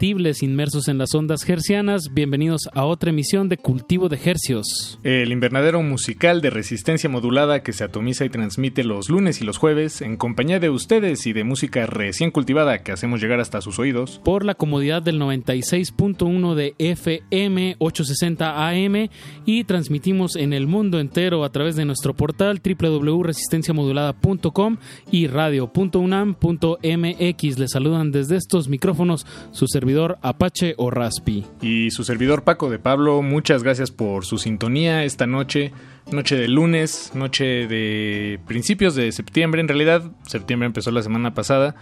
inmersos 0.01 0.87
en 0.87 0.97
las 0.97 1.13
ondas 1.13 1.47
hercianas, 1.49 2.13
bienvenidos 2.13 2.69
a 2.73 2.85
otra 2.85 3.09
emisión 3.09 3.49
de 3.49 3.57
Cultivo 3.57 4.07
de 4.07 4.17
Hercios. 4.23 4.97
El 5.03 5.33
invernadero 5.33 5.83
musical 5.83 6.39
de 6.41 6.49
resistencia 6.49 7.09
modulada 7.09 7.63
que 7.63 7.73
se 7.73 7.83
atomiza 7.83 8.23
y 8.23 8.29
transmite 8.29 8.85
los 8.85 9.09
lunes 9.09 9.41
y 9.41 9.45
los 9.45 9.57
jueves 9.57 10.01
en 10.01 10.15
compañía 10.15 10.61
de 10.61 10.69
ustedes 10.69 11.27
y 11.27 11.33
de 11.33 11.43
música 11.43 11.85
recién 11.85 12.31
cultivada 12.31 12.81
que 12.81 12.93
hacemos 12.93 13.19
llegar 13.19 13.41
hasta 13.41 13.59
sus 13.59 13.77
oídos. 13.77 14.21
Por 14.23 14.45
la 14.45 14.55
comodidad 14.55 15.01
del 15.01 15.19
96.1 15.19 16.55
de 16.55 16.75
FM 16.77 17.75
860 17.79 18.69
AM 18.69 19.09
y 19.45 19.65
transmitimos 19.65 20.37
en 20.37 20.53
el 20.53 20.65
mundo 20.65 21.01
entero 21.01 21.43
a 21.43 21.51
través 21.51 21.75
de 21.75 21.83
nuestro 21.83 22.15
portal 22.15 22.61
www.resistenciamodulada.com 22.63 24.77
y 25.11 25.27
radio.unam.mx. 25.27 27.59
Les 27.59 27.71
saludan 27.71 28.11
desde 28.11 28.37
estos 28.37 28.69
micrófonos 28.69 29.27
su 29.51 29.67
servidor 29.89 30.19
Apache 30.21 30.75
o 30.77 30.91
Raspi. 30.91 31.45
Y 31.63 31.89
su 31.89 32.03
servidor 32.03 32.43
Paco 32.43 32.69
de 32.69 32.77
Pablo, 32.77 33.23
muchas 33.23 33.63
gracias 33.63 33.89
por 33.89 34.23
su 34.23 34.37
sintonía 34.37 35.03
esta 35.03 35.25
noche, 35.25 35.71
noche 36.11 36.35
de 36.35 36.47
lunes, 36.47 37.11
noche 37.15 37.65
de 37.65 38.39
principios 38.45 38.93
de 38.93 39.11
septiembre. 39.11 39.61
En 39.61 39.67
realidad, 39.67 40.03
septiembre 40.27 40.67
empezó 40.67 40.91
la 40.91 41.01
semana 41.01 41.33
pasada, 41.33 41.73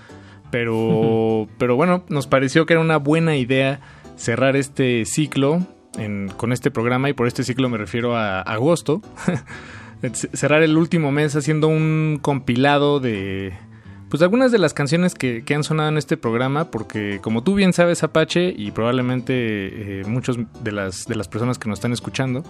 pero, 0.52 1.50
pero 1.58 1.76
bueno, 1.76 2.06
nos 2.08 2.28
pareció 2.28 2.66
que 2.66 2.76
era 2.76 2.82
una 2.82 2.96
buena 2.96 3.36
idea 3.36 3.82
cerrar 4.16 4.56
este 4.56 5.04
ciclo 5.04 5.68
en- 5.98 6.30
con 6.38 6.54
este 6.54 6.72
programa 6.72 7.10
y 7.10 7.14
por 7.14 7.28
este 7.28 7.44
ciclo 7.44 7.68
me 7.68 7.78
refiero 7.78 8.16
a 8.16 8.40
agosto. 8.40 9.02
cerrar 10.34 10.64
el 10.64 10.78
último 10.78 11.12
mes 11.12 11.36
haciendo 11.36 11.68
un 11.68 12.20
compilado 12.22 13.02
de 13.02 13.52
pues 14.10 14.22
algunas 14.22 14.52
de 14.52 14.58
las 14.58 14.74
canciones 14.74 15.16
que, 15.16 15.44
que 15.44 15.56
han 15.56 15.64
sonado 15.64 15.90
en 15.90 15.98
este 15.98 16.18
programa, 16.18 16.72
porque 16.72 17.20
como 17.22 17.44
tú 17.44 17.56
bien 17.56 17.74
sabes, 17.74 18.04
Apache, 18.04 18.54
y 18.56 18.72
probablemente 18.72 20.02
eh, 20.02 20.04
muchos 20.06 20.38
de 20.64 20.72
las, 20.72 21.06
de 21.06 21.16
las 21.16 21.28
personas 21.28 21.58
que 21.58 21.70
nos 21.70 21.80
están 21.80 21.94
escuchando, 21.94 22.44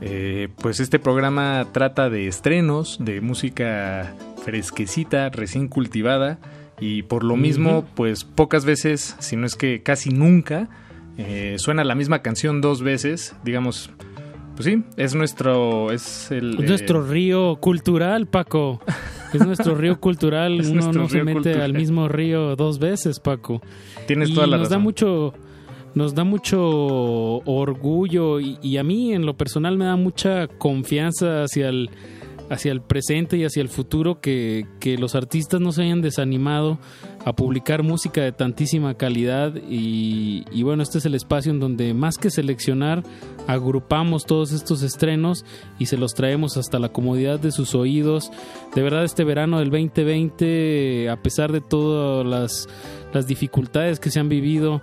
eh, 0.00 0.48
pues 0.60 0.80
este 0.80 0.98
programa 0.98 1.66
trata 1.72 2.10
de 2.10 2.26
estrenos, 2.26 2.98
de 3.00 3.20
música 3.20 4.14
fresquecita, 4.44 5.30
recién 5.30 5.68
cultivada, 5.68 6.38
y 6.80 7.02
por 7.02 7.24
lo 7.24 7.36
mismo, 7.36 7.86
pues 7.94 8.24
pocas 8.24 8.64
veces, 8.64 9.16
si 9.20 9.36
no 9.36 9.46
es 9.46 9.54
que 9.54 9.82
casi 9.82 10.10
nunca, 10.10 10.68
eh, 11.16 11.54
suena 11.58 11.84
la 11.84 11.94
misma 11.94 12.20
canción 12.20 12.60
dos 12.60 12.82
veces, 12.82 13.34
digamos, 13.44 13.90
pues 14.56 14.66
sí, 14.66 14.84
es 14.96 15.14
nuestro, 15.14 15.92
es 15.92 16.30
el... 16.30 16.58
Es 16.62 16.68
nuestro 16.68 17.04
eh, 17.04 17.08
río 17.08 17.56
cultural, 17.56 18.26
Paco. 18.26 18.80
Es 19.34 19.46
nuestro 19.46 19.74
río 19.74 19.98
cultural. 20.00 20.60
Es 20.60 20.68
Uno 20.68 20.92
no 20.92 21.08
se 21.08 21.22
mete 21.24 21.32
cultural. 21.34 21.60
al 21.62 21.72
mismo 21.74 22.08
río 22.08 22.56
dos 22.56 22.78
veces, 22.78 23.20
Paco. 23.20 23.60
Tienes 24.06 24.30
y 24.30 24.34
toda 24.34 24.46
la 24.46 24.56
nos 24.58 24.68
da 24.68 24.76
razón. 24.76 24.82
mucho 24.82 25.34
nos 25.94 26.14
da 26.14 26.24
mucho 26.24 26.60
orgullo 27.44 28.40
y, 28.40 28.58
y 28.62 28.78
a 28.78 28.82
mí 28.82 29.12
en 29.12 29.26
lo 29.26 29.34
personal 29.36 29.76
me 29.78 29.84
da 29.84 29.94
mucha 29.96 30.48
confianza 30.48 31.44
hacia 31.44 31.68
el 31.68 31.88
hacia 32.50 32.72
el 32.72 32.82
presente 32.82 33.36
y 33.36 33.44
hacia 33.44 33.62
el 33.62 33.68
futuro 33.68 34.20
que, 34.20 34.66
que 34.80 34.98
los 34.98 35.14
artistas 35.14 35.60
no 35.60 35.72
se 35.72 35.82
hayan 35.82 36.02
desanimado 36.02 36.78
a 37.24 37.34
publicar 37.34 37.82
música 37.82 38.20
de 38.20 38.32
tantísima 38.32 38.94
calidad 38.94 39.54
y, 39.68 40.62
bueno, 40.62 40.82
este 40.82 40.98
es 40.98 41.06
el 41.06 41.14
espacio 41.14 41.52
en 41.52 41.60
donde 41.60 41.94
más 41.94 42.18
que 42.18 42.30
seleccionar 42.30 43.02
agrupamos 43.46 44.26
todos 44.26 44.52
estos 44.52 44.82
estrenos 44.82 45.44
y 45.78 45.86
se 45.86 45.96
los 45.96 46.14
traemos 46.14 46.56
hasta 46.56 46.78
la 46.78 46.90
comodidad 46.90 47.40
de 47.40 47.50
sus 47.50 47.74
oídos. 47.74 48.30
De 48.74 48.82
verdad 48.82 49.04
este 49.04 49.24
verano 49.24 49.58
del 49.58 49.70
2020, 49.70 51.08
a 51.08 51.22
pesar 51.22 51.50
de 51.50 51.62
todas 51.62 52.26
las, 52.26 52.68
las 53.14 53.26
dificultades 53.26 54.00
que 54.00 54.10
se 54.10 54.20
han 54.20 54.28
vivido, 54.28 54.82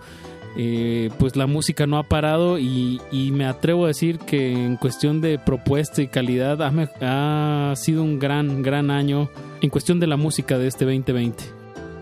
eh, 0.57 1.09
pues 1.17 1.35
la 1.35 1.47
música 1.47 1.87
no 1.87 1.97
ha 1.97 2.03
parado 2.03 2.59
y, 2.59 2.99
me 3.33 3.45
atrevo 3.45 3.85
a 3.85 3.87
decir 3.89 4.19
que 4.19 4.51
en 4.51 4.75
cuestión 4.75 5.21
de 5.21 5.39
propuesta 5.39 6.01
y 6.01 6.07
calidad 6.07 6.61
ha, 6.61 7.73
sido 7.75 8.03
un 8.03 8.19
gran, 8.19 8.61
gran 8.61 8.91
año 8.91 9.29
en 9.61 9.69
cuestión 9.69 9.99
de 9.99 10.07
la 10.07 10.17
música 10.17 10.57
de 10.57 10.67
este 10.67 10.85
2020. 10.85 11.43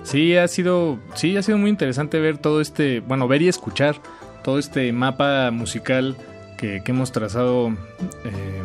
Sí, 0.04 0.36
ha 0.36 0.48
sido, 0.48 0.98
sí, 1.14 1.38
ha 1.38 1.44
sido 1.44 1.58
muy 1.58 1.70
interesante 1.70 2.20
ver 2.20 2.38
todo 2.38 2.62
este, 2.62 3.02
bueno, 3.02 3.28
ver 3.28 3.42
y 3.42 3.48
escuchar 3.48 3.98
todo 4.44 4.58
este 4.58 4.92
mapa 4.94 5.52
musical 5.52 6.16
que, 6.58 6.82
que 6.84 6.92
hemos 6.92 7.12
trazado, 7.12 7.70
eh, 8.24 8.64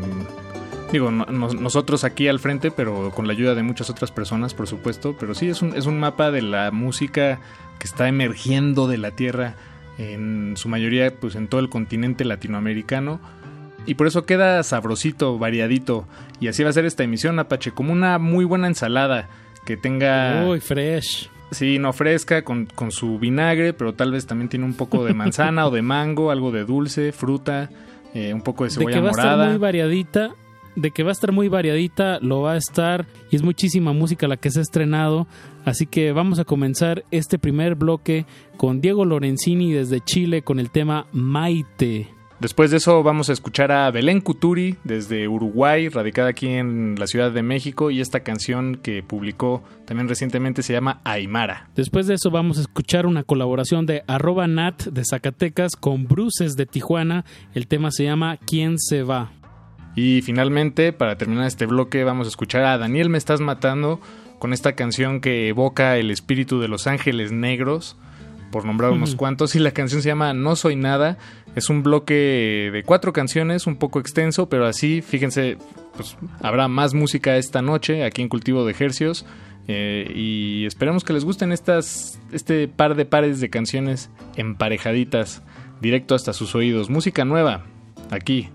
digo, 0.92 1.10
no- 1.10 1.26
nos- 1.26 1.54
nosotros 1.60 2.04
aquí 2.04 2.28
al 2.28 2.38
frente, 2.38 2.70
pero 2.70 3.10
con 3.10 3.26
la 3.26 3.32
ayuda 3.34 3.54
de 3.54 3.62
muchas 3.62 3.90
otras 3.90 4.10
personas, 4.12 4.54
por 4.54 4.66
supuesto, 4.66 5.16
pero 5.18 5.34
sí, 5.34 5.48
es 5.48 5.60
un, 5.60 5.76
es 5.76 5.86
un 5.86 5.98
mapa 6.00 6.30
de 6.30 6.40
la 6.42 6.70
música 6.70 7.40
que 7.78 7.86
está 7.86 8.08
emergiendo 8.08 8.86
de 8.86 8.98
la 8.98 9.10
tierra 9.10 9.56
en 9.98 10.54
su 10.56 10.68
mayoría, 10.68 11.14
pues 11.14 11.34
en 11.34 11.48
todo 11.48 11.60
el 11.60 11.68
continente 11.68 12.24
latinoamericano. 12.24 13.20
Y 13.86 13.94
por 13.94 14.06
eso 14.06 14.24
queda 14.24 14.62
sabrosito, 14.62 15.38
variadito. 15.38 16.06
Y 16.40 16.48
así 16.48 16.62
va 16.62 16.70
a 16.70 16.72
ser 16.72 16.86
esta 16.86 17.04
emisión, 17.04 17.38
Apache, 17.38 17.72
como 17.72 17.92
una 17.92 18.18
muy 18.18 18.44
buena 18.44 18.66
ensalada 18.66 19.28
que 19.64 19.76
tenga... 19.76 20.46
Uy, 20.46 20.60
fresh. 20.60 21.28
Sí, 21.50 21.78
no 21.78 21.92
fresca, 21.92 22.42
con, 22.42 22.66
con 22.66 22.90
su 22.90 23.18
vinagre, 23.18 23.72
pero 23.72 23.94
tal 23.94 24.10
vez 24.10 24.26
también 24.26 24.48
tiene 24.48 24.64
un 24.64 24.74
poco 24.74 25.04
de 25.04 25.14
manzana 25.14 25.66
o 25.66 25.70
de 25.70 25.82
mango, 25.82 26.30
algo 26.30 26.50
de 26.50 26.64
dulce, 26.64 27.12
fruta, 27.12 27.70
eh, 28.14 28.34
un 28.34 28.42
poco 28.42 28.64
de 28.64 28.70
de 28.70 28.74
cebolla 28.74 28.94
que 28.94 29.00
va 29.00 29.08
a 29.08 29.10
estar 29.10 29.24
morada. 29.26 29.48
muy 29.50 29.58
variadita, 29.58 30.34
de 30.76 30.90
que 30.90 31.02
va 31.02 31.10
a 31.10 31.12
estar 31.12 31.32
muy 31.32 31.48
variadita, 31.48 32.18
lo 32.20 32.42
va 32.42 32.52
a 32.52 32.56
estar 32.56 33.06
y 33.30 33.36
es 33.36 33.42
muchísima 33.42 33.92
música 33.92 34.26
la 34.26 34.36
que 34.36 34.50
se 34.50 34.58
ha 34.58 34.62
estrenado, 34.62 35.26
así 35.64 35.86
que 35.86 36.12
vamos 36.12 36.38
a 36.38 36.44
comenzar 36.44 37.04
este 37.10 37.38
primer 37.38 37.74
bloque 37.74 38.26
con 38.56 38.80
Diego 38.80 39.04
Lorenzini 39.04 39.72
desde 39.72 40.00
Chile 40.00 40.42
con 40.42 40.58
el 40.58 40.70
tema 40.70 41.06
Maite. 41.12 42.08
Después 42.40 42.70
de 42.70 42.78
eso 42.78 43.02
vamos 43.02 43.30
a 43.30 43.32
escuchar 43.32 43.72
a 43.72 43.90
Belén 43.90 44.20
Cuturi 44.20 44.76
desde 44.84 45.28
Uruguay, 45.28 45.88
radicada 45.88 46.28
aquí 46.28 46.48
en 46.48 46.96
la 46.98 47.06
Ciudad 47.06 47.30
de 47.30 47.42
México, 47.42 47.90
y 47.90 48.00
esta 48.00 48.20
canción 48.20 48.74
que 48.82 49.02
publicó 49.02 49.62
también 49.86 50.08
recientemente 50.08 50.62
se 50.62 50.72
llama 50.72 51.00
Aymara. 51.04 51.70
Después 51.74 52.06
de 52.06 52.14
eso 52.14 52.30
vamos 52.30 52.58
a 52.58 52.62
escuchar 52.62 53.06
una 53.06 53.22
colaboración 53.22 53.86
de 53.86 54.02
arroba 54.08 54.46
nat 54.46 54.82
de 54.82 55.04
Zacatecas 55.08 55.76
con 55.76 56.06
Bruces 56.06 56.56
de 56.56 56.66
Tijuana, 56.66 57.24
el 57.54 57.66
tema 57.66 57.90
se 57.90 58.04
llama 58.04 58.36
¿Quién 58.44 58.78
se 58.78 59.04
va? 59.04 59.32
Y 59.96 60.22
finalmente, 60.22 60.92
para 60.92 61.16
terminar 61.16 61.46
este 61.46 61.66
bloque, 61.66 62.02
vamos 62.02 62.26
a 62.26 62.30
escuchar 62.30 62.64
a 62.64 62.76
Daniel 62.78 63.10
Me 63.10 63.18
Estás 63.18 63.40
Matando 63.40 64.00
con 64.44 64.52
esta 64.52 64.74
canción 64.74 65.22
que 65.22 65.48
evoca 65.48 65.96
el 65.96 66.10
espíritu 66.10 66.60
de 66.60 66.68
los 66.68 66.86
ángeles 66.86 67.32
negros, 67.32 67.96
por 68.50 68.66
nombrar 68.66 68.90
unos 68.90 69.14
cuantos, 69.14 69.54
y 69.54 69.58
la 69.58 69.70
canción 69.70 70.02
se 70.02 70.08
llama 70.08 70.34
No 70.34 70.54
Soy 70.54 70.76
Nada. 70.76 71.16
Es 71.56 71.70
un 71.70 71.82
bloque 71.82 72.68
de 72.70 72.82
cuatro 72.84 73.14
canciones, 73.14 73.66
un 73.66 73.76
poco 73.76 74.00
extenso, 74.00 74.50
pero 74.50 74.66
así, 74.66 75.00
fíjense, 75.00 75.56
pues 75.96 76.18
habrá 76.42 76.68
más 76.68 76.92
música 76.92 77.38
esta 77.38 77.62
noche 77.62 78.04
aquí 78.04 78.20
en 78.20 78.28
Cultivo 78.28 78.66
de 78.66 78.72
Ejercios. 78.72 79.24
Eh, 79.66 80.12
y 80.14 80.66
esperemos 80.66 81.04
que 81.04 81.14
les 81.14 81.24
gusten 81.24 81.50
estas, 81.50 82.20
este 82.30 82.68
par 82.68 82.96
de 82.96 83.06
pares 83.06 83.40
de 83.40 83.48
canciones 83.48 84.10
emparejaditas 84.36 85.40
directo 85.80 86.14
hasta 86.14 86.34
sus 86.34 86.54
oídos. 86.54 86.90
Música 86.90 87.24
nueva, 87.24 87.64
aquí, 88.10 88.50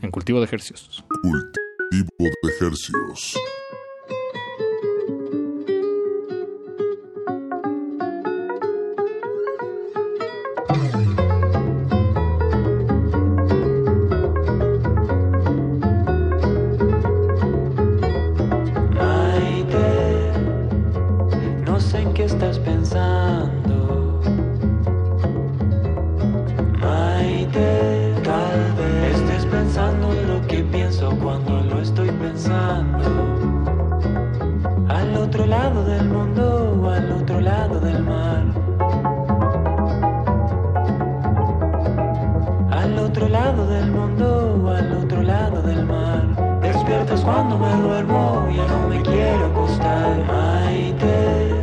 en 0.00 0.10
Cultivo 0.10 0.40
de 0.40 0.46
Ejercicios. 0.46 1.04
Cultivo 1.22 2.08
de 2.18 2.50
Ejercicios. 2.58 3.36
Lado 43.32 43.66
del 43.66 43.90
mundo 43.90 44.70
al 44.76 44.92
otro 44.92 45.22
lado 45.22 45.62
del 45.62 45.86
mar. 45.86 46.60
Despiertas 46.60 47.22
cuando 47.22 47.58
me 47.58 47.72
duermo, 47.82 48.46
ya 48.54 48.66
no 48.66 48.88
me 48.88 49.00
quiero 49.00 49.46
acostar. 49.46 50.18
Maite, 50.26 51.62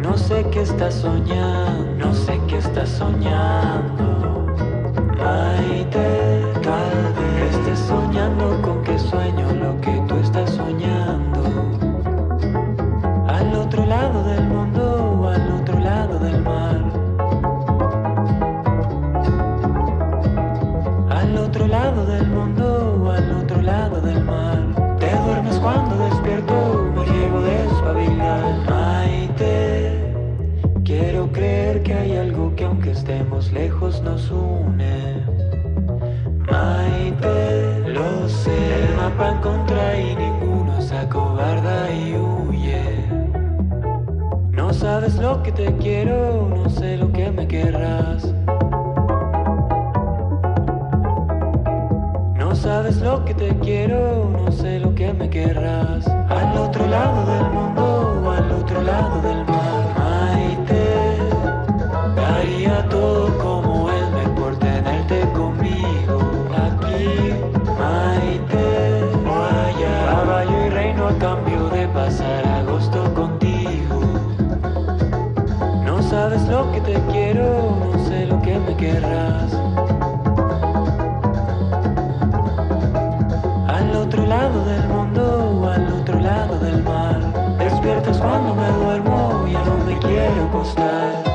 no 0.00 0.18
sé 0.18 0.44
qué 0.50 0.62
estás 0.62 0.94
soñando, 0.94 2.06
no 2.06 2.12
sé 2.12 2.40
qué 2.48 2.58
estás 2.58 2.88
soñando. 2.88 4.46
Maite, 5.16 6.21
que 31.82 31.94
hay 31.94 32.16
algo 32.16 32.54
que 32.54 32.64
aunque 32.64 32.92
estemos 32.92 33.52
lejos 33.52 34.02
nos 34.02 34.30
une. 34.30 35.24
Maite, 36.50 37.88
lo 37.88 38.28
sé, 38.28 38.84
el 38.84 38.96
mapa 38.96 39.30
en 39.32 39.38
contra 39.38 40.00
y 40.00 40.16
ninguno 40.16 40.80
se 40.80 40.96
acobarda 40.96 41.90
y 41.92 42.14
huye. 42.14 42.82
No 44.50 44.72
sabes 44.72 45.16
lo 45.16 45.42
que 45.42 45.52
te 45.52 45.74
quiero, 45.76 46.48
no 46.48 46.68
sé 46.70 46.96
lo 46.96 47.10
que 47.12 47.30
me 47.30 47.46
querrás. 47.48 48.32
No 52.36 52.54
sabes 52.54 52.98
lo 53.00 53.24
que 53.24 53.34
te 53.34 53.48
quiero, 53.58 54.30
no 54.30 54.52
sé 54.52 54.78
lo 54.78 54.94
que 54.94 55.12
me 55.12 55.28
querrás. 55.28 56.06
Al 56.28 56.56
otro 56.58 56.86
lado 56.86 57.26
del 57.26 57.50
mundo 57.50 57.92
al 58.30 58.50
otro 58.52 58.82
lado 58.82 59.20
del 59.20 59.44
mar, 59.44 59.71
sabes 76.12 76.46
lo 76.48 76.70
que 76.72 76.80
te 76.82 76.94
quiero, 77.10 77.74
no 77.80 78.04
sé 78.06 78.26
lo 78.26 78.40
que 78.42 78.58
me 78.58 78.76
querrás. 78.76 79.50
Al 83.66 83.96
otro 83.96 84.26
lado 84.26 84.62
del 84.66 84.88
mundo 84.88 85.70
al 85.72 85.90
otro 86.00 86.20
lado 86.20 86.58
del 86.58 86.82
mar. 86.82 87.18
Despiertas 87.58 88.18
cuando 88.18 88.54
me 88.54 88.68
duermo, 88.84 89.46
ya 89.50 89.64
no 89.64 89.84
me 89.86 89.98
quiero 90.00 90.44
acostar. 90.48 91.31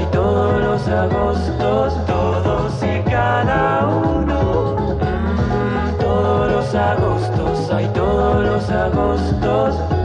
Hay 0.00 0.06
todos 0.06 0.62
los 0.62 0.88
agostos, 0.88 2.06
todos 2.06 2.72
y 2.82 3.02
cada 3.10 3.86
uno, 3.86 4.96
mm, 4.98 5.98
todos 5.98 6.52
los 6.52 6.74
agostos, 6.74 7.70
hay 7.70 7.86
todos 7.88 8.46
los 8.46 8.70
agostos. 8.70 9.99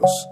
Cultivo 0.00 0.29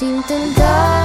podemos 0.00 0.30
intentar. 0.30 0.99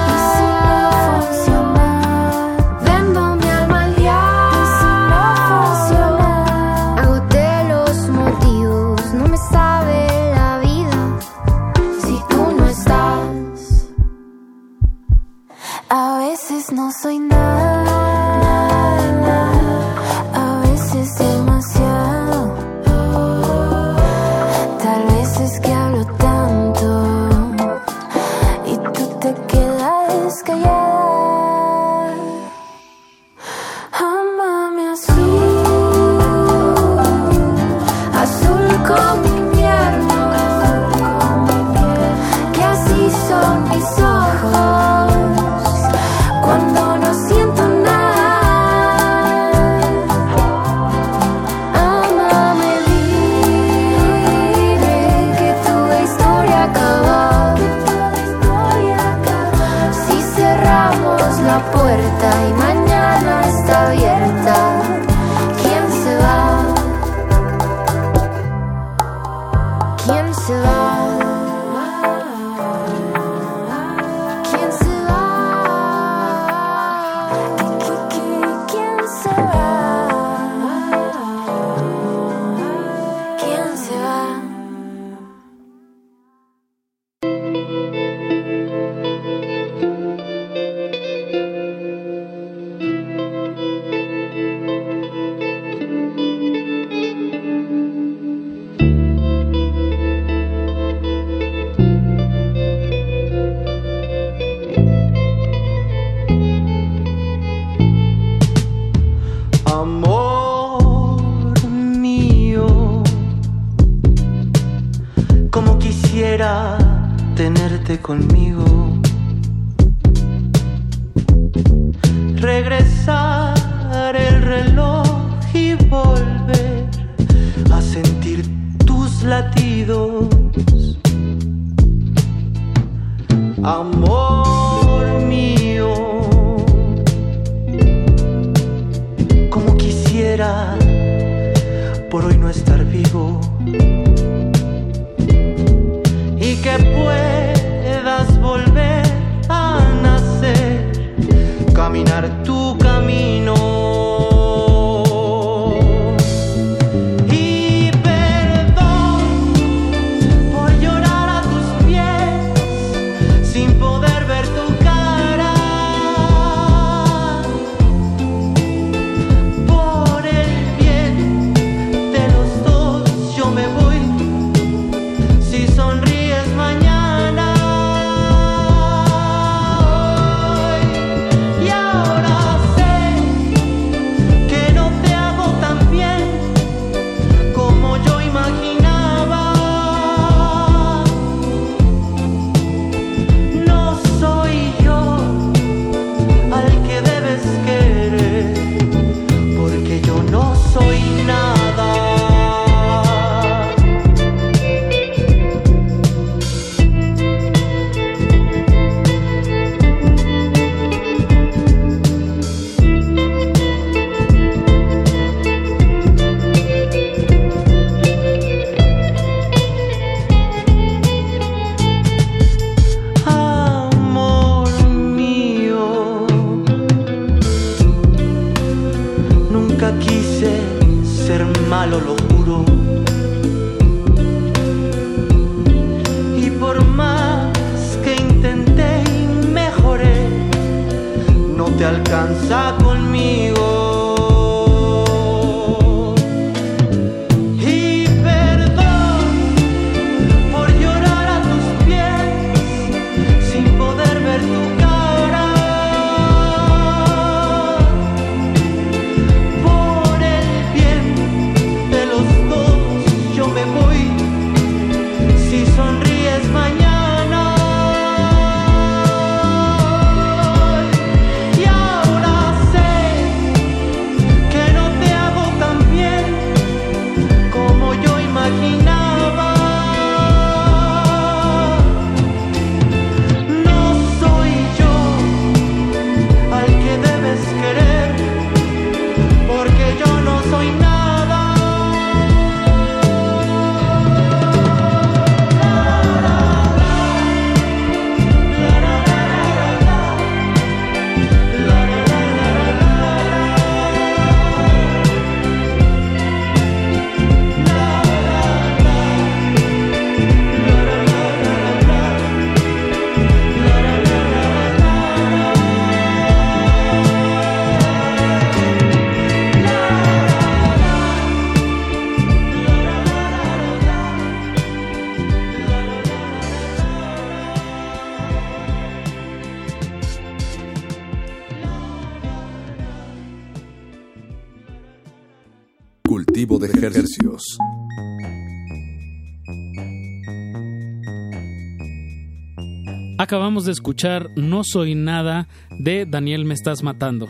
Acabamos 343.18 343.64
de 343.64 343.72
escuchar 343.72 344.28
No 344.36 344.62
Soy 344.62 344.94
Nada 344.94 345.48
de 345.70 346.04
Daniel 346.06 346.44
Me 346.44 346.54
Estás 346.54 346.82
Matando. 346.82 347.28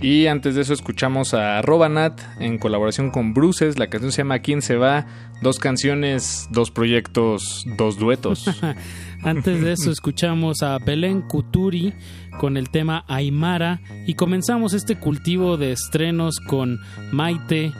Y 0.00 0.26
antes 0.26 0.54
de 0.54 0.60
eso 0.60 0.74
escuchamos 0.74 1.32
a 1.32 1.62
Robanat 1.62 2.20
en 2.38 2.58
colaboración 2.58 3.10
con 3.10 3.32
Bruces. 3.32 3.78
La 3.78 3.86
canción 3.86 4.12
se 4.12 4.18
llama 4.18 4.40
¿Quién 4.40 4.60
se 4.60 4.76
va? 4.76 5.06
Dos 5.40 5.58
canciones, 5.58 6.48
dos 6.50 6.70
proyectos, 6.70 7.64
dos 7.78 7.98
duetos. 7.98 8.44
Antes 9.22 9.62
de 9.62 9.72
eso 9.72 9.90
escuchamos 9.90 10.62
a 10.62 10.78
Belén 10.78 11.22
Kuturi 11.22 11.94
con 12.38 12.58
el 12.58 12.68
tema 12.68 13.06
Aymara 13.08 13.80
y 14.06 14.14
comenzamos 14.14 14.74
este 14.74 14.96
cultivo 14.96 15.56
de 15.56 15.72
estrenos 15.72 16.40
con 16.46 16.78
Maite 17.10 17.72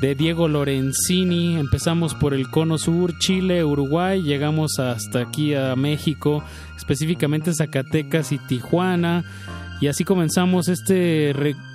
de 0.00 0.14
Diego 0.14 0.48
Lorenzini. 0.48 1.56
Empezamos 1.56 2.14
por 2.14 2.34
el 2.34 2.50
Cono 2.50 2.78
Sur, 2.78 3.18
Chile, 3.18 3.64
Uruguay, 3.64 4.22
llegamos 4.22 4.78
hasta 4.78 5.20
aquí 5.20 5.54
a 5.54 5.74
México, 5.76 6.44
específicamente 6.76 7.54
Zacatecas 7.54 8.32
y 8.32 8.38
Tijuana. 8.38 9.24
Y 9.80 9.86
así 9.86 10.04
comenzamos 10.04 10.68
este 10.68 11.34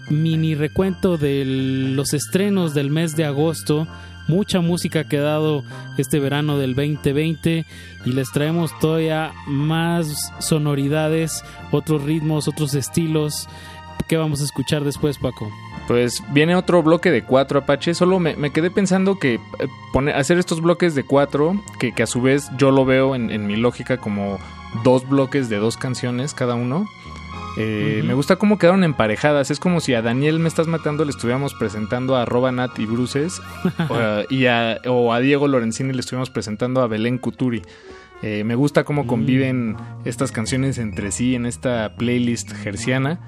mini 0.10 0.56
recuento 0.56 1.18
de 1.18 1.44
los 1.45 2.14
estrenos 2.14 2.74
del 2.74 2.90
mes 2.90 3.16
de 3.16 3.26
agosto. 3.26 3.88
Mucha 4.28 4.62
música 4.62 5.02
ha 5.02 5.08
quedado 5.08 5.64
este 5.98 6.20
verano 6.20 6.58
del 6.58 6.76
2020 6.76 7.66
y 8.06 8.12
les 8.12 8.32
traemos 8.32 8.72
todavía 8.80 9.32
más 9.48 10.32
sonoridades, 10.40 11.44
otros 11.72 12.04
ritmos, 12.04 12.48
otros 12.48 12.74
estilos. 12.74 13.48
¿Qué 14.08 14.18
vamos 14.18 14.41
a 14.41 14.45
escuchar 14.45 14.84
después, 14.84 15.18
Paco? 15.18 15.50
Pues 15.88 16.23
viene 16.31 16.55
otro 16.55 16.81
bloque 16.81 17.11
de 17.11 17.23
cuatro 17.23 17.60
Apache. 17.60 17.93
Solo 17.93 18.19
me, 18.19 18.35
me 18.38 18.51
quedé 18.51 18.72
pensando 18.72 19.19
que 19.19 19.35
eh, 19.35 19.39
poner, 19.91 20.15
hacer 20.15 20.38
estos 20.38 20.61
bloques 20.61 20.95
de 20.95 21.03
cuatro, 21.03 21.55
que, 21.80 21.93
que 21.93 22.03
a 22.03 22.07
su 22.07 22.22
vez 22.22 22.49
yo 22.57 22.72
lo 22.72 22.85
veo 22.85 23.15
en, 23.15 23.30
en 23.31 23.47
mi 23.47 23.55
lógica 23.57 23.97
como 23.97 24.39
dos 24.84 25.07
bloques 25.07 25.49
de 25.49 25.57
dos 25.57 25.76
canciones 25.77 26.34
cada 26.34 26.55
uno. 26.55 26.88
Eh. 27.57 28.01
Me 28.03 28.15
gusta 28.15 28.38
cómo 28.38 28.57
quedaron 28.57 28.84
emparejadas. 28.84 29.51
Es 29.51 29.60
como 29.60 29.80
si 29.81 29.93
a 29.93 30.01
Daniel 30.01 30.39
Me 30.39 30.47
Estás 30.47 30.68
Matando 30.68 31.05
le 31.05 31.11
estuviéramos 31.11 31.53
presentando 31.53 32.15
a 32.15 32.26
Robanat 32.26 32.80
y 32.80 32.85
Bruces. 32.85 33.41
o, 33.89 33.93
a- 33.95 34.23
y 34.30 34.45
a, 34.47 34.80
o 34.88 35.14
a 35.14 35.19
Diego 35.19 35.47
Lorenzini 35.47 35.93
le 35.93 35.99
estuviéramos 35.99 36.30
presentando 36.31 36.81
a 36.81 36.88
Belén 36.88 37.18
Kuturi. 37.19 37.61
Eh, 38.24 38.44
me 38.45 38.56
gusta 38.56 38.86
cómo 38.86 39.06
conviven 39.06 39.76
estas 40.06 40.32
canciones 40.32 40.78
entre 40.78 41.12
sí 41.12 41.36
en 41.36 41.45
esta 41.45 41.95
playlist 41.98 42.54
gerciana. 42.54 43.20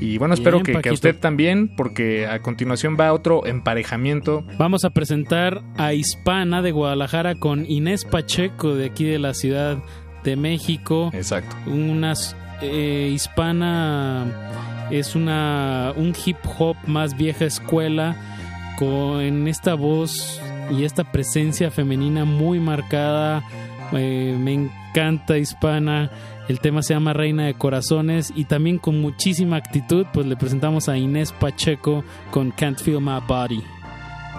Y 0.00 0.18
bueno, 0.18 0.34
espero 0.34 0.62
que, 0.62 0.80
que 0.80 0.90
a 0.90 0.92
usted 0.92 1.18
también, 1.18 1.74
porque 1.74 2.26
a 2.26 2.40
continuación 2.40 2.96
va 3.00 3.12
otro 3.12 3.46
emparejamiento. 3.46 4.44
Vamos 4.58 4.84
a 4.84 4.90
presentar 4.90 5.62
a 5.76 5.94
Hispana 5.94 6.60
de 6.60 6.70
Guadalajara 6.72 7.34
con 7.36 7.64
Inés 7.66 8.04
Pacheco 8.04 8.74
de 8.74 8.86
aquí 8.86 9.04
de 9.04 9.18
la 9.18 9.32
Ciudad 9.32 9.82
de 10.22 10.36
México. 10.36 11.10
Exacto. 11.14 11.56
Unas 11.66 12.36
eh, 12.60 13.10
Hispana 13.12 14.26
es 14.90 15.16
una 15.16 15.92
un 15.96 16.14
hip 16.24 16.36
hop 16.58 16.76
más 16.86 17.16
vieja 17.16 17.44
escuela 17.44 18.16
con 18.78 19.48
esta 19.48 19.74
voz 19.74 20.40
y 20.70 20.84
esta 20.84 21.10
presencia 21.10 21.70
femenina 21.70 22.24
muy 22.24 22.60
marcada. 22.60 23.42
Eh, 23.92 24.36
me 24.38 24.52
encanta 24.52 25.38
Hispana. 25.38 26.10
El 26.48 26.60
tema 26.60 26.82
se 26.82 26.94
llama 26.94 27.12
Reina 27.12 27.46
de 27.46 27.54
Corazones 27.54 28.32
y 28.34 28.44
también 28.44 28.78
con 28.78 29.00
muchísima 29.00 29.56
actitud 29.56 30.06
pues 30.12 30.26
le 30.26 30.36
presentamos 30.36 30.88
a 30.88 30.96
Inés 30.96 31.32
Pacheco 31.32 32.04
con 32.30 32.50
Can't 32.50 32.78
Feel 32.80 33.00
My 33.00 33.20
Body. 33.26 33.62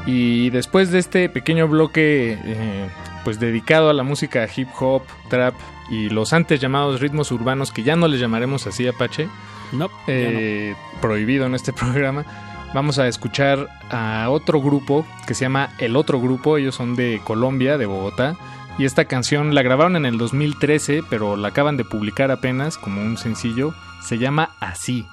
Y 0.05 0.49
después 0.49 0.91
de 0.91 0.99
este 0.99 1.29
pequeño 1.29 1.67
bloque, 1.67 2.37
eh, 2.43 2.89
pues 3.23 3.39
dedicado 3.39 3.89
a 3.89 3.93
la 3.93 4.03
música 4.03 4.47
hip 4.53 4.67
hop, 4.79 5.03
trap 5.29 5.55
y 5.89 6.09
los 6.09 6.33
antes 6.33 6.59
llamados 6.59 6.99
ritmos 6.99 7.31
urbanos, 7.31 7.71
que 7.71 7.83
ya 7.83 7.95
no 7.95 8.07
les 8.07 8.19
llamaremos 8.19 8.67
así, 8.67 8.85
Apache, 8.87 9.29
no, 9.71 9.89
eh, 10.07 10.75
prohibido 11.01 11.45
en 11.45 11.55
este 11.55 11.71
programa, 11.73 12.25
vamos 12.73 12.99
a 12.99 13.07
escuchar 13.07 13.69
a 13.89 14.27
otro 14.29 14.61
grupo 14.61 15.05
que 15.25 15.33
se 15.33 15.45
llama 15.45 15.69
El 15.77 15.95
Otro 15.95 16.19
Grupo. 16.19 16.57
Ellos 16.57 16.75
son 16.75 16.95
de 16.95 17.21
Colombia, 17.23 17.77
de 17.77 17.85
Bogotá. 17.85 18.35
Y 18.77 18.85
esta 18.85 19.05
canción 19.05 19.53
la 19.53 19.61
grabaron 19.61 19.95
en 19.95 20.05
el 20.05 20.17
2013, 20.17 21.03
pero 21.09 21.35
la 21.35 21.49
acaban 21.49 21.77
de 21.77 21.85
publicar 21.85 22.31
apenas 22.31 22.77
como 22.77 23.01
un 23.01 23.17
sencillo. 23.17 23.73
Se 24.01 24.17
llama 24.17 24.49
Así. 24.59 25.05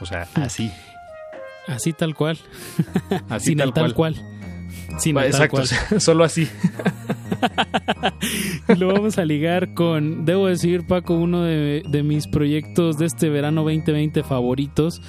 O 0.00 0.06
sea, 0.06 0.28
así. 0.34 0.70
Así 1.66 1.94
tal 1.94 2.14
cual. 2.14 2.38
Así 3.30 3.46
Sin 3.48 3.58
tal 3.58 3.72
cual. 3.72 3.94
cual. 3.94 4.14
Sin 4.98 5.16
el 5.16 5.30
tal 5.30 5.30
Exacto, 5.30 5.56
cual. 5.56 6.00
solo 6.00 6.24
así. 6.24 6.48
Lo 8.76 8.88
vamos 8.92 9.18
a 9.18 9.24
ligar 9.24 9.72
con, 9.72 10.24
debo 10.26 10.46
decir, 10.46 10.86
Paco, 10.86 11.14
uno 11.14 11.42
de, 11.42 11.82
de 11.88 12.02
mis 12.02 12.26
proyectos 12.26 12.98
de 12.98 13.06
este 13.06 13.30
verano 13.30 13.62
2020 13.62 14.22
favoritos. 14.24 15.00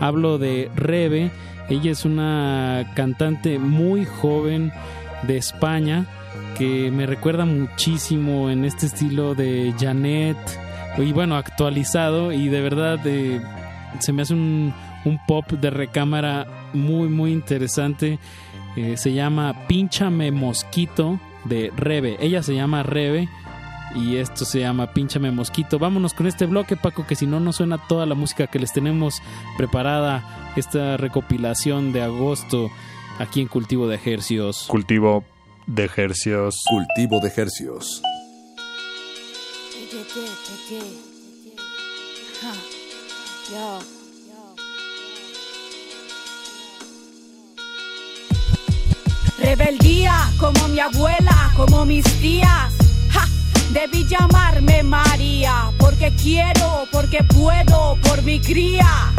Hablo 0.00 0.38
de 0.38 0.68
Rebe. 0.74 1.30
Ella 1.68 1.92
es 1.92 2.04
una 2.04 2.92
cantante 2.96 3.58
muy 3.60 4.04
joven 4.04 4.72
de 5.22 5.36
España 5.36 6.06
que 6.56 6.90
me 6.90 7.06
recuerda 7.06 7.44
muchísimo 7.44 8.50
en 8.50 8.64
este 8.64 8.86
estilo 8.86 9.34
de 9.34 9.74
Janet 9.78 10.36
y 10.98 11.12
bueno, 11.12 11.36
actualizado 11.36 12.32
y 12.32 12.48
de 12.48 12.60
verdad 12.60 12.98
eh, 13.06 13.40
se 14.00 14.12
me 14.12 14.22
hace 14.22 14.34
un, 14.34 14.74
un 15.04 15.18
pop 15.26 15.50
de 15.50 15.70
recámara 15.70 16.46
muy 16.72 17.08
muy 17.08 17.32
interesante. 17.32 18.18
Eh, 18.76 18.96
se 18.96 19.12
llama 19.12 19.66
Pínchame 19.66 20.30
Mosquito 20.30 21.18
de 21.44 21.72
Rebe. 21.76 22.16
Ella 22.20 22.42
se 22.42 22.54
llama 22.54 22.82
Rebe 22.82 23.28
y 23.94 24.16
esto 24.16 24.44
se 24.44 24.60
llama 24.60 24.92
Pínchame 24.92 25.30
Mosquito. 25.30 25.78
Vámonos 25.78 26.14
con 26.14 26.26
este 26.26 26.46
bloque, 26.46 26.76
Paco, 26.76 27.06
que 27.06 27.16
si 27.16 27.26
no, 27.26 27.40
no 27.40 27.52
suena 27.52 27.78
toda 27.78 28.06
la 28.06 28.14
música 28.14 28.46
que 28.46 28.58
les 28.58 28.72
tenemos 28.72 29.22
preparada 29.56 30.52
esta 30.56 30.96
recopilación 30.96 31.92
de 31.92 32.02
agosto 32.02 32.70
aquí 33.18 33.40
en 33.40 33.48
Cultivo 33.48 33.88
de 33.88 33.96
Ejercios. 33.96 34.66
Cultivo 34.68 35.24
de 35.74 35.84
Ejercios. 35.84 36.62
Cultivo 36.68 37.20
de 37.20 37.28
Ejercios. 37.28 38.02
Rebeldía 49.38 50.30
como 50.38 50.68
mi 50.68 50.80
abuela, 50.80 51.52
como 51.56 51.86
mis 51.86 52.04
tías. 52.20 52.74
Ja, 53.10 53.26
debí 53.72 54.06
llamarme 54.06 54.82
María, 54.82 55.70
porque 55.78 56.12
quiero, 56.20 56.86
porque 56.90 57.22
puedo, 57.24 57.96
por 58.02 58.22
mi 58.22 58.40
cría. 58.40 59.12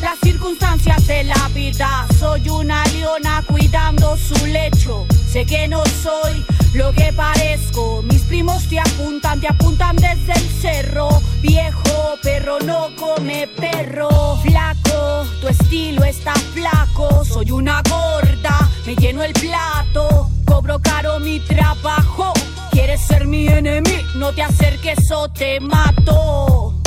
Las 0.00 0.18
circunstancias 0.22 1.06
de 1.06 1.24
la 1.24 1.48
vida, 1.54 2.06
soy 2.18 2.48
una 2.48 2.84
leona 2.86 3.42
cuidando 3.46 4.16
su 4.16 4.46
lecho. 4.46 5.06
Sé 5.30 5.44
que 5.44 5.68
no 5.68 5.84
soy 6.02 6.44
lo 6.74 6.90
que 6.92 7.12
parezco. 7.12 8.02
Mis 8.02 8.22
primos 8.22 8.66
te 8.68 8.80
apuntan, 8.80 9.40
te 9.40 9.48
apuntan 9.48 9.96
desde 9.96 10.32
el 10.32 10.48
cerro. 10.60 11.08
Viejo 11.42 12.16
perro 12.22 12.58
no 12.60 12.88
come 12.96 13.46
perro. 13.46 14.08
Flaco, 14.42 15.26
tu 15.40 15.48
estilo 15.48 16.04
está 16.04 16.32
flaco. 16.34 17.22
Soy 17.24 17.50
una 17.50 17.82
gorda, 17.82 18.70
me 18.86 18.96
lleno 18.96 19.22
el 19.22 19.34
plato. 19.34 20.30
Cobro 20.46 20.80
caro 20.80 21.20
mi 21.20 21.40
trabajo. 21.40 22.32
Quieres 22.70 23.02
ser 23.02 23.26
mi 23.26 23.46
enemigo, 23.48 24.08
no 24.14 24.32
te 24.32 24.42
acerques 24.42 25.10
o 25.12 25.28
te 25.28 25.60
mato. 25.60 26.79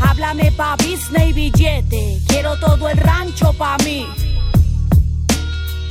Háblame 0.00 0.52
pa' 0.52 0.76
business 0.76 1.28
y 1.28 1.32
billete. 1.32 2.20
Quiero 2.26 2.58
todo 2.58 2.88
el 2.88 2.96
rancho 2.98 3.52
pa' 3.52 3.76
mí. 3.84 4.06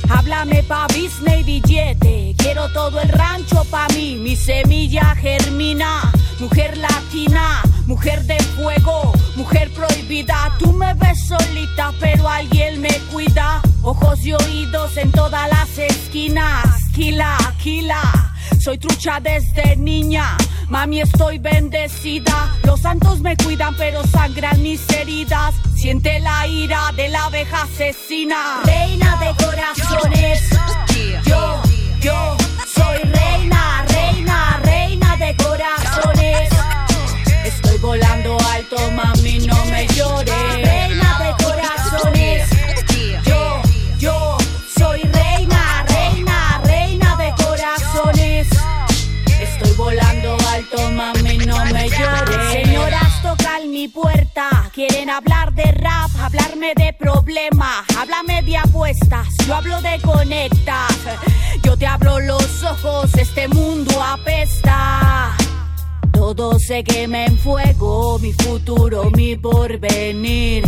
Háblame 0.08 0.62
pa' 0.62 0.86
business 0.88 1.40
y 1.40 1.42
billete. 1.42 2.34
Quiero 2.36 2.68
todo 2.70 3.00
el 3.00 3.08
rancho 3.08 3.64
pa' 3.70 3.88
mí. 3.94 4.16
Mi 4.16 4.36
semilla 4.36 5.14
germina. 5.16 6.12
Mujer 6.40 6.76
latina, 6.76 7.62
mujer 7.86 8.24
de 8.24 8.38
fuego, 8.56 9.12
mujer 9.36 9.70
prohibida. 9.72 10.52
Tú 10.58 10.72
me 10.72 10.92
ves 10.94 11.26
solita, 11.28 11.92
pero 12.00 12.28
alguien 12.28 12.80
me 12.80 12.98
cuida. 13.12 13.62
Ojos 13.82 14.24
y 14.26 14.32
oídos 14.32 14.96
en 14.96 15.12
todas 15.12 15.48
las 15.48 15.78
esquinas. 15.78 16.64
Kila, 16.92 17.36
kila. 17.62 18.33
Soy 18.60 18.78
trucha 18.78 19.20
desde 19.20 19.76
niña. 19.76 20.36
Mami, 20.68 21.00
estoy 21.00 21.38
bendecida. 21.38 22.54
Los 22.64 22.80
santos 22.80 23.20
me 23.20 23.36
cuidan, 23.36 23.76
pero 23.76 24.06
sangran 24.06 24.62
mis 24.62 24.80
heridas. 24.90 25.54
Siente 25.76 26.18
la 26.20 26.46
ira 26.46 26.90
de 26.96 27.08
la 27.08 27.26
abeja 27.26 27.62
asesina. 27.62 28.62
Reina 28.64 29.18
de 29.20 29.44
corazones. 29.44 30.48
Yo, 31.26 31.62
yo 32.00 32.36
soy 32.74 32.98
reina, 32.98 33.84
reina, 33.88 34.60
reina 34.62 35.16
de 35.16 35.36
corazones. 35.36 36.50
Estoy 37.44 37.78
volando 37.78 38.38
alto, 38.52 38.76
mami, 38.92 39.46
no 39.46 39.64
me 39.66 39.86
hablarme 56.64 56.84
de 56.84 56.92
problemas. 56.94 57.84
Háblame 57.98 58.42
de 58.42 58.56
apuestas, 58.56 59.28
yo 59.46 59.54
hablo 59.54 59.80
de 59.80 60.00
conectas. 60.00 60.96
Yo 61.62 61.76
te 61.76 61.86
abro 61.86 62.18
los 62.20 62.62
ojos, 62.62 63.14
este 63.14 63.48
mundo 63.48 64.02
apesta. 64.02 65.36
Todo 66.12 66.58
se 66.58 66.84
quema 66.84 67.26
en 67.26 67.38
fuego, 67.38 68.18
mi 68.18 68.32
futuro, 68.32 69.10
mi 69.10 69.36
porvenir. 69.36 70.64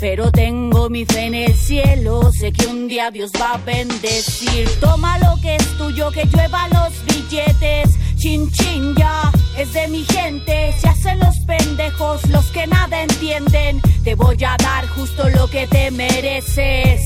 Pero 0.00 0.30
tengo 0.30 0.90
mi 0.90 1.04
fe 1.04 1.26
en 1.26 1.34
el 1.34 1.54
cielo, 1.54 2.30
sé 2.32 2.52
que 2.52 2.66
un 2.66 2.88
día 2.88 3.10
Dios 3.10 3.30
va 3.40 3.54
a 3.54 3.58
bendecir. 3.58 4.68
Toma 4.80 5.18
lo 5.18 5.40
que 5.40 5.56
es 5.56 5.78
tuyo, 5.78 6.10
que 6.10 6.24
llueva 6.26 6.68
los 6.68 6.92
billetes. 7.06 7.90
Chin 8.16 8.50
chin 8.50 8.94
ya, 8.96 9.30
es 9.56 9.72
de 9.72 9.88
mi 9.88 10.04
gente. 10.04 10.74
Se 10.78 10.88
hacen 10.88 11.18
los 11.20 11.38
pendejos, 11.46 12.26
los 12.28 12.46
que 12.46 12.66
nada 12.66 13.02
entienden. 13.02 13.80
Te 14.02 14.14
voy 14.14 14.42
a 14.44 14.56
dar 14.56 14.86
justo 14.88 15.28
lo 15.30 15.48
que 15.48 15.66
te 15.66 15.90
mereces. 15.90 17.00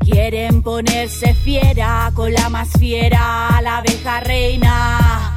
Quieren 0.00 0.62
ponerse 0.62 1.32
fiera 1.34 2.10
con 2.14 2.32
la 2.32 2.48
más 2.48 2.68
fiera, 2.78 3.60
la 3.62 3.78
abeja 3.78 4.20
reina. 4.20 5.31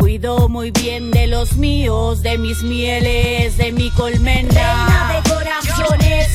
Cuido 0.00 0.48
muy 0.48 0.70
bien 0.70 1.10
de 1.10 1.26
los 1.26 1.56
míos, 1.58 2.22
de 2.22 2.38
mis 2.38 2.62
mieles, 2.62 3.58
de 3.58 3.70
mi 3.70 3.90
colmena. 3.90 4.48
Reina 4.48 5.12
de 5.12 5.30
corazones. 5.30 6.28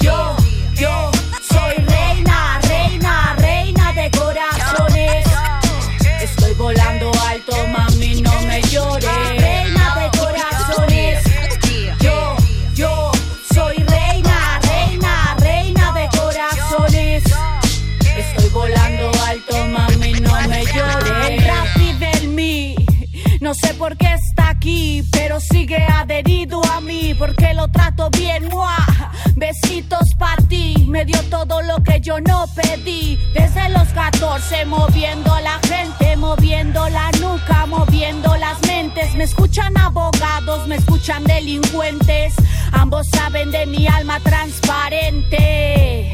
Yo, 0.00 0.34
yo 0.74 1.10
soy 1.50 1.74
reina, 1.84 2.58
reina, 2.66 3.36
reina 3.36 3.92
de 3.92 4.10
corazones. 4.10 5.26
Estoy 6.22 6.54
volando 6.54 6.87
No 23.48 23.54
sé 23.54 23.72
por 23.72 23.96
qué 23.96 24.12
está 24.12 24.50
aquí, 24.50 25.02
pero 25.10 25.40
sigue 25.40 25.82
adherido 25.82 26.60
a 26.70 26.82
mí, 26.82 27.14
porque 27.18 27.54
lo 27.54 27.66
trato 27.68 28.10
bien. 28.10 28.46
¡mua! 28.50 28.76
Besitos 29.36 30.14
para 30.18 30.36
ti, 30.48 30.84
me 30.86 31.06
dio 31.06 31.18
todo 31.30 31.62
lo 31.62 31.82
que 31.82 31.98
yo 32.02 32.20
no 32.20 32.44
pedí. 32.54 33.18
Desde 33.32 33.70
los 33.70 33.88
14, 33.88 34.66
moviendo 34.66 35.34
la 35.40 35.58
gente, 35.66 36.14
moviendo 36.18 36.90
la 36.90 37.10
nuca, 37.22 37.64
moviendo 37.64 38.36
las 38.36 38.60
mentes. 38.66 39.14
Me 39.14 39.24
escuchan 39.24 39.74
abogados, 39.78 40.68
me 40.68 40.76
escuchan 40.76 41.24
delincuentes. 41.24 42.34
Ambos 42.72 43.08
saben 43.08 43.50
de 43.50 43.64
mi 43.64 43.86
alma 43.86 44.20
transparente. 44.20 46.10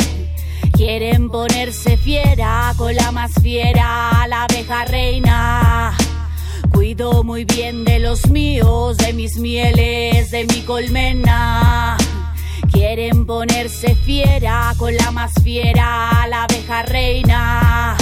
Quieren 0.73 1.29
ponerse 1.29 1.97
fiera 1.97 2.73
con 2.77 2.95
la 2.95 3.11
más 3.11 3.33
fiera, 3.43 4.25
la 4.29 4.45
abeja 4.45 4.85
reina. 4.85 5.97
Cuido 6.75 7.23
muy 7.23 7.45
bien 7.45 7.85
de 7.85 8.01
los 8.01 8.29
míos, 8.31 8.97
de 8.97 9.13
mis 9.13 9.37
mieles, 9.37 10.33
de 10.33 10.45
mi 10.45 10.61
colmena. 10.63 11.97
Quieren 12.73 13.27
ponerse 13.27 13.95
fiera 13.95 14.75
con 14.77 14.95
la 14.97 15.13
más 15.13 15.33
fiera, 15.45 16.27
la 16.29 16.43
abeja 16.43 16.83
reina. 16.83 17.97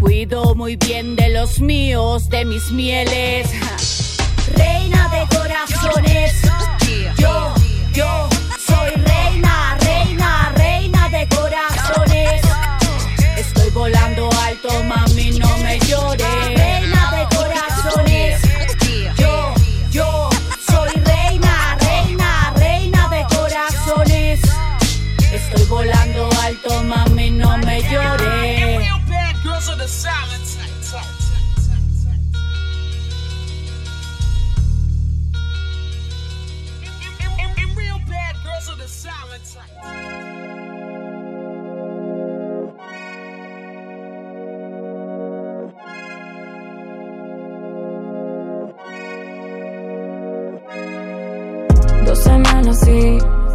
Cuido 0.00 0.54
muy 0.54 0.76
bien 0.76 1.16
de 1.16 1.30
los 1.30 1.58
míos, 1.60 2.28
de 2.28 2.44
mis 2.44 2.70
mieles. 2.70 3.48
Reina 4.54 5.08
de 5.08 5.36
corazones. 5.36 6.42
Yo, 7.18 7.54
yo 7.92 8.28
soy 8.68 8.90
reina, 9.02 9.76
reina, 9.80 10.52
reina 10.54 11.08
de 11.08 11.26
corazones. 11.26 12.40
Estoy 13.36 13.70
volando 13.70 14.30
alto, 14.46 14.84
mami, 14.84 15.40
no 15.40 15.58
me 15.58 15.80
llores. 15.80 16.25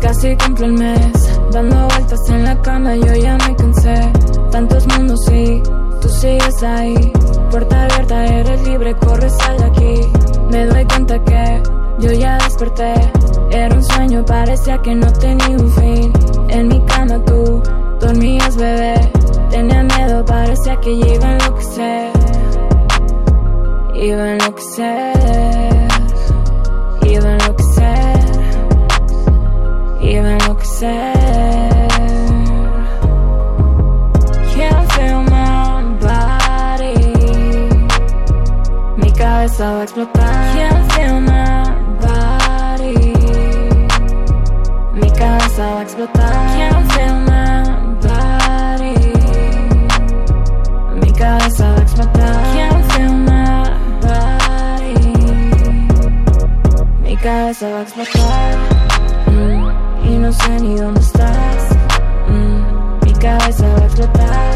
Casi 0.01 0.35
cumplo 0.35 0.65
el 0.65 0.73
mes. 0.73 1.39
Dando 1.51 1.87
vueltas 1.87 2.29
en 2.29 2.43
la 2.43 2.61
cama, 2.61 2.95
yo 2.95 3.13
ya 3.15 3.37
me 3.37 3.55
cansé. 3.55 4.11
Tantos 4.51 4.85
mundos 4.87 5.19
y 5.31 5.61
tú 6.01 6.09
sigues 6.09 6.63
ahí. 6.63 7.13
Puerta 7.49 7.83
abierta, 7.83 8.25
eres 8.25 8.67
libre, 8.67 8.95
corre, 8.95 9.29
sal 9.29 9.57
de 9.57 9.65
aquí. 9.65 10.01
Me 10.51 10.65
doy 10.65 10.85
cuenta 10.85 11.23
que 11.23 11.63
yo 11.99 12.11
ya 12.11 12.37
desperté. 12.39 12.93
Era 13.51 13.75
un 13.75 13.83
sueño, 13.83 14.25
parecía 14.25 14.81
que 14.81 14.95
no 14.95 15.11
tenía 15.13 15.57
un 15.57 15.71
fin. 15.71 16.13
En 16.49 16.67
mi 16.67 16.81
cama 16.85 17.23
tú 17.23 17.61
dormías, 17.99 18.57
bebé. 18.57 18.95
Tenía 19.49 19.83
miedo, 19.83 20.25
parecía 20.25 20.79
que 20.79 20.97
ya 20.97 21.13
iba 21.13 21.27
a 21.27 21.33
enloquecer. 21.33 22.11
Iba 23.93 24.23
a 24.23 24.31
enloquecer. 24.33 25.70
Iba 30.11 30.27
a 30.27 30.31
enloquecer. 30.33 31.13
Can't 34.53 34.91
feel 34.91 35.19
my 35.23 35.83
body. 36.03 36.99
Mi 38.97 39.09
cabeza 39.13 39.71
va 39.71 39.79
a 39.79 39.83
explotar. 39.83 40.33
Can't 40.53 40.91
feel 40.91 41.21
my 41.21 41.63
body. 42.03 42.97
Mi 44.99 45.09
cabeza 45.11 45.63
va 45.71 45.79
a 45.79 45.81
explotar. 45.83 46.33
Can't 46.57 46.85
feel 46.91 47.15
my 47.29 47.63
body. 48.03 48.95
Mi 50.99 51.11
cabeza 51.13 51.63
va 51.71 51.79
a 51.79 51.83
explotar. 51.83 52.35
Can't 52.53 52.83
feel 52.91 53.13
my 53.29 53.63
body. 54.03 55.07
Mi 57.01 57.15
cabeza 57.15 57.65
va 57.69 57.79
a 57.79 57.81
explotar. 57.83 58.80
Y 60.03 60.17
no 60.17 60.31
sé 60.33 60.59
ni 60.59 60.75
dónde 60.75 60.99
estás. 60.99 61.69
Mm, 62.27 63.05
mi 63.05 63.13
cabeza 63.13 63.67
va 63.73 63.79
a 63.79 63.85
explotar. 63.85 64.55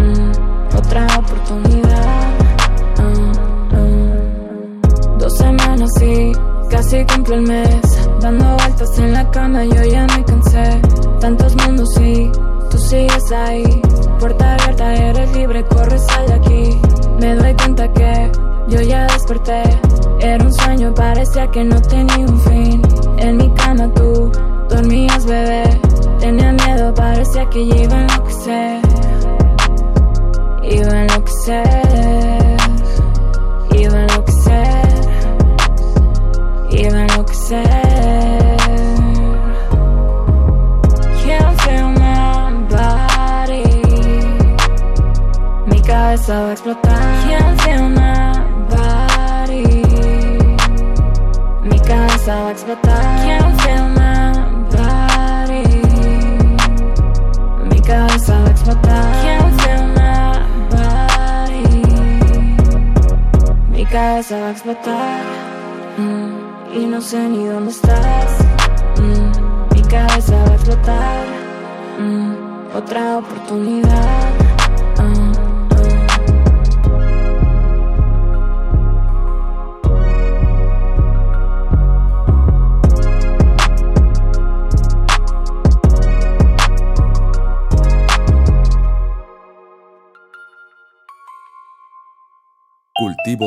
Mm, 0.00 0.76
otra 0.76 1.06
oportunidad. 1.18 2.28
Mm, 2.98 3.76
mm. 3.76 5.18
Dos 5.18 5.36
semanas 5.36 5.90
y 6.00 6.32
casi 6.70 7.04
cumplo 7.06 7.34
el 7.36 7.42
mes. 7.42 8.08
Dando 8.20 8.56
vueltas 8.56 8.98
en 8.98 9.12
la 9.12 9.30
cama, 9.30 9.64
yo 9.64 9.82
ya 9.84 10.06
me 10.06 10.24
cansé. 10.24 10.80
Tantos 11.20 11.56
mundos 11.56 11.88
y 12.00 12.30
tú 12.70 12.78
sigues 12.78 13.32
ahí. 13.32 13.82
Puerta 14.18 14.54
abierta, 14.54 14.94
eres 14.94 15.32
libre, 15.36 15.64
corre, 15.64 15.98
sal 15.98 16.26
de 16.26 16.34
aquí. 16.34 16.80
Me 17.20 17.34
doy 17.34 17.54
cuenta 17.54 17.92
que 17.92 18.32
yo 18.68 18.80
ya 18.82 19.06
desperté. 19.06 19.62
Era 20.20 20.44
un 20.44 20.52
sueño, 20.52 20.94
parecía 20.94 21.50
que 21.50 21.64
no 21.64 21.80
tenía 21.80 22.26
un 22.26 22.40
fin. 22.40 22.82
En 23.18 23.36
mi 23.38 23.50
cama 23.50 23.88
tú 23.94 24.30
dormías, 24.70 25.26
bebé. 25.26 25.64
Tenía 26.20 26.52
miedo, 26.52 26.94
parecía 26.94 27.48
que 27.50 27.66
ya 27.66 27.76
iba 27.76 27.96
a 27.96 28.00
enloquecer. 28.02 28.80
Iba 30.62 30.92
a 30.92 31.02
enloquecer. 31.02 32.56
Iba 33.72 33.96
a 33.96 34.02
enloquecer. 34.02 34.90
Iba 36.70 36.98
a 36.98 37.02
enloquecer. 37.02 38.56
Can't 41.24 41.60
feel 41.62 41.88
my 41.98 42.52
body. 42.70 43.64
Mi 45.66 45.80
cabeza 45.82 46.40
va 46.40 46.48
a 46.48 46.52
explotar. 46.52 47.02
Can't 47.26 47.60
feel 47.62 47.88
my 47.88 48.32
body. 48.70 49.64
Mi 51.64 51.78
cabeza 51.80 52.34
va 52.42 52.48
a 52.48 52.52
explotar. 52.52 53.02
Can't 53.26 53.59
Cabeza 58.26 58.38
va 58.42 58.50
a. 58.50 58.50
Mi 63.72 63.86
cabeza 63.86 64.38
va 64.40 64.48
a 64.48 64.50
explotar. 64.50 65.22
Mm, 65.96 66.76
y 66.76 66.86
no 66.86 67.00
sé 67.00 67.18
ni 67.28 67.46
dónde 67.46 67.70
estás. 67.70 68.38
Mm, 68.98 69.74
mi 69.74 69.82
cabeza 69.82 70.36
va 70.36 70.50
a 70.50 70.54
explotar. 70.54 71.26
Mm, 71.98 72.76
otra 72.76 73.18
oportunidad. 73.18 74.29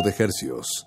De 0.02 0.12
hercios. 0.18 0.84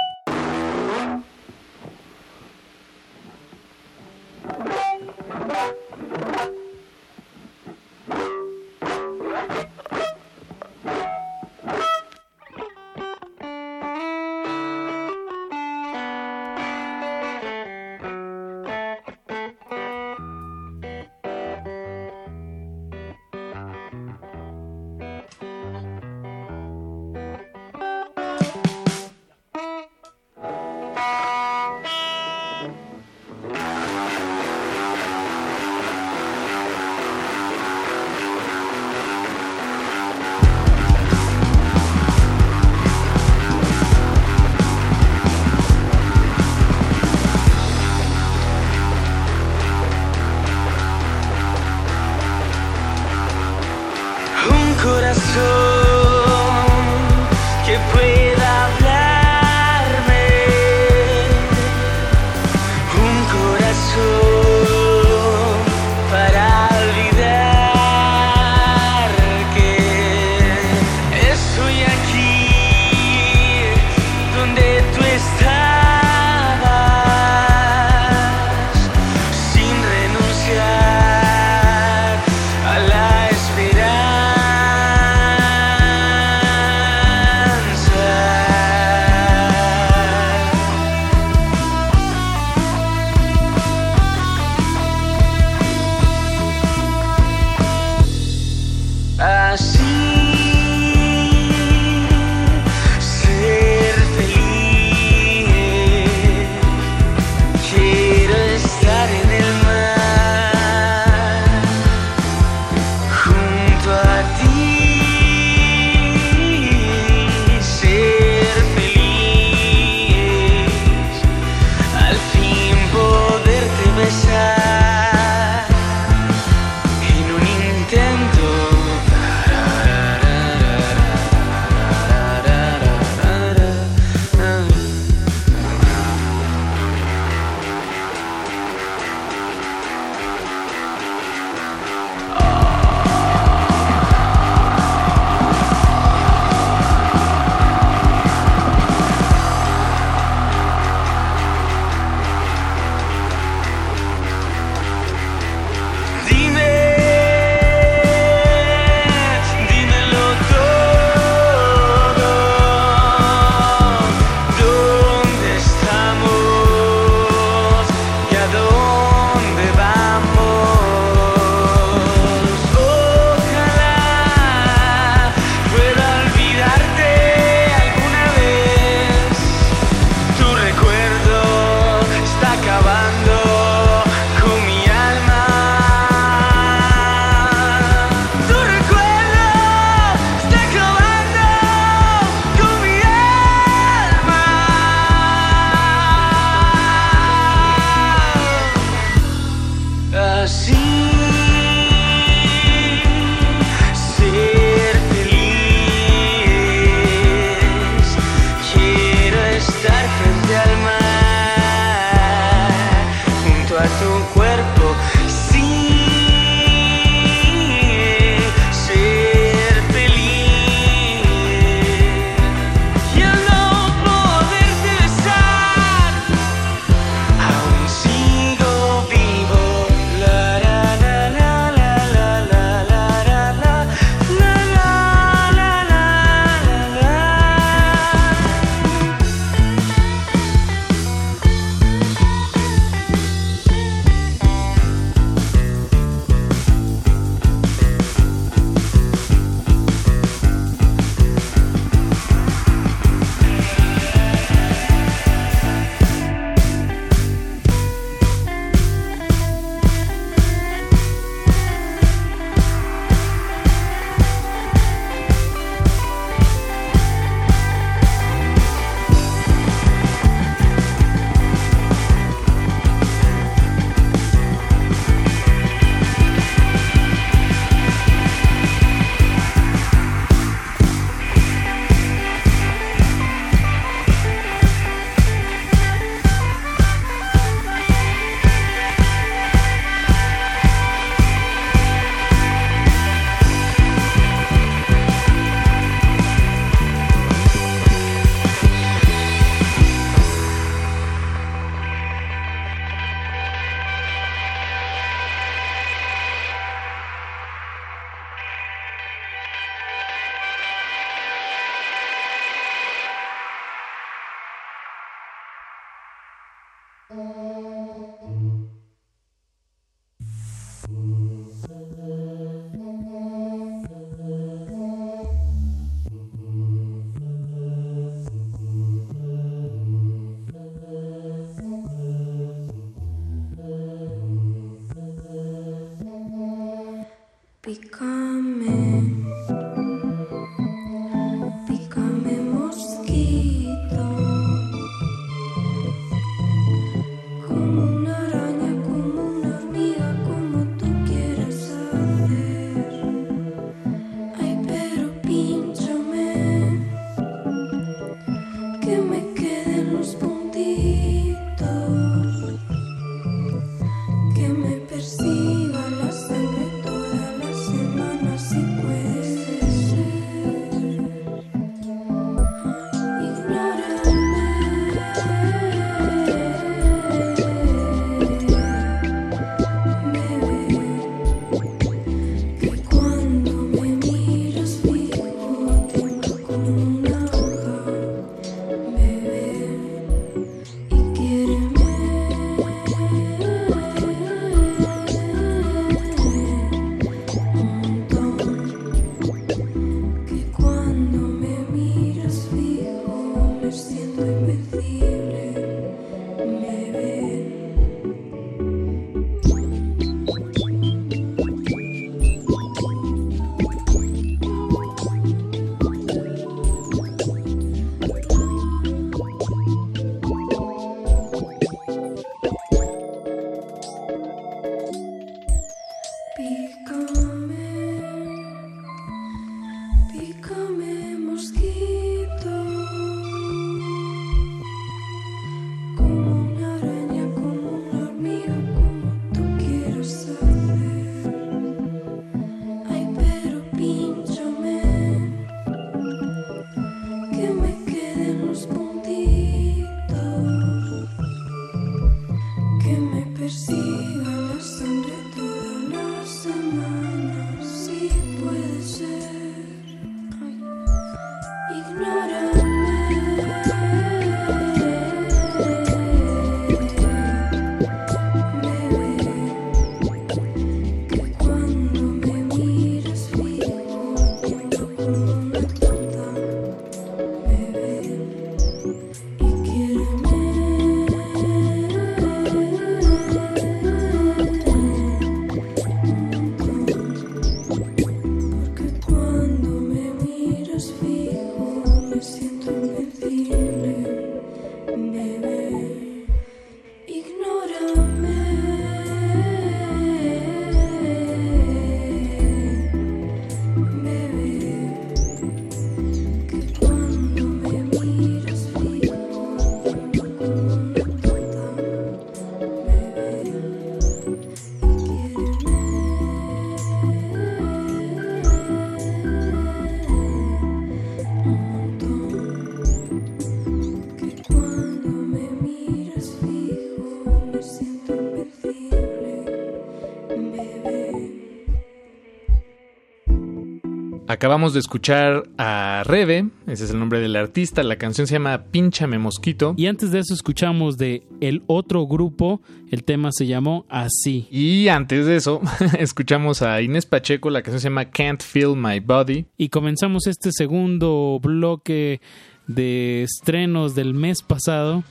Acabamos 534.29 534.75
de 534.75 534.81
escuchar 534.81 535.45
a 535.57 536.03
Rebe, 536.05 536.49
ese 536.67 536.85
es 536.85 536.91
el 536.91 536.99
nombre 536.99 537.21
del 537.21 537.37
artista, 537.37 537.85
la 537.85 537.95
canción 537.95 538.27
se 538.27 538.33
llama 538.33 538.65
Pínchame 538.73 539.19
Mosquito. 539.19 539.75
Y 539.77 539.87
antes 539.87 540.11
de 540.11 540.19
eso 540.19 540.35
escuchamos 540.35 540.97
de 540.97 541.23
el 541.41 541.63
otro 541.69 542.09
grupo, 542.09 542.61
el 542.91 543.05
tema 543.05 543.31
se 543.31 543.47
llamó 543.47 543.87
Así. 543.89 544.49
Y 544.51 544.89
antes 544.89 545.27
de 545.27 545.37
eso 545.37 545.61
escuchamos 546.01 546.63
a 546.63 546.83
Inés 546.83 547.07
Pacheco, 547.07 547.51
la 547.51 547.63
canción 547.63 547.81
se 547.81 547.89
llama 547.89 548.07
Can't 548.07 548.43
Feel 548.43 548.75
My 548.75 548.99
Body. 548.99 549.47
Y 549.57 549.69
comenzamos 549.69 550.27
este 550.27 550.51
segundo 550.51 551.39
bloque 551.41 552.21
de 552.67 553.23
estrenos 553.23 553.95
del 553.95 554.13
mes 554.15 554.43
pasado 554.43 555.05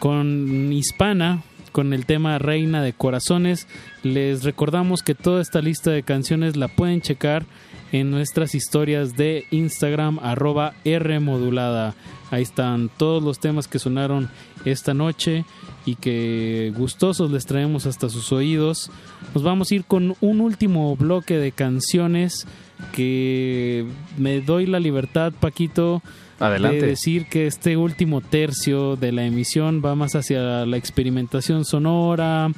con 0.00 0.72
Hispana, 0.72 1.44
con 1.70 1.92
el 1.92 2.06
tema 2.06 2.40
Reina 2.40 2.82
de 2.82 2.92
Corazones. 2.92 3.68
Les 4.02 4.42
recordamos 4.42 5.04
que 5.04 5.14
toda 5.14 5.40
esta 5.40 5.62
lista 5.62 5.92
de 5.92 6.02
canciones 6.02 6.56
la 6.56 6.66
pueden 6.66 7.02
checar 7.02 7.46
en 7.92 8.10
nuestras 8.10 8.54
historias 8.54 9.16
de 9.16 9.46
Instagram 9.50 10.18
arroba 10.20 10.74
Rmodulada. 10.84 11.94
Ahí 12.30 12.42
están 12.42 12.90
todos 12.96 13.22
los 13.22 13.38
temas 13.38 13.68
que 13.68 13.78
sonaron 13.78 14.30
esta 14.64 14.94
noche 14.94 15.44
y 15.84 15.96
que 15.96 16.72
gustosos 16.76 17.30
les 17.30 17.44
traemos 17.44 17.84
hasta 17.86 18.08
sus 18.08 18.32
oídos. 18.32 18.90
Nos 19.34 19.42
vamos 19.42 19.70
a 19.70 19.74
ir 19.74 19.84
con 19.84 20.16
un 20.20 20.40
último 20.40 20.96
bloque 20.96 21.36
de 21.36 21.52
canciones 21.52 22.46
que 22.92 23.86
me 24.16 24.40
doy 24.40 24.66
la 24.66 24.80
libertad, 24.80 25.32
Paquito, 25.38 26.02
Adelante. 26.40 26.80
de 26.80 26.86
decir 26.88 27.26
que 27.26 27.46
este 27.46 27.76
último 27.76 28.20
tercio 28.20 28.96
de 28.96 29.12
la 29.12 29.24
emisión 29.24 29.82
va 29.84 29.94
más 29.94 30.14
hacia 30.14 30.64
la 30.64 30.76
experimentación 30.76 31.64
sonora, 31.64 32.50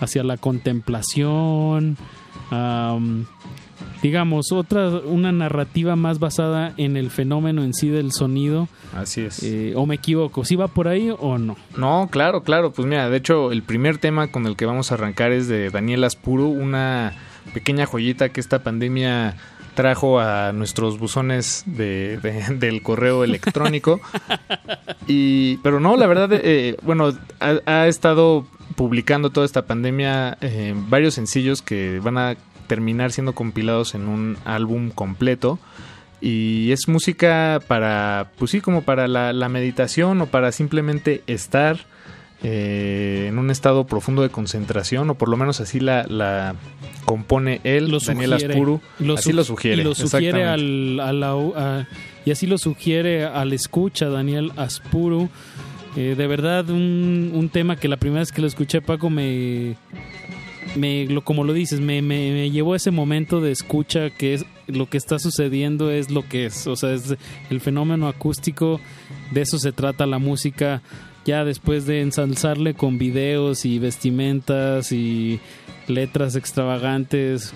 hacia 0.00 0.24
la 0.24 0.36
contemplación, 0.36 1.96
digamos, 4.02 4.50
otra, 4.52 4.88
una 4.88 5.30
narrativa 5.32 5.94
más 5.96 6.18
basada 6.18 6.74
en 6.76 6.96
el 6.96 7.10
fenómeno 7.10 7.62
en 7.62 7.72
sí 7.72 7.88
del 7.88 8.12
sonido. 8.12 8.68
Así 8.94 9.20
es. 9.22 9.42
Eh, 9.42 9.72
¿O 9.76 9.86
me 9.86 9.94
equivoco? 9.94 10.44
¿Sí 10.44 10.56
va 10.56 10.68
por 10.68 10.88
ahí 10.88 11.10
o 11.16 11.38
no? 11.38 11.56
No, 11.76 12.08
claro, 12.10 12.42
claro. 12.42 12.72
Pues 12.72 12.86
mira, 12.88 13.08
de 13.08 13.16
hecho, 13.16 13.52
el 13.52 13.62
primer 13.62 13.98
tema 13.98 14.28
con 14.32 14.46
el 14.46 14.56
que 14.56 14.66
vamos 14.66 14.90
a 14.90 14.94
arrancar 14.96 15.32
es 15.32 15.48
de 15.48 15.70
Daniel 15.70 16.04
Aspuro, 16.04 16.46
una 16.48 17.14
pequeña 17.54 17.86
joyita 17.86 18.28
que 18.30 18.40
esta 18.40 18.62
pandemia 18.62 19.36
trajo 19.74 20.20
a 20.20 20.52
nuestros 20.52 20.98
buzones 20.98 21.62
de, 21.66 22.18
de- 22.18 22.54
del 22.58 22.82
correo 22.82 23.24
electrónico. 23.24 24.00
y, 25.06 25.56
pero 25.58 25.80
no, 25.80 25.96
la 25.96 26.06
verdad, 26.06 26.30
eh, 26.32 26.76
bueno, 26.82 27.12
ha, 27.40 27.54
ha 27.66 27.86
estado 27.88 28.46
publicando 28.76 29.30
toda 29.30 29.46
esta 29.46 29.62
pandemia 29.66 30.36
eh, 30.40 30.74
varios 30.88 31.14
sencillos 31.14 31.62
que 31.62 32.00
van 32.00 32.18
a 32.18 32.36
terminar 32.66 33.12
siendo 33.12 33.34
compilados 33.34 33.94
en 33.94 34.08
un 34.08 34.36
álbum 34.44 34.90
completo. 34.90 35.58
Y 36.20 36.70
es 36.72 36.86
música 36.88 37.60
para, 37.66 38.30
pues 38.38 38.52
sí, 38.52 38.60
como 38.60 38.82
para 38.82 39.08
la, 39.08 39.32
la 39.32 39.48
meditación 39.48 40.20
o 40.20 40.26
para 40.26 40.52
simplemente 40.52 41.22
estar 41.26 41.78
eh, 42.44 43.26
en 43.28 43.38
un 43.38 43.50
estado 43.50 43.86
profundo 43.86 44.22
de 44.22 44.28
concentración, 44.28 45.10
o 45.10 45.14
por 45.14 45.28
lo 45.28 45.36
menos 45.36 45.60
así 45.60 45.80
la, 45.80 46.04
la 46.08 46.54
compone 47.04 47.60
él, 47.64 47.88
Lo 47.90 47.98
Daniel 47.98 48.30
sugiere. 48.30 48.54
Aspuru. 48.54 48.80
Lo 49.00 49.14
así 49.14 49.32
lo 49.32 49.42
sugiere. 49.44 49.82
Y 49.82 49.84
lo 49.84 49.94
sugiere 49.96 50.44
al, 50.44 51.00
a 51.00 51.12
la- 51.12 51.32
a- 51.32 51.86
y 52.24 52.30
así 52.30 52.46
lo 52.46 52.56
sugiere 52.58 53.24
al 53.24 53.52
escucha 53.52 54.08
Daniel 54.08 54.52
Aspuru. 54.56 55.28
Eh, 55.96 56.14
de 56.16 56.26
verdad, 56.28 56.70
un, 56.70 57.32
un 57.34 57.48
tema 57.48 57.74
que 57.76 57.88
la 57.88 57.96
primera 57.96 58.20
vez 58.20 58.30
que 58.32 58.40
lo 58.40 58.46
escuché, 58.46 58.80
Paco, 58.80 59.10
me. 59.10 59.76
Me 60.76 61.06
lo, 61.06 61.22
como 61.22 61.44
lo 61.44 61.52
dices, 61.52 61.80
me, 61.80 62.02
me, 62.02 62.50
llevó 62.50 62.74
a 62.74 62.76
ese 62.76 62.90
momento 62.90 63.40
de 63.40 63.52
escucha 63.52 64.10
que 64.10 64.34
es 64.34 64.46
lo 64.66 64.88
que 64.88 64.96
está 64.96 65.18
sucediendo 65.18 65.90
es 65.90 66.10
lo 66.10 66.28
que 66.28 66.46
es. 66.46 66.66
O 66.66 66.76
sea, 66.76 66.92
es 66.92 67.14
el 67.50 67.60
fenómeno 67.60 68.08
acústico, 68.08 68.80
de 69.30 69.42
eso 69.42 69.58
se 69.58 69.72
trata 69.72 70.06
la 70.06 70.18
música. 70.18 70.82
Ya 71.24 71.44
después 71.44 71.86
de 71.86 72.00
ensalzarle 72.00 72.74
con 72.74 72.98
videos 72.98 73.64
y 73.64 73.78
vestimentas 73.78 74.90
y 74.90 75.38
letras 75.86 76.34
extravagantes, 76.34 77.52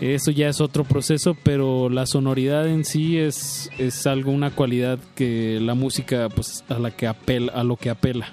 eso 0.00 0.30
ya 0.30 0.48
es 0.48 0.60
otro 0.60 0.84
proceso, 0.84 1.36
pero 1.42 1.90
la 1.90 2.06
sonoridad 2.06 2.66
en 2.66 2.84
sí 2.84 3.18
es, 3.18 3.70
es 3.78 4.06
algo, 4.06 4.32
una 4.32 4.50
cualidad 4.50 4.98
que 5.14 5.58
la 5.60 5.74
música, 5.74 6.28
pues, 6.28 6.64
a 6.68 6.78
la 6.78 6.90
que 6.90 7.06
apela, 7.06 7.52
a 7.52 7.64
lo 7.64 7.76
que 7.76 7.90
apela. 7.90 8.32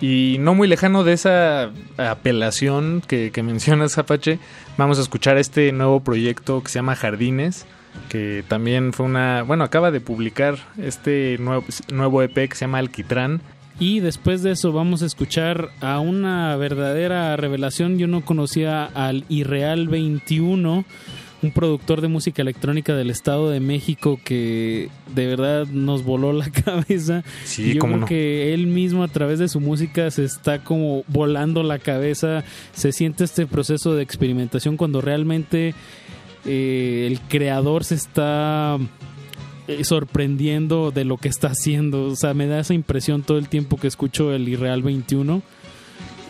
Y 0.00 0.36
no 0.40 0.54
muy 0.54 0.68
lejano 0.68 1.04
de 1.04 1.12
esa 1.12 1.70
apelación 1.96 3.02
que, 3.06 3.30
mencionas, 3.42 3.96
Apache, 3.98 4.38
vamos 4.76 4.98
a 4.98 5.02
escuchar 5.02 5.38
este 5.38 5.72
nuevo 5.72 6.00
proyecto 6.00 6.62
que 6.62 6.68
se 6.68 6.78
llama 6.78 6.96
Jardines, 6.96 7.66
que 8.08 8.44
también 8.48 8.92
fue 8.92 9.06
una... 9.06 9.42
Bueno, 9.42 9.64
acaba 9.64 9.90
de 9.90 10.00
publicar 10.00 10.56
este 10.78 11.36
nuevo, 11.38 11.64
nuevo 11.92 12.22
EP 12.22 12.34
que 12.34 12.54
se 12.54 12.66
llama 12.66 12.78
Alquitrán. 12.78 13.40
Y 13.78 14.00
después 14.00 14.42
de 14.42 14.52
eso 14.52 14.72
vamos 14.72 15.02
a 15.02 15.06
escuchar 15.06 15.70
a 15.80 15.98
una 15.98 16.56
verdadera 16.56 17.36
revelación. 17.36 17.98
Yo 17.98 18.06
no 18.06 18.24
conocía 18.24 18.84
al 18.84 19.24
Irreal 19.28 19.88
21, 19.88 20.84
un 21.42 21.50
productor 21.50 22.00
de 22.00 22.08
música 22.08 22.40
electrónica 22.42 22.94
del 22.94 23.10
Estado 23.10 23.50
de 23.50 23.60
México 23.60 24.18
que 24.24 24.88
de 25.14 25.26
verdad 25.26 25.66
nos 25.66 26.02
voló 26.04 26.32
la 26.32 26.50
cabeza. 26.64 27.22
Sí, 27.44 27.74
Yo 27.74 27.80
cómo 27.80 27.92
creo 27.92 28.00
no. 28.00 28.06
que 28.06 28.54
él 28.54 28.66
mismo 28.66 29.02
a 29.02 29.08
través 29.08 29.38
de 29.38 29.48
su 29.48 29.60
música 29.60 30.10
se 30.10 30.24
está 30.24 30.64
como 30.64 31.04
volando 31.08 31.62
la 31.62 31.78
cabeza. 31.78 32.44
Se 32.72 32.92
siente 32.92 33.24
este 33.24 33.46
proceso 33.46 33.94
de 33.94 34.02
experimentación 34.02 34.76
cuando 34.76 35.00
realmente 35.02 35.74
eh, 36.46 37.08
el 37.10 37.20
creador 37.20 37.84
se 37.84 37.94
está 37.96 38.78
eh, 39.68 39.84
sorprendiendo 39.84 40.90
de 40.90 41.04
lo 41.04 41.16
que 41.18 41.28
está 41.28 41.48
haciendo. 41.48 42.06
O 42.06 42.16
sea, 42.16 42.32
me 42.34 42.46
da 42.46 42.60
esa 42.60 42.74
impresión 42.74 43.22
todo 43.22 43.38
el 43.38 43.48
tiempo 43.48 43.76
que 43.76 43.88
escucho 43.88 44.32
el 44.32 44.48
Irreal 44.48 44.82
21. 44.82 45.42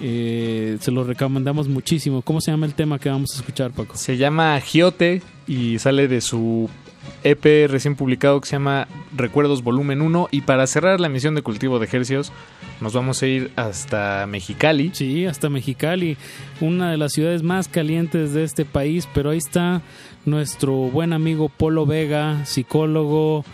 Eh, 0.01 0.77
se 0.81 0.91
lo 0.91 1.05
recomendamos 1.05 1.69
muchísimo. 1.69 2.23
¿Cómo 2.23 2.41
se 2.41 2.51
llama 2.51 2.67
el 2.67 2.75
tema 2.75 2.99
que 2.99 3.09
vamos 3.09 3.33
a 3.35 3.37
escuchar, 3.37 3.73
Paco? 3.73 3.97
Se 3.97 4.17
llama 4.17 4.61
Giote 4.61 5.23
y 5.47 5.79
sale 5.79 6.09
de 6.09 6.21
su 6.21 6.69
EP 7.23 7.69
recién 7.69 7.97
publicado 7.97 8.41
que 8.41 8.49
se 8.49 8.57
llama 8.57 8.89
Recuerdos 9.17 9.63
Volumen 9.63 10.03
1. 10.03 10.29
Y 10.31 10.43
para 10.43 10.67
cerrar 10.67 11.01
la 11.01 11.07
emisión 11.07 11.35
de 11.35 11.43
Cultivo 11.43 11.79
de 11.79 11.87
Ejercios, 11.87 12.33
nos 12.81 12.93
vamos 12.93 13.23
a 13.23 13.27
ir 13.27 13.51
hasta 13.57 14.27
Mexicali. 14.27 14.91
Sí, 14.93 15.27
hasta 15.27 15.49
Mexicali, 15.49 16.17
una 16.61 16.91
de 16.91 16.97
las 16.97 17.13
ciudades 17.13 17.43
más 17.43 17.69
calientes 17.69 18.35
de 18.35 18.45
este 18.45 18.65
país, 18.65 19.09
pero 19.15 19.31
ahí 19.31 19.39
está 19.39 19.83
nuestro 20.25 20.73
buen 20.73 21.13
amigo 21.13 21.49
Polo 21.49 21.87
Vega, 21.87 22.45
psicólogo, 22.47 23.45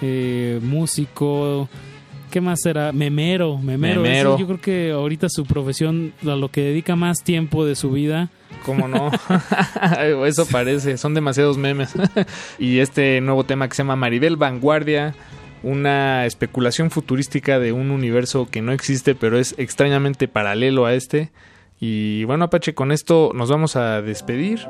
eh, 0.00 0.60
músico, 0.62 1.68
¿qué 2.28 2.40
más 2.40 2.60
será? 2.62 2.92
Memero, 2.92 3.58
memero. 3.58 4.02
Memero. 4.02 4.38
Yo 4.38 4.46
creo 4.46 4.60
que 4.60 4.90
ahorita 4.92 5.28
su 5.28 5.44
profesión, 5.44 6.12
a 6.22 6.36
lo 6.36 6.50
que 6.50 6.62
dedica 6.62 6.96
más 6.96 7.22
tiempo 7.22 7.64
de 7.64 7.74
su 7.74 7.90
vida. 7.90 8.30
¿Cómo 8.64 8.88
no? 8.88 9.10
Eso 10.26 10.46
parece, 10.46 10.96
son 10.98 11.14
demasiados 11.14 11.58
memes. 11.58 11.94
y 12.58 12.78
este 12.78 13.20
nuevo 13.20 13.44
tema 13.44 13.68
que 13.68 13.74
se 13.74 13.82
llama 13.82 13.96
Maribel 13.96 14.36
Vanguardia, 14.36 15.14
una 15.62 16.26
especulación 16.26 16.90
futurística 16.90 17.58
de 17.58 17.72
un 17.72 17.90
universo 17.90 18.48
que 18.50 18.62
no 18.62 18.72
existe, 18.72 19.14
pero 19.14 19.38
es 19.38 19.54
extrañamente 19.58 20.28
paralelo 20.28 20.86
a 20.86 20.94
este. 20.94 21.30
Y 21.80 22.24
bueno, 22.24 22.46
Apache, 22.46 22.74
con 22.74 22.92
esto 22.92 23.32
nos 23.34 23.50
vamos 23.50 23.76
a 23.76 24.02
despedir. 24.02 24.60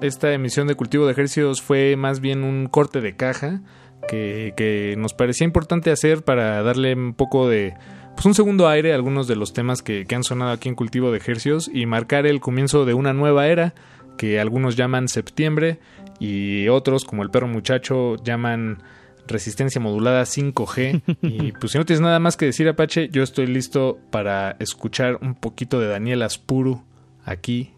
Esta 0.00 0.32
emisión 0.32 0.66
de 0.66 0.74
Cultivo 0.74 1.06
de 1.06 1.12
Ejercicios 1.12 1.62
fue 1.62 1.96
más 1.96 2.20
bien 2.20 2.42
un 2.42 2.66
corte 2.66 3.00
de 3.00 3.16
caja 3.16 3.60
que, 4.06 4.54
que 4.56 4.94
nos 4.96 5.14
parecía 5.14 5.44
importante 5.44 5.90
hacer 5.90 6.22
para 6.22 6.62
darle 6.62 6.94
un 6.94 7.14
poco 7.14 7.48
de 7.48 7.74
pues 8.14 8.26
un 8.26 8.34
segundo 8.34 8.68
aire 8.68 8.92
a 8.92 8.94
algunos 8.94 9.26
de 9.26 9.36
los 9.36 9.52
temas 9.52 9.82
que, 9.82 10.04
que 10.06 10.14
han 10.14 10.24
sonado 10.24 10.52
aquí 10.52 10.68
en 10.68 10.74
Cultivo 10.74 11.10
de 11.10 11.18
Ejercios 11.18 11.70
y 11.72 11.86
marcar 11.86 12.26
el 12.26 12.40
comienzo 12.40 12.84
de 12.84 12.94
una 12.94 13.12
nueva 13.12 13.48
era 13.48 13.74
que 14.16 14.40
algunos 14.40 14.76
llaman 14.76 15.08
septiembre 15.08 15.78
y 16.20 16.68
otros 16.68 17.04
como 17.04 17.22
el 17.22 17.30
perro 17.30 17.48
muchacho 17.48 18.16
llaman 18.22 18.82
resistencia 19.26 19.80
modulada 19.80 20.22
5G 20.22 21.02
y 21.22 21.52
pues 21.52 21.72
si 21.72 21.78
no 21.78 21.84
tienes 21.84 22.00
nada 22.00 22.18
más 22.18 22.36
que 22.36 22.46
decir 22.46 22.68
Apache 22.68 23.08
yo 23.10 23.22
estoy 23.22 23.46
listo 23.46 23.98
para 24.10 24.56
escuchar 24.60 25.18
un 25.20 25.34
poquito 25.34 25.80
de 25.80 25.88
Daniel 25.88 26.22
Aspuru 26.22 26.84
aquí 27.24 27.73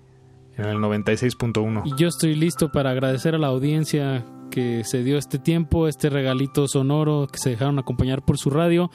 en 0.57 0.65
el 0.67 0.79
96.1 0.79 1.83
Y 1.85 2.01
yo 2.01 2.09
estoy 2.09 2.35
listo 2.35 2.71
para 2.71 2.91
agradecer 2.91 3.35
a 3.35 3.39
la 3.39 3.49
audiencia 3.49 4.25
que 4.51 4.85
se 4.85 5.03
dio 5.03 5.19
este 5.19 5.39
tiempo, 5.39 5.89
este 5.89 6.09
regalito 6.11 6.67
sonoro, 6.69 7.27
que 7.31 7.39
se 7.39 7.51
dejaron 7.51 7.79
acompañar 7.79 8.25
por 8.25 8.39
su 8.39 8.51
radio. 8.51 8.91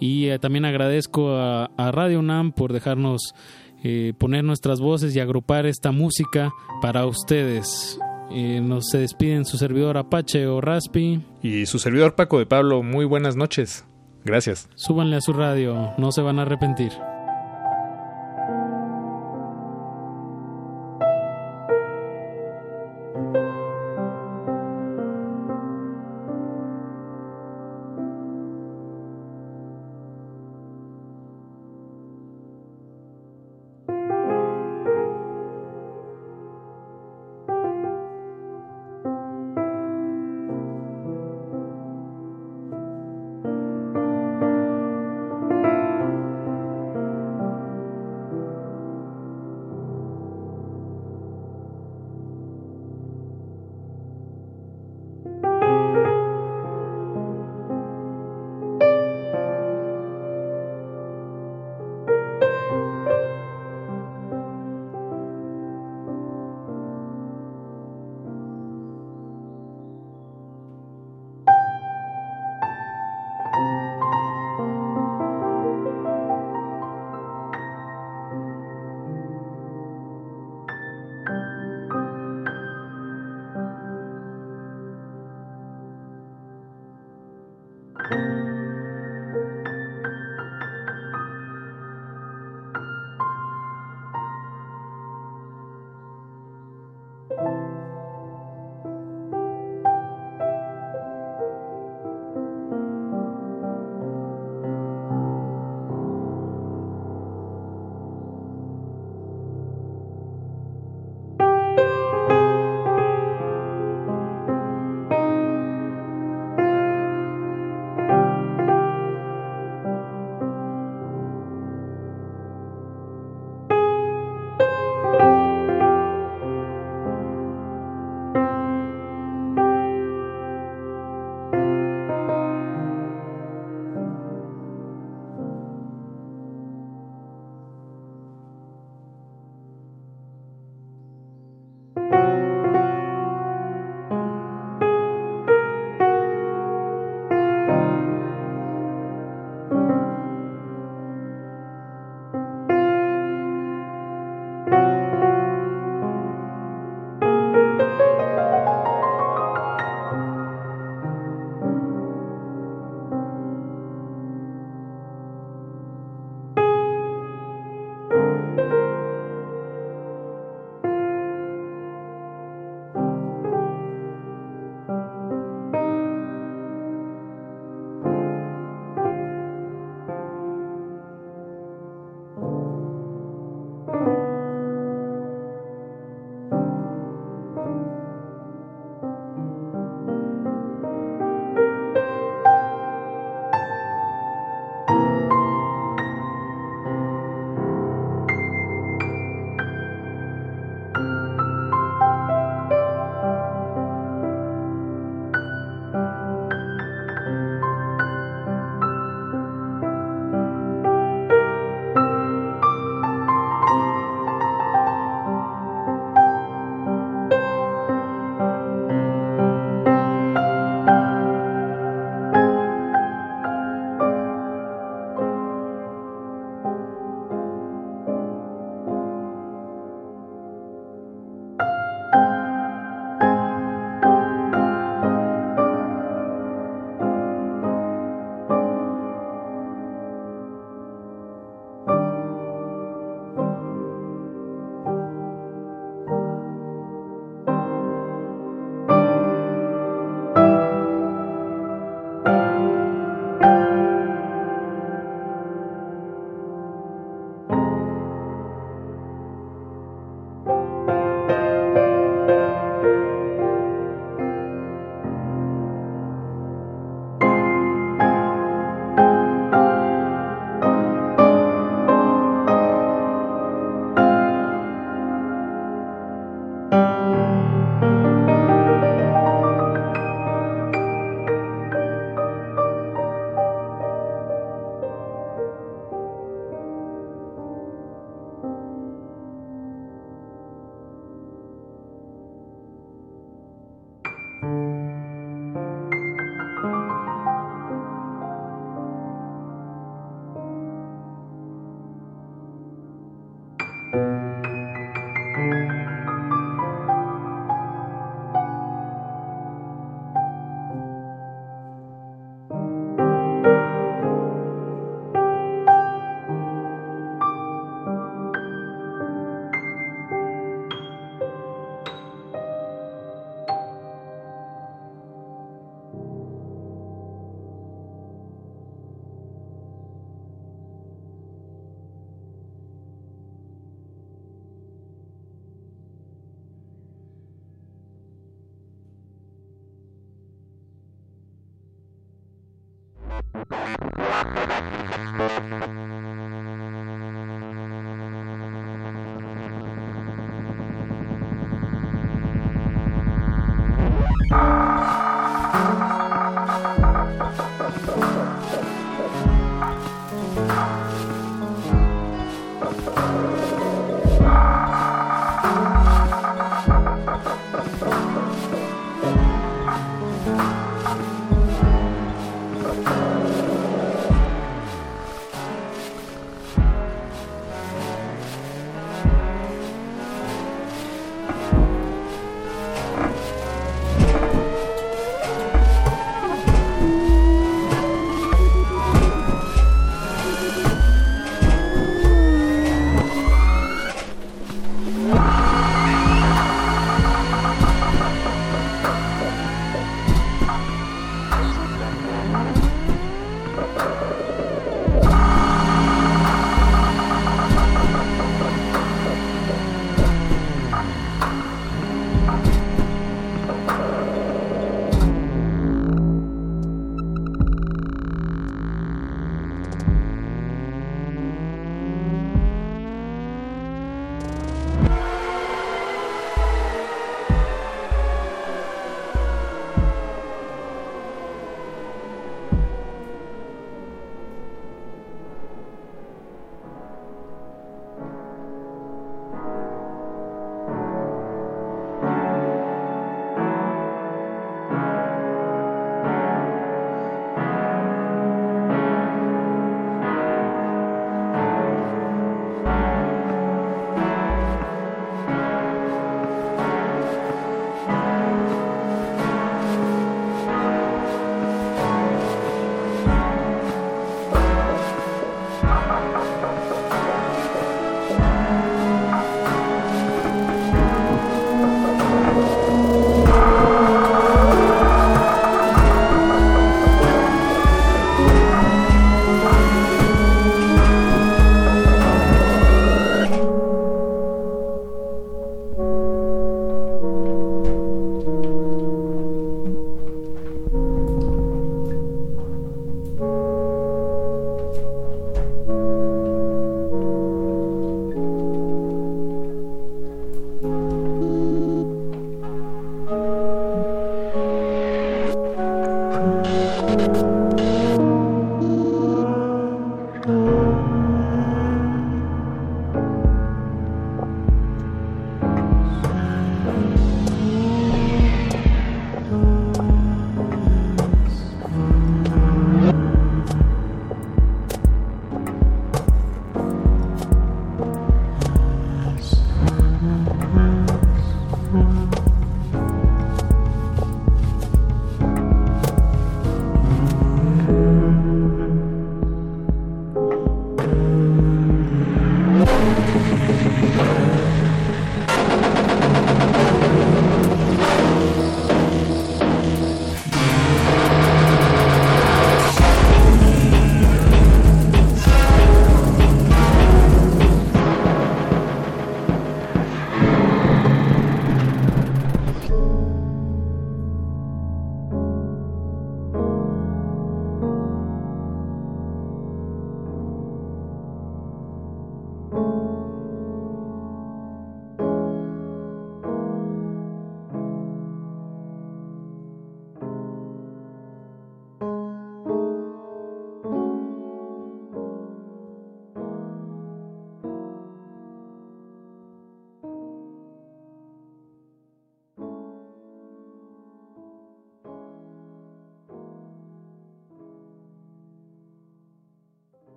Y 0.00 0.26
eh, 0.26 0.38
también 0.38 0.64
agradezco 0.64 1.30
a, 1.36 1.70
a 1.76 1.90
Radio 1.92 2.20
UNAM 2.20 2.52
por 2.52 2.72
dejarnos 2.72 3.34
eh, 3.84 4.12
poner 4.18 4.44
nuestras 4.44 4.80
voces 4.80 5.14
y 5.14 5.20
agrupar 5.20 5.66
esta 5.66 5.92
música 5.92 6.50
para 6.82 7.06
ustedes. 7.06 7.98
Eh, 8.30 8.60
nos 8.60 8.88
se 8.90 8.98
despiden 8.98 9.44
su 9.44 9.56
servidor 9.56 9.96
Apache 9.96 10.46
o 10.46 10.60
Raspi. 10.60 11.20
y 11.42 11.64
su 11.66 11.78
servidor 11.78 12.14
Paco 12.14 12.38
de 12.38 12.44
Pablo 12.44 12.82
muy 12.82 13.06
buenas 13.06 13.36
noches 13.36 13.86
gracias 14.22 14.68
Súbanle 14.74 15.16
a 15.16 15.22
su 15.22 15.32
radio, 15.32 15.94
no 15.96 16.12
se 16.12 16.20
van 16.20 16.38
a 16.38 16.42
arrepentir. 16.42 16.92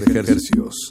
De 0.00 0.10
ejercicios. 0.10 0.90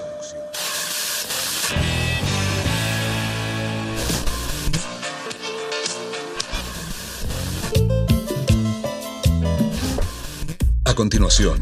A 10.91 10.93
continuación, 10.93 11.57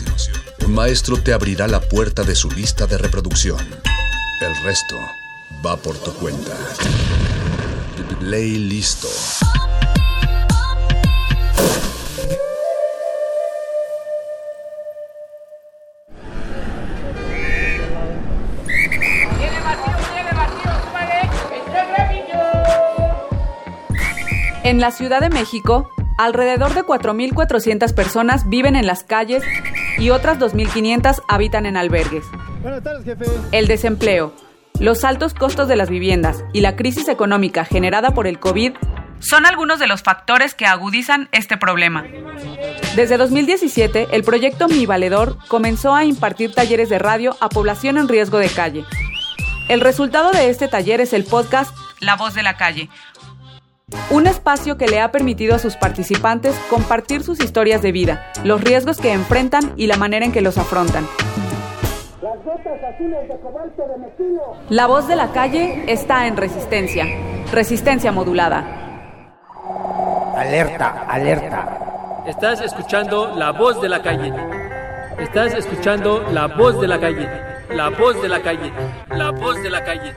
un 0.65 0.73
maestro 0.73 1.15
te 1.15 1.33
abrirá 1.33 1.67
la 1.67 1.79
puerta 1.81 2.23
de 2.23 2.33
su 2.33 2.49
lista 2.49 2.87
de 2.87 2.97
reproducción. 2.97 3.59
El 4.41 4.63
resto 4.63 4.95
va 5.63 5.77
por 5.77 5.95
tu 5.99 6.11
cuenta. 6.15 6.57
Ley 8.21 8.57
listo. 8.57 9.07
En 24.63 24.79
la 24.79 24.89
Ciudad 24.89 25.21
de 25.21 25.29
México, 25.29 25.91
alrededor 26.19 26.73
de 26.73 26.83
4.400 26.83 27.93
personas 27.93 28.49
viven 28.49 28.75
en 28.75 28.85
las 28.85 29.03
calles 29.03 29.41
y 29.97 30.09
otras 30.09 30.37
2.500 30.37 31.21
habitan 31.29 31.65
en 31.65 31.77
albergues. 31.77 32.25
Buenas 32.61 32.83
tardes, 32.83 33.05
jefe. 33.05 33.25
El 33.53 33.67
desempleo, 33.67 34.33
los 34.81 35.05
altos 35.05 35.33
costos 35.33 35.69
de 35.69 35.77
las 35.77 35.89
viviendas 35.89 36.43
y 36.51 36.59
la 36.59 36.75
crisis 36.75 37.07
económica 37.07 37.63
generada 37.63 38.11
por 38.11 38.27
el 38.27 38.37
COVID 38.37 38.73
son 39.19 39.45
algunos 39.45 39.79
de 39.79 39.87
los 39.87 40.03
factores 40.03 40.55
que 40.55 40.65
agudizan 40.65 41.29
este 41.31 41.55
problema. 41.55 42.05
Desde 42.97 43.17
2017, 43.17 44.09
el 44.11 44.23
proyecto 44.23 44.67
Mi 44.67 44.85
Valedor 44.85 45.37
comenzó 45.47 45.95
a 45.95 46.03
impartir 46.03 46.53
talleres 46.53 46.89
de 46.89 46.99
radio 46.99 47.37
a 47.39 47.47
población 47.47 47.97
en 47.97 48.09
riesgo 48.09 48.39
de 48.39 48.49
calle. 48.49 48.83
El 49.69 49.79
resultado 49.79 50.31
de 50.31 50.49
este 50.49 50.67
taller 50.67 50.99
es 50.99 51.13
el 51.13 51.23
podcast 51.23 51.73
La 52.01 52.17
Voz 52.17 52.33
de 52.33 52.43
la 52.43 52.57
Calle, 52.57 52.89
un 54.09 54.27
espacio 54.27 54.77
que 54.77 54.87
le 54.87 54.99
ha 54.99 55.11
permitido 55.11 55.55
a 55.55 55.59
sus 55.59 55.75
participantes 55.75 56.55
compartir 56.69 57.23
sus 57.23 57.39
historias 57.39 57.81
de 57.81 57.91
vida, 57.91 58.31
los 58.43 58.61
riesgos 58.61 58.97
que 58.97 59.13
enfrentan 59.13 59.73
y 59.75 59.87
la 59.87 59.97
manera 59.97 60.25
en 60.25 60.31
que 60.31 60.41
los 60.41 60.57
afrontan. 60.57 61.07
La 64.69 64.87
voz 64.87 65.07
de 65.07 65.15
la 65.15 65.31
calle 65.31 65.83
está 65.87 66.27
en 66.27 66.37
resistencia, 66.37 67.05
resistencia 67.51 68.11
modulada. 68.11 68.65
Alerta, 70.35 71.05
alerta. 71.07 72.23
Estás 72.25 72.61
escuchando 72.61 73.35
la 73.35 73.51
voz 73.51 73.81
de 73.81 73.89
la 73.89 74.01
calle. 74.01 74.33
Estás 75.19 75.53
escuchando 75.53 76.23
la 76.31 76.47
voz 76.47 76.79
de 76.79 76.87
la 76.87 76.99
calle. 76.99 77.48
La 77.75 77.89
voz 77.89 78.19
de 78.21 78.27
la 78.27 78.41
calle. 78.41 78.71
La 79.15 79.31
voz 79.31 79.61
de 79.61 79.69
la 79.69 79.83
calle. 79.83 80.15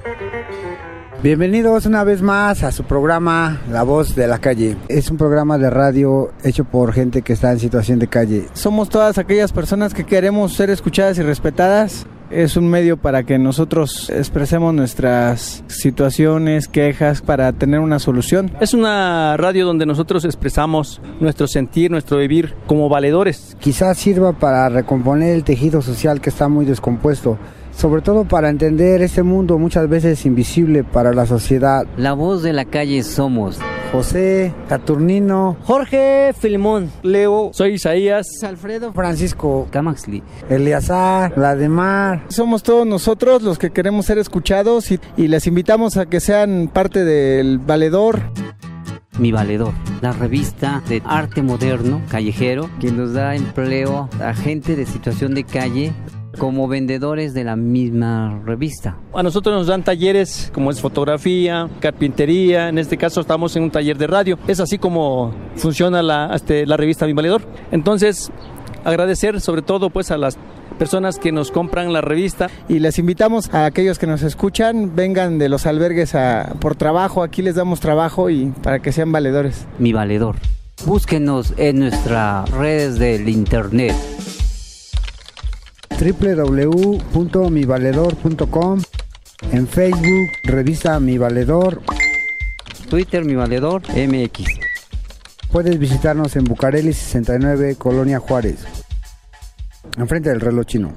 Bienvenidos 1.23 1.85
una 1.85 2.03
vez 2.03 2.23
más 2.23 2.63
a 2.63 2.73
su 2.73 2.85
programa 2.85 3.61
La 3.71 3.83
Voz 3.83 4.15
de 4.17 4.27
la 4.27 4.39
Calle. 4.39 4.77
Es 4.89 5.11
un 5.11 5.19
programa 5.19 5.59
de 5.59 5.69
radio 5.69 6.33
hecho 6.43 6.65
por 6.65 6.93
gente 6.95 7.23
que 7.23 7.35
está 7.35 7.53
en 7.53 7.61
situación 7.61 7.99
de 7.99 8.09
calle. 8.09 8.49
Somos 8.55 8.89
todas 8.89 9.19
aquellas 9.19 9.53
personas 9.53 9.93
que 9.93 10.05
queremos 10.05 10.55
ser 10.55 10.71
escuchadas 10.71 11.19
y 11.19 11.23
respetadas. 11.23 12.07
Es 12.33 12.57
un 12.57 12.67
medio 12.71 12.97
para 12.97 13.25
que 13.25 13.39
nosotros 13.39 14.09
expresemos 14.09 14.73
nuestras 14.73 15.63
situaciones, 15.67 16.67
quejas, 16.67 17.21
para 17.21 17.53
tener 17.53 17.81
una 17.81 17.99
solución. 17.99 18.51
Es 18.59 18.73
una 18.73 19.37
radio 19.37 19.67
donde 19.67 19.85
nosotros 19.85 20.25
expresamos 20.25 21.03
nuestro 21.21 21.47
sentir, 21.47 21.91
nuestro 21.91 22.17
vivir 22.17 22.55
como 22.67 22.89
valedores. 22.89 23.55
Quizás 23.61 23.99
sirva 23.99 24.33
para 24.33 24.71
recomponer 24.71 25.35
el 25.35 25.45
tejido 25.45 25.83
social 25.83 26.23
que 26.23 26.31
está 26.31 26.49
muy 26.49 26.65
descompuesto 26.65 27.39
sobre 27.75 28.03
todo 28.03 28.25
para 28.25 28.51
entender 28.51 29.03
este 29.03 29.23
mundo 29.23 29.59
muchas 29.59 29.89
veces 29.89 30.25
invisible 30.27 30.85
para 30.85 31.13
la 31.13 31.27
sociedad. 31.27 31.87
La 31.97 32.13
voz 32.13 32.43
de 32.43 32.53
la 32.53 32.65
calle 32.65 33.03
somos. 33.03 33.59
José, 33.93 34.55
Saturnino, 34.71 35.59
Jorge, 35.65 36.33
Filimón, 36.39 36.91
Leo, 37.03 37.51
soy 37.53 37.75
Isaías, 37.75 38.27
Alfredo, 38.43 38.95
Francisco, 38.95 39.69
Camaxli, 39.71 40.23
Eleazar, 40.49 41.37
Lademar. 41.37 42.25
Somos 42.29 42.63
todos 42.63 42.87
nosotros 42.87 43.43
los 43.43 43.59
que 43.59 43.71
queremos 43.71 44.07
ser 44.07 44.17
escuchados 44.17 44.91
y, 44.91 44.99
y 45.19 45.29
les 45.29 45.47
invitamos 45.47 45.99
a 45.99 46.07
que 46.07 46.21
sean 46.21 46.71
parte 46.73 47.05
del 47.05 47.59
valedor. 47.59 48.21
Mi 49.19 49.31
Valedor, 49.31 49.75
la 50.01 50.13
revista 50.13 50.83
de 50.89 51.03
arte 51.05 51.43
moderno, 51.43 52.01
callejero, 52.09 52.71
que 52.81 52.91
nos 52.91 53.13
da 53.13 53.37
empleo 53.37 54.09
a 54.25 54.33
gente 54.33 54.75
de 54.75 54.87
situación 54.87 55.35
de 55.35 55.45
calle 55.45 55.93
como 56.39 56.69
vendedores 56.69 57.35
de 57.35 57.45
la 57.45 57.57
misma 57.57 58.41
revista. 58.45 58.97
A 59.15 59.23
nosotros 59.23 59.55
nos 59.55 59.67
dan 59.67 59.85
talleres 59.85 60.51
como 60.55 60.71
es 60.71 60.81
fotografía, 60.81 61.69
carpintería, 61.81 62.69
en 62.69 62.79
este 62.79 62.97
caso 62.97 63.21
estamos 63.21 63.55
en 63.57 63.65
un 63.65 63.71
taller 63.71 63.99
de 63.99 64.07
radio. 64.07 64.39
Es 64.47 64.61
así 64.61 64.79
como 64.79 65.35
funciona 65.57 66.03
la, 66.03 66.33
este, 66.35 66.67
la 66.67 66.77
revista 66.77 67.07
Mi 67.07 67.13
Valedor. 67.13 67.43
Entonces, 67.71 68.31
agradecer 68.85 69.41
sobre 69.41 69.63
todo 69.63 69.91
pues 69.91 70.11
a 70.11 70.19
las 70.19 70.39
personas 70.79 71.19
que 71.19 71.33
nos 71.33 71.51
compran 71.51 71.93
la 71.93 72.01
revista. 72.01 72.51
Y 72.69 72.79
les 72.79 72.99
invitamos 72.99 73.53
a 73.55 73.67
aquellos 73.67 73.99
que 73.99 74.07
nos 74.07 74.23
escuchan, 74.23 74.97
vengan 74.97 75.39
de 75.39 75.49
los 75.49 75.67
albergues 75.67 76.15
a, 76.15 76.55
por 76.61 76.75
trabajo, 76.75 77.23
aquí 77.23 77.43
les 77.43 77.55
damos 77.55 77.81
trabajo 77.81 78.31
y 78.31 78.47
para 78.63 78.81
que 78.81 78.93
sean 78.93 79.13
valedores. 79.13 79.67
Mi 79.79 79.93
Valedor. 79.93 80.37
Búsquenos 80.85 81.55
en 81.59 81.79
nuestras 81.79 82.51
redes 82.51 82.99
del 82.99 83.29
internet 83.29 83.95
www.mivaledor.com, 86.03 88.83
en 89.53 89.69
Facebook, 89.69 90.31
revista 90.43 90.99
Mi 90.99 91.17
Valedor, 91.17 91.81
Twitter 92.91 93.25
Mi 93.25 93.37
Valedor 93.37 93.83
MX. 93.89 94.45
Puedes 95.53 95.79
visitarnos 95.79 96.35
en 96.35 96.43
Bucareli 96.45 96.93
69, 96.93 97.77
Colonia 97.77 98.19
Juárez, 98.19 98.67
enfrente 99.97 100.31
del 100.31 100.41
reloj 100.41 100.67
chino. 100.67 100.93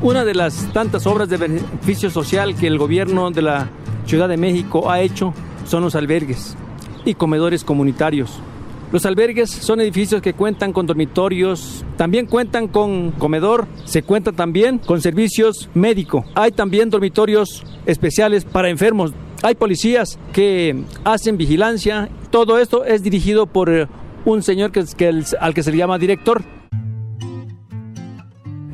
Una 0.00 0.24
de 0.24 0.34
las 0.34 0.72
tantas 0.72 1.04
obras 1.08 1.28
de 1.28 1.38
beneficio 1.38 2.10
social 2.10 2.54
que 2.54 2.68
el 2.68 2.78
gobierno 2.78 3.32
de 3.32 3.42
la 3.42 3.68
Ciudad 4.06 4.28
de 4.28 4.36
México 4.36 4.92
ha 4.92 5.00
hecho 5.00 5.34
son 5.66 5.82
los 5.82 5.96
albergues 5.96 6.56
y 7.04 7.14
comedores 7.14 7.64
comunitarios. 7.64 8.40
Los 8.90 9.04
albergues 9.04 9.50
son 9.50 9.82
edificios 9.82 10.22
que 10.22 10.32
cuentan 10.32 10.72
con 10.72 10.86
dormitorios, 10.86 11.84
también 11.98 12.24
cuentan 12.24 12.68
con 12.68 13.10
comedor, 13.10 13.68
se 13.84 14.02
cuenta 14.02 14.32
también 14.32 14.78
con 14.78 15.02
servicios 15.02 15.68
médicos. 15.74 16.24
Hay 16.34 16.52
también 16.52 16.88
dormitorios 16.88 17.64
especiales 17.84 18.46
para 18.46 18.70
enfermos. 18.70 19.12
Hay 19.42 19.56
policías 19.56 20.18
que 20.32 20.84
hacen 21.04 21.36
vigilancia. 21.36 22.08
Todo 22.30 22.58
esto 22.58 22.84
es 22.86 23.02
dirigido 23.02 23.46
por 23.46 23.68
eh, 23.68 23.86
un 24.24 24.42
señor 24.42 24.72
que, 24.72 24.82
que, 24.96 25.22
al 25.38 25.52
que 25.52 25.62
se 25.62 25.70
le 25.70 25.76
llama 25.76 25.98
director. 25.98 26.42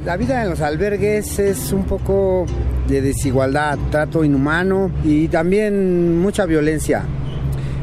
La 0.07 0.17
vida 0.17 0.45
en 0.45 0.51
los 0.51 0.61
albergues 0.61 1.41
es 1.41 1.73
un 1.73 1.85
poco 1.85 2.47
de 2.87 3.01
desigualdad, 3.01 3.79
trato 3.91 4.23
inhumano 4.23 4.93
y 5.03 5.27
también 5.27 6.21
mucha 6.21 6.47
violencia. 6.47 7.03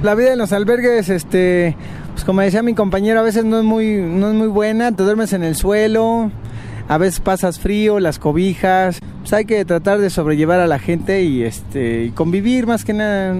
La 0.03 0.15
vida 0.15 0.33
en 0.33 0.39
los 0.39 0.51
albergues, 0.51 1.09
este, 1.09 1.75
pues 2.21 2.27
como 2.27 2.41
decía 2.41 2.61
mi 2.61 2.75
compañero, 2.75 3.19
a 3.19 3.23
veces 3.23 3.45
no 3.45 3.57
es 3.57 3.63
muy, 3.63 3.95
no 3.95 4.27
es 4.27 4.35
muy 4.35 4.47
buena, 4.47 4.91
te 4.91 5.01
duermes 5.01 5.33
en 5.33 5.43
el 5.43 5.55
suelo, 5.55 6.29
a 6.87 6.99
veces 6.99 7.19
pasas 7.19 7.57
frío, 7.57 7.99
las 7.99 8.19
cobijas, 8.19 8.99
pues 9.21 9.33
hay 9.33 9.45
que 9.45 9.65
tratar 9.65 9.97
de 9.97 10.11
sobrellevar 10.11 10.59
a 10.59 10.67
la 10.67 10.77
gente 10.77 11.23
y 11.23 11.41
este 11.41 12.11
convivir 12.13 12.67
más 12.67 12.85
que 12.85 12.93
nada, 12.93 13.35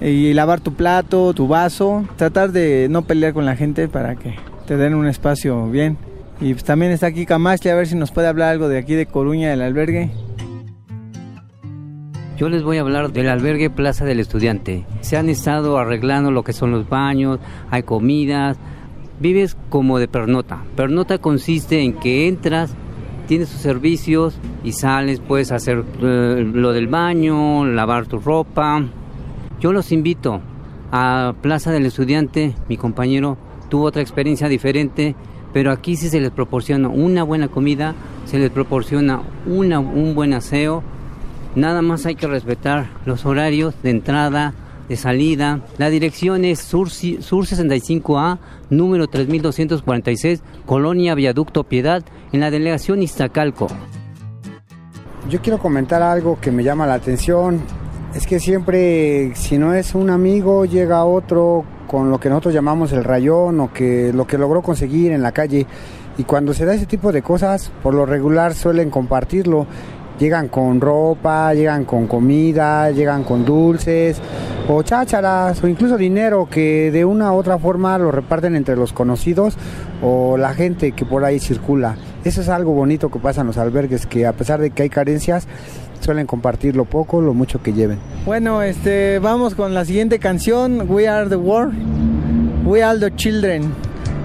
y 0.00 0.32
lavar 0.32 0.58
tu 0.58 0.74
plato, 0.74 1.32
tu 1.32 1.46
vaso, 1.46 2.08
tratar 2.16 2.50
de 2.50 2.88
no 2.90 3.02
pelear 3.02 3.34
con 3.34 3.46
la 3.46 3.54
gente 3.54 3.86
para 3.86 4.16
que 4.16 4.34
te 4.66 4.76
den 4.76 4.96
un 4.96 5.06
espacio 5.06 5.70
bien. 5.70 5.96
Y 6.40 6.54
pues 6.54 6.64
también 6.64 6.90
está 6.90 7.06
aquí 7.06 7.26
Camacho, 7.26 7.70
a 7.70 7.74
ver 7.74 7.86
si 7.86 7.94
nos 7.94 8.10
puede 8.10 8.26
hablar 8.26 8.48
algo 8.48 8.66
de 8.66 8.78
aquí 8.78 8.94
de 8.94 9.06
Coruña, 9.06 9.50
del 9.50 9.62
albergue. 9.62 10.10
Yo 12.36 12.48
les 12.48 12.64
voy 12.64 12.78
a 12.78 12.80
hablar 12.80 13.12
del 13.12 13.28
albergue 13.28 13.70
Plaza 13.70 14.04
del 14.04 14.18
Estudiante. 14.18 14.84
Se 15.02 15.16
han 15.16 15.28
estado 15.28 15.78
arreglando 15.78 16.32
lo 16.32 16.42
que 16.42 16.52
son 16.52 16.72
los 16.72 16.88
baños, 16.88 17.38
hay 17.70 17.84
comidas, 17.84 18.56
vives 19.20 19.56
como 19.68 20.00
de 20.00 20.08
pernota. 20.08 20.64
Pernota 20.74 21.18
consiste 21.18 21.82
en 21.82 21.92
que 21.92 22.26
entras, 22.26 22.74
tienes 23.28 23.50
tus 23.50 23.60
servicios 23.60 24.36
y 24.64 24.72
sales, 24.72 25.20
puedes 25.20 25.52
hacer 25.52 25.84
eh, 26.02 26.50
lo 26.52 26.72
del 26.72 26.88
baño, 26.88 27.66
lavar 27.66 28.06
tu 28.06 28.18
ropa. 28.18 28.84
Yo 29.60 29.72
los 29.72 29.92
invito 29.92 30.40
a 30.90 31.34
Plaza 31.40 31.70
del 31.70 31.86
Estudiante, 31.86 32.56
mi 32.68 32.76
compañero 32.76 33.38
tuvo 33.68 33.84
otra 33.84 34.02
experiencia 34.02 34.48
diferente, 34.48 35.14
pero 35.52 35.70
aquí 35.70 35.94
sí 35.94 36.08
se 36.08 36.20
les 36.20 36.32
proporciona 36.32 36.88
una 36.88 37.22
buena 37.22 37.46
comida, 37.46 37.94
se 38.24 38.40
les 38.40 38.50
proporciona 38.50 39.22
una, 39.46 39.78
un 39.78 40.16
buen 40.16 40.34
aseo 40.34 40.82
Nada 41.54 41.82
más 41.82 42.04
hay 42.04 42.16
que 42.16 42.26
respetar 42.26 42.88
los 43.06 43.24
horarios 43.24 43.74
de 43.82 43.90
entrada, 43.90 44.54
de 44.88 44.96
salida. 44.96 45.60
La 45.78 45.88
dirección 45.88 46.44
es 46.44 46.58
Sur, 46.58 46.90
Sur 46.90 47.46
65A, 47.46 48.38
número 48.70 49.06
3246, 49.06 50.42
Colonia 50.66 51.14
Viaducto 51.14 51.62
Piedad, 51.62 52.02
en 52.32 52.40
la 52.40 52.50
delegación 52.50 53.02
Iztacalco. 53.02 53.68
Yo 55.30 55.40
quiero 55.40 55.58
comentar 55.58 56.02
algo 56.02 56.38
que 56.40 56.50
me 56.50 56.64
llama 56.64 56.86
la 56.86 56.94
atención. 56.94 57.60
Es 58.14 58.26
que 58.26 58.40
siempre, 58.40 59.32
si 59.36 59.56
no 59.56 59.74
es 59.74 59.94
un 59.94 60.10
amigo, 60.10 60.64
llega 60.64 61.04
otro 61.04 61.64
con 61.86 62.10
lo 62.10 62.18
que 62.18 62.28
nosotros 62.28 62.52
llamamos 62.52 62.92
el 62.92 63.04
rayón 63.04 63.60
o 63.60 63.72
que 63.72 64.12
lo 64.12 64.26
que 64.26 64.38
logró 64.38 64.60
conseguir 64.60 65.12
en 65.12 65.22
la 65.22 65.30
calle. 65.30 65.66
Y 66.18 66.24
cuando 66.24 66.52
se 66.52 66.64
da 66.64 66.74
ese 66.74 66.86
tipo 66.86 67.12
de 67.12 67.22
cosas, 67.22 67.72
por 67.82 67.94
lo 67.94 68.06
regular 68.06 68.54
suelen 68.54 68.90
compartirlo 68.90 69.66
llegan 70.18 70.48
con 70.48 70.80
ropa, 70.80 71.54
llegan 71.54 71.84
con 71.84 72.06
comida, 72.06 72.90
llegan 72.90 73.24
con 73.24 73.44
dulces 73.44 74.20
o 74.68 74.82
chácharas 74.82 75.62
o 75.62 75.68
incluso 75.68 75.96
dinero 75.96 76.48
que 76.50 76.90
de 76.90 77.04
una 77.04 77.32
u 77.32 77.36
otra 77.36 77.58
forma 77.58 77.98
lo 77.98 78.10
reparten 78.10 78.56
entre 78.56 78.76
los 78.76 78.92
conocidos 78.92 79.56
o 80.02 80.36
la 80.36 80.54
gente 80.54 80.92
que 80.92 81.04
por 81.04 81.24
ahí 81.24 81.38
circula. 81.38 81.96
Eso 82.24 82.40
es 82.40 82.48
algo 82.48 82.72
bonito 82.72 83.10
que 83.10 83.18
pasa 83.18 83.42
en 83.42 83.48
los 83.48 83.58
albergues, 83.58 84.06
que 84.06 84.26
a 84.26 84.32
pesar 84.32 84.60
de 84.60 84.70
que 84.70 84.82
hay 84.82 84.88
carencias, 84.88 85.46
suelen 86.00 86.26
compartir 86.26 86.76
lo 86.76 86.84
poco, 86.84 87.20
lo 87.20 87.34
mucho 87.34 87.62
que 87.62 87.72
lleven. 87.72 87.98
Bueno, 88.24 88.62
este, 88.62 89.18
vamos 89.18 89.54
con 89.54 89.74
la 89.74 89.84
siguiente 89.84 90.18
canción, 90.18 90.86
We 90.88 91.08
Are 91.08 91.28
the 91.28 91.36
World, 91.36 91.74
We 92.66 92.82
Are 92.82 92.98
the 92.98 93.14
Children, 93.14 93.72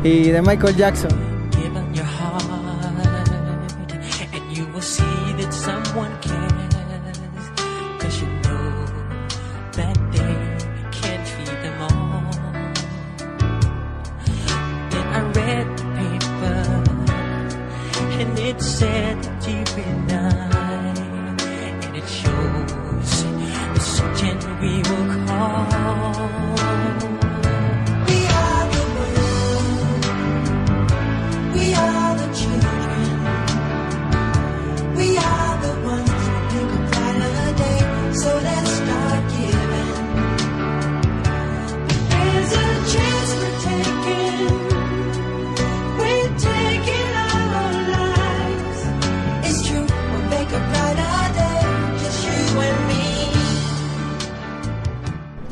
y 0.04 0.30
de 0.30 0.42
Michael 0.42 0.76
Jackson. 0.76 1.39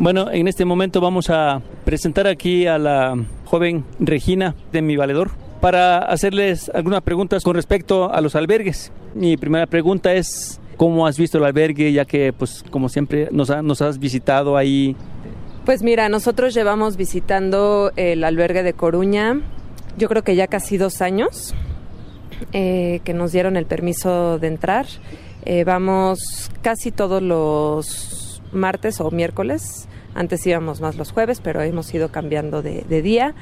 Bueno, 0.08 0.32
en 0.32 0.48
este 0.48 0.64
momento 0.64 1.02
vamos 1.02 1.30
a 1.30 1.62
presentar 1.84 2.28
aquí 2.28 2.66
a 2.66 2.78
la 2.78 3.14
joven 3.44 3.84
Regina 4.00 4.56
de 4.72 4.82
Mi 4.82 4.96
Valedor 4.96 5.32
para 5.60 5.98
hacerles 5.98 6.72
algunas 6.74 7.02
preguntas 7.02 7.44
con 7.44 7.56
respecto 7.56 8.10
a 8.10 8.22
los 8.22 8.34
albergues. 8.38 8.94
Mi 9.16 9.36
primera 9.36 9.66
pregunta 9.66 10.14
es, 10.14 10.62
¿cómo 10.78 11.08
has 11.08 11.18
visto 11.18 11.40
el 11.40 11.44
albergue? 11.44 11.92
Ya 11.92 12.06
que, 12.06 12.32
pues, 12.32 12.64
como 12.72 12.88
siempre, 12.88 13.28
nos, 13.34 13.50
ha- 13.50 13.62
nos 13.62 13.82
has 13.82 14.00
visitado 14.00 14.56
ahí. 14.56 14.96
Pues 15.66 15.84
mira, 15.84 16.08
nosotros 16.08 16.54
llevamos 16.54 16.96
visitando 16.96 17.92
el 17.98 18.24
albergue 18.24 18.64
de 18.64 18.72
Coruña, 18.72 19.42
yo 19.98 20.08
creo 20.08 20.24
que 20.24 20.38
ya 20.38 20.48
casi 20.48 20.78
dos 20.78 21.02
años 21.02 21.54
eh, 22.54 23.02
que 23.04 23.14
nos 23.14 23.34
dieron 23.34 23.58
el 23.58 23.66
permiso 23.66 24.40
de 24.40 24.48
entrar. 24.48 24.86
Eh, 25.44 25.66
vamos 25.66 26.50
casi 26.62 26.94
todos 26.94 27.22
los 27.22 28.42
martes 28.54 29.02
o 29.02 29.12
miércoles. 29.12 29.90
Antes 30.18 30.48
íbamos 30.48 30.82
más 30.82 30.98
los 30.98 31.12
jueves, 31.12 31.42
pero 31.42 31.62
hemos 31.62 31.94
ido 31.94 32.10
cambiando 32.10 32.64
de, 32.64 32.84
de 32.90 33.02
día. 33.04 33.36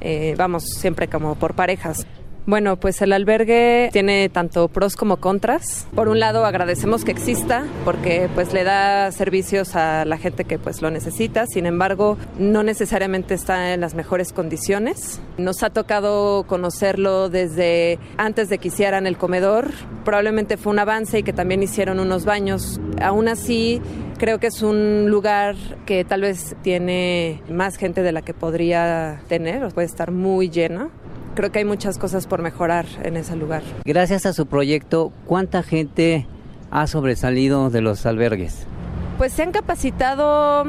Eh, 0.00 0.34
vamos 0.38 0.64
siempre 0.64 1.06
como 1.06 1.34
por 1.34 1.54
parejas. 1.54 2.06
Bueno, 2.44 2.76
pues 2.76 3.00
el 3.02 3.12
albergue 3.12 3.88
tiene 3.92 4.28
tanto 4.28 4.66
pros 4.66 4.96
como 4.96 5.18
contras. 5.18 5.86
Por 5.94 6.08
un 6.08 6.18
lado, 6.18 6.44
agradecemos 6.44 7.04
que 7.04 7.12
exista 7.12 7.64
porque 7.84 8.28
pues 8.34 8.52
le 8.52 8.64
da 8.64 9.12
servicios 9.12 9.76
a 9.76 10.04
la 10.04 10.18
gente 10.18 10.44
que 10.44 10.58
pues 10.58 10.82
lo 10.82 10.90
necesita. 10.90 11.46
Sin 11.46 11.66
embargo, 11.66 12.18
no 12.40 12.64
necesariamente 12.64 13.34
está 13.34 13.74
en 13.74 13.80
las 13.80 13.94
mejores 13.94 14.32
condiciones. 14.32 15.20
Nos 15.38 15.62
ha 15.62 15.70
tocado 15.70 16.42
conocerlo 16.48 17.28
desde 17.28 18.00
antes 18.16 18.48
de 18.48 18.58
que 18.58 18.68
hicieran 18.68 19.06
el 19.06 19.16
comedor. 19.16 19.70
Probablemente 20.04 20.56
fue 20.56 20.72
un 20.72 20.80
avance 20.80 21.20
y 21.20 21.22
que 21.22 21.32
también 21.32 21.62
hicieron 21.62 22.00
unos 22.00 22.24
baños. 22.24 22.80
Aún 23.00 23.28
así, 23.28 23.80
creo 24.18 24.40
que 24.40 24.48
es 24.48 24.62
un 24.62 25.08
lugar 25.08 25.54
que 25.86 26.04
tal 26.04 26.22
vez 26.22 26.56
tiene 26.62 27.40
más 27.48 27.76
gente 27.76 28.02
de 28.02 28.10
la 28.10 28.22
que 28.22 28.34
podría 28.34 29.22
tener, 29.28 29.68
puede 29.68 29.86
estar 29.86 30.10
muy 30.10 30.50
lleno. 30.50 30.90
Creo 31.34 31.50
que 31.50 31.60
hay 31.60 31.64
muchas 31.64 31.98
cosas 31.98 32.26
por 32.26 32.42
mejorar 32.42 32.86
en 33.02 33.16
ese 33.16 33.36
lugar. 33.36 33.62
Gracias 33.84 34.26
a 34.26 34.32
su 34.32 34.46
proyecto, 34.46 35.12
¿cuánta 35.26 35.62
gente 35.62 36.26
ha 36.70 36.86
sobresalido 36.86 37.70
de 37.70 37.80
los 37.80 38.04
albergues? 38.04 38.66
Pues 39.18 39.32
se 39.32 39.42
han 39.42 39.52
capacitado, 39.52 40.64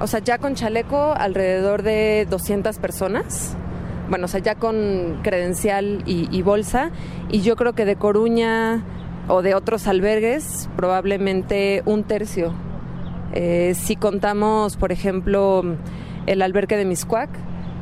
o 0.00 0.06
sea, 0.06 0.20
ya 0.20 0.38
con 0.38 0.54
chaleco 0.54 1.14
alrededor 1.14 1.82
de 1.82 2.26
200 2.30 2.78
personas. 2.78 3.54
Bueno, 4.08 4.24
o 4.24 4.28
sea, 4.28 4.40
ya 4.40 4.54
con 4.54 5.20
credencial 5.22 6.02
y, 6.06 6.28
y 6.34 6.42
bolsa. 6.42 6.90
Y 7.28 7.42
yo 7.42 7.56
creo 7.56 7.74
que 7.74 7.84
de 7.84 7.96
Coruña 7.96 8.82
o 9.28 9.42
de 9.42 9.54
otros 9.54 9.86
albergues, 9.86 10.70
probablemente 10.76 11.82
un 11.84 12.04
tercio. 12.04 12.54
Eh, 13.34 13.74
si 13.74 13.96
contamos, 13.96 14.76
por 14.76 14.90
ejemplo, 14.90 15.62
el 16.26 16.42
albergue 16.42 16.76
de 16.76 16.84
Miscuac, 16.84 17.28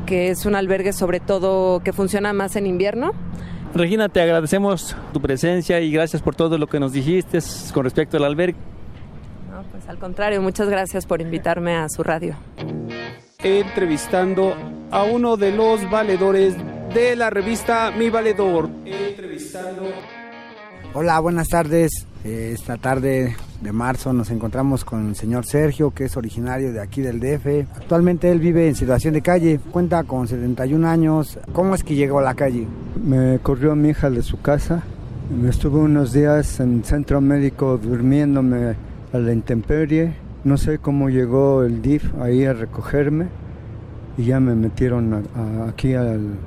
que 0.07 0.31
es 0.31 0.47
un 0.47 0.55
albergue 0.55 0.93
sobre 0.93 1.21
todo 1.21 1.81
que 1.81 1.93
funciona 1.93 2.33
más 2.33 2.57
en 2.57 2.67
invierno, 2.67 3.13
Regina, 3.75 4.09
te 4.09 4.23
agradecemos 4.23 4.97
tu 5.13 5.21
presencia 5.21 5.81
y 5.81 5.91
gracias 5.93 6.23
por 6.23 6.35
todo 6.35 6.57
lo 6.57 6.67
que 6.67 6.81
nos 6.81 6.93
dijiste 6.93 7.41
con 7.75 7.85
respecto 7.85 8.17
al 8.17 8.25
albergue. 8.25 8.57
No, 9.51 9.63
pues 9.71 9.87
al 9.87 9.99
contrario, 9.99 10.41
muchas 10.41 10.71
gracias 10.71 11.05
por 11.05 11.21
invitarme 11.21 11.77
a 11.77 11.89
su 11.91 12.03
radio. 12.03 12.37
entrevistando 13.43 14.55
a 14.91 15.03
uno 15.03 15.37
de 15.37 15.53
los 15.53 15.89
valedores 15.91 16.55
de 16.95 17.17
la 17.17 17.29
revista 17.29 17.91
Mi 17.91 18.09
Valedor. 18.09 18.71
Entrevistando 18.87 19.83
Hola, 20.99 21.21
buenas 21.21 21.51
tardes. 21.51 22.07
Eh, 22.25 22.53
Esta 22.55 22.79
tarde 22.79 23.37
de 23.61 23.71
marzo 23.71 24.15
nos 24.15 24.31
encontramos 24.31 24.83
con 24.83 25.09
el 25.11 25.15
señor 25.15 25.45
Sergio, 25.45 25.91
que 25.91 26.07
es 26.07 26.17
originario 26.17 26.73
de 26.73 26.81
aquí 26.81 27.03
del 27.03 27.21
DF. 27.21 27.69
Actualmente 27.77 28.31
él 28.31 28.41
vive 28.41 28.67
en 28.67 28.75
situación 28.75 29.13
de 29.13 29.21
calle, 29.21 29.61
cuenta 29.73 30.05
con 30.05 30.27
71 30.27 30.89
años. 30.89 31.39
¿Cómo 31.53 31.75
es 31.75 31.85
que 31.85 31.97
llegó 31.97 32.21
a 32.21 32.23
la 32.23 32.33
calle? 32.33 32.67
Me 33.05 33.39
corrió 33.43 33.77
mi 33.77 33.91
hija 33.91 34.09
de 34.09 34.23
su 34.23 34.41
casa. 34.41 34.85
Me 35.39 35.51
estuve 35.51 35.81
unos 35.81 36.15
días 36.15 36.61
en 36.61 36.83
centro 36.83 37.21
médico 37.21 37.77
durmiéndome 37.77 38.75
a 39.13 39.19
la 39.19 39.33
intemperie. 39.35 40.15
No 40.45 40.57
sé 40.57 40.79
cómo 40.79 41.11
llegó 41.11 41.63
el 41.63 41.83
DIF 41.83 42.15
ahí 42.23 42.47
a 42.47 42.55
recogerme 42.55 43.27
y 44.17 44.25
ya 44.25 44.41
me 44.41 44.55
metieron 44.55 45.27
aquí 45.69 45.93
al 45.93 46.39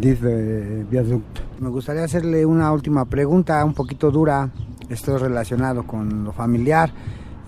DIF 0.00 0.22
de 0.22 0.84
viaducto. 0.90 1.42
Me 1.60 1.68
gustaría 1.68 2.04
hacerle 2.04 2.46
una 2.46 2.72
última 2.72 3.04
pregunta, 3.04 3.64
un 3.64 3.74
poquito 3.74 4.10
dura. 4.10 4.50
Esto 4.88 5.16
es 5.16 5.22
relacionado 5.22 5.86
con 5.86 6.24
lo 6.24 6.32
familiar. 6.32 6.90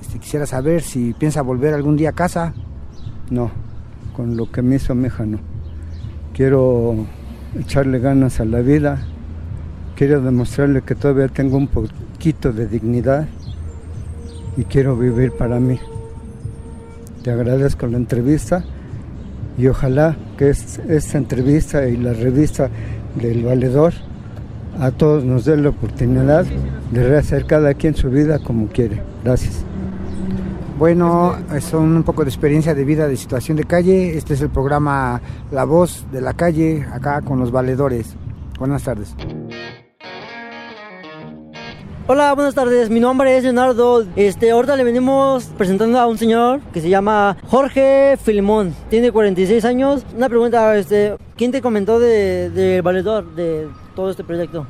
Este, 0.01 0.19
quisiera 0.19 0.47
saber 0.47 0.83
si 0.83 1.15
piensa 1.15 1.43
volver 1.43 1.73
algún 1.75 1.97
día 1.97 2.11
a 2.11 2.13
casa. 2.13 2.53
No, 3.31 3.51
con 4.15 4.37
lo 4.37 4.51
que 4.53 4.63
me 4.63 4.77
hizo 4.77 4.95
mi 4.95 5.07
hija 5.07 5.25
no. 5.25 5.39
Quiero 6.35 6.95
echarle 7.59 7.99
ganas 7.99 8.41
a 8.41 8.45
la 8.45 8.61
vida. 8.61 9.07
Quiero 9.97 10.21
demostrarle 10.21 10.83
que 10.83 10.95
todavía 10.95 11.29
tengo 11.29 11.57
un 11.57 11.69
poquito 11.69 12.53
de 12.53 12.67
dignidad 12.67 13.27
y 14.57 14.65
quiero 14.65 14.97
vivir 14.97 15.33
para 15.33 15.61
mí. 15.61 15.79
Te 17.23 17.31
agradezco 17.31 17.87
la 17.87 17.97
entrevista 17.97 18.65
y 19.57 19.67
ojalá 19.69 20.17
que 20.37 20.51
es- 20.51 20.81
esta 20.89 21.19
entrevista 21.19 21.87
y 21.89 21.97
la 21.97 22.13
revista 22.13 22.69
del 23.21 23.45
Valedor 23.45 23.93
a 24.81 24.91
todos 24.91 25.25
nos 25.25 25.45
dé 25.45 25.57
la 25.57 25.69
oportunidad 25.69 26.45
de 26.91 27.09
rehacer 27.09 27.47
cada 27.47 27.75
quien 27.75 27.95
su 27.95 28.11
vida 28.11 28.39
como 28.41 28.67
quiere. 28.69 29.01
Gracias. 29.23 29.65
Bueno, 30.79 31.37
son 31.61 31.97
un 31.97 32.03
poco 32.03 32.25
de 32.25 32.31
experiencia 32.31 32.75
de 32.75 32.85
vida 32.85 33.07
de 33.07 33.17
situación 33.17 33.57
de 33.57 33.63
calle. 33.65 34.17
Este 34.17 34.35
es 34.35 34.41
el 34.41 34.51
programa 34.51 35.21
La 35.53 35.65
Voz 35.65 36.05
de 36.11 36.21
la 36.21 36.35
Calle, 36.35 36.85
acá 36.93 37.21
con 37.23 37.39
los 37.39 37.53
valedores. 37.53 38.17
Buenas 38.59 38.83
tardes. 38.83 39.15
Hola, 42.07 42.35
buenas 42.35 42.55
tardes. 42.55 42.91
Mi 42.91 43.01
nombre 43.01 43.35
es 43.35 43.45
Leonardo. 43.45 44.05
Este, 44.15 44.51
ahorita 44.51 44.77
le 44.77 44.85
venimos 44.85 45.47
presentando 45.57 45.99
a 45.99 46.07
un 46.07 46.19
señor 46.19 46.61
que 46.75 46.83
se 46.83 46.91
llama 46.91 47.39
Jorge 47.47 48.19
Filimón. 48.23 48.75
Tiene 48.91 49.11
46 49.11 49.65
años. 49.65 50.05
Una 50.15 50.29
pregunta, 50.29 50.77
este, 50.77 51.17
¿quién 51.35 51.51
te 51.51 51.63
comentó 51.63 51.99
de, 51.99 52.51
de 52.51 52.83
valedor 52.83 53.35
de 53.35 53.69
todo 53.97 54.11
este 54.11 54.23
proyecto? 54.23 54.67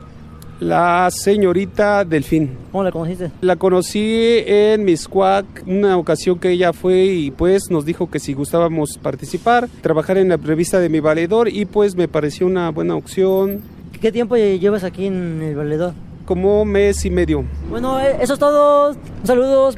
la 0.60 1.10
señorita 1.10 2.04
Delfín. 2.04 2.56
¿Cómo 2.70 2.84
la 2.84 2.92
conociste? 2.92 3.32
La 3.40 3.56
conocí 3.56 4.44
en 4.46 4.84
Miscuac, 4.84 5.44
una 5.66 5.96
ocasión 5.98 6.38
que 6.38 6.50
ella 6.52 6.72
fue 6.72 7.04
y 7.04 7.30
pues 7.32 7.70
nos 7.70 7.84
dijo 7.84 8.08
que 8.08 8.20
si 8.20 8.32
gustábamos 8.32 8.96
participar, 9.02 9.68
trabajar 9.82 10.16
en 10.16 10.28
la 10.28 10.36
revista 10.36 10.78
de 10.78 10.88
mi 10.88 11.00
valedor 11.00 11.48
y 11.48 11.64
pues 11.64 11.96
me 11.96 12.06
pareció 12.06 12.46
una 12.46 12.70
buena 12.70 12.94
opción. 12.94 13.62
¿Qué 14.00 14.12
tiempo 14.12 14.36
llevas 14.36 14.84
aquí 14.84 15.06
en 15.06 15.42
el 15.42 15.56
valedor? 15.56 15.92
Como 16.24 16.64
mes 16.64 17.04
y 17.04 17.10
medio. 17.10 17.44
Bueno, 17.68 18.00
eh, 18.00 18.16
eso 18.20 18.34
es 18.34 18.38
todo. 18.38 18.96
Saludos 19.24 19.76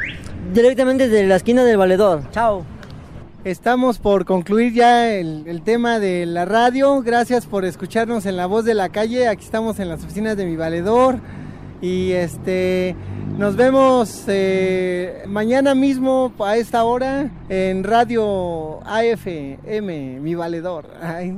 directamente 0.53 1.09
de 1.09 1.25
la 1.25 1.37
esquina 1.37 1.65
del 1.65 1.77
valedor. 1.77 2.23
Chao. 2.31 2.65
Estamos 3.45 3.99
por 3.99 4.25
concluir 4.25 4.73
ya 4.73 5.13
el, 5.13 5.45
el 5.47 5.63
tema 5.63 5.99
de 6.01 6.27
la 6.27 6.45
radio. 6.45 7.03
Gracias 7.03 7.47
por 7.47 7.65
escucharnos 7.65 8.27
en 8.27 8.37
La 8.37 8.47
Voz 8.47 8.65
de 8.65 8.75
la 8.75 8.89
Calle. 8.89 9.29
Aquí 9.29 9.45
estamos 9.45 9.79
en 9.79 9.89
las 9.89 10.03
oficinas 10.03 10.37
de 10.37 10.47
mi 10.47 10.57
valedor. 10.57 11.21
Y 11.81 12.13
este 12.13 12.97
nos 13.39 13.55
vemos 13.55 14.25
eh, 14.29 15.23
mañana 15.27 15.75
mismo 15.75 16.33
a 16.39 16.57
esta 16.57 16.85
hora 16.85 17.31
en 17.51 17.85
Radio 17.85 18.81
AFM, 18.87 20.21
mi 20.21 20.35
valedor. 20.35 20.87
Ay. 21.03 21.37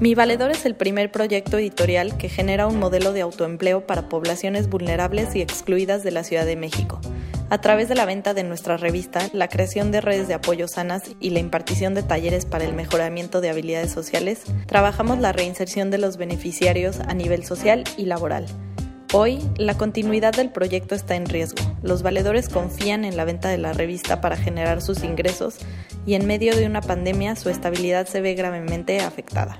Mi 0.00 0.14
Valedor 0.14 0.52
es 0.52 0.64
el 0.64 0.76
primer 0.76 1.10
proyecto 1.10 1.58
editorial 1.58 2.16
que 2.18 2.28
genera 2.28 2.68
un 2.68 2.78
modelo 2.78 3.12
de 3.12 3.22
autoempleo 3.22 3.84
para 3.84 4.08
poblaciones 4.08 4.68
vulnerables 4.68 5.34
y 5.34 5.42
excluidas 5.42 6.04
de 6.04 6.12
la 6.12 6.22
Ciudad 6.22 6.46
de 6.46 6.54
México. 6.54 7.00
A 7.50 7.60
través 7.60 7.88
de 7.88 7.96
la 7.96 8.04
venta 8.04 8.32
de 8.32 8.44
nuestra 8.44 8.76
revista, 8.76 9.28
la 9.32 9.48
creación 9.48 9.90
de 9.90 10.00
redes 10.00 10.28
de 10.28 10.34
apoyo 10.34 10.68
sanas 10.68 11.02
y 11.18 11.30
la 11.30 11.40
impartición 11.40 11.94
de 11.94 12.04
talleres 12.04 12.46
para 12.46 12.64
el 12.64 12.74
mejoramiento 12.74 13.40
de 13.40 13.50
habilidades 13.50 13.90
sociales, 13.90 14.42
trabajamos 14.66 15.18
la 15.18 15.32
reinserción 15.32 15.90
de 15.90 15.98
los 15.98 16.16
beneficiarios 16.16 17.00
a 17.00 17.12
nivel 17.14 17.44
social 17.44 17.82
y 17.96 18.04
laboral. 18.04 18.46
Hoy, 19.12 19.40
la 19.56 19.76
continuidad 19.76 20.32
del 20.32 20.50
proyecto 20.50 20.94
está 20.94 21.16
en 21.16 21.26
riesgo. 21.26 21.76
Los 21.82 22.04
valedores 22.04 22.48
confían 22.48 23.04
en 23.04 23.16
la 23.16 23.24
venta 23.24 23.48
de 23.48 23.58
la 23.58 23.72
revista 23.72 24.20
para 24.20 24.36
generar 24.36 24.80
sus 24.80 25.02
ingresos 25.02 25.56
y 26.06 26.14
en 26.14 26.24
medio 26.24 26.54
de 26.54 26.66
una 26.66 26.82
pandemia 26.82 27.34
su 27.34 27.50
estabilidad 27.50 28.06
se 28.06 28.20
ve 28.20 28.34
gravemente 28.34 29.00
afectada. 29.00 29.58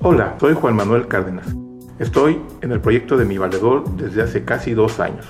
Hola, 0.00 0.36
soy 0.38 0.54
Juan 0.54 0.76
Manuel 0.76 1.08
Cárdenas. 1.08 1.48
Estoy 1.98 2.40
en 2.60 2.70
el 2.70 2.80
proyecto 2.80 3.16
de 3.16 3.24
Mi 3.24 3.36
Valedor 3.36 3.84
desde 3.96 4.22
hace 4.22 4.44
casi 4.44 4.72
dos 4.72 5.00
años. 5.00 5.26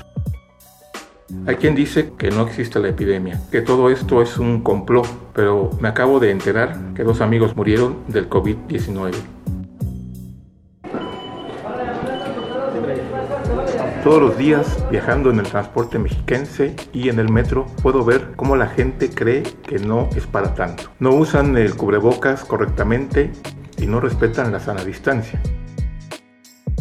Hay 1.47 1.57
quien 1.57 1.75
dice 1.75 2.13
que 2.19 2.31
no 2.31 2.43
existe 2.43 2.79
la 2.79 2.89
epidemia, 2.89 3.41
que 3.51 3.63
todo 3.63 3.89
esto 3.89 4.21
es 4.21 4.37
un 4.37 4.61
complot, 4.61 5.07
pero 5.33 5.71
me 5.81 5.89
acabo 5.89 6.21
de 6.21 6.33
enterar 6.33 6.77
que 6.95 7.03
dos 7.03 7.23
amigos 7.23 7.57
murieron 7.57 7.97
del 8.09 8.29
COVID-19. 8.29 9.15
Todos 14.05 14.21
los 14.21 14.37
días, 14.37 14.85
viajando 14.91 15.31
en 15.31 15.39
el 15.39 15.47
transporte 15.47 15.99
mexiquense 15.99 16.77
y 16.93 17.09
en 17.09 17.19
el 17.19 17.31
metro, 17.31 17.65
puedo 17.83 18.05
ver 18.05 18.33
cómo 18.37 18.55
la 18.55 18.67
gente 18.67 19.09
cree 19.09 19.45
que 19.67 19.79
no 19.79 20.11
es 20.15 20.27
para 20.27 20.55
tanto. 20.55 20.85
No 21.01 21.15
usan 21.15 21.57
el 21.57 21.75
cubrebocas 21.75 22.45
correctamente 22.45 23.33
y 23.79 23.87
no 23.87 24.01
respetan 24.01 24.53
la 24.53 24.61
sana 24.61 24.85
distancia. 24.85 25.41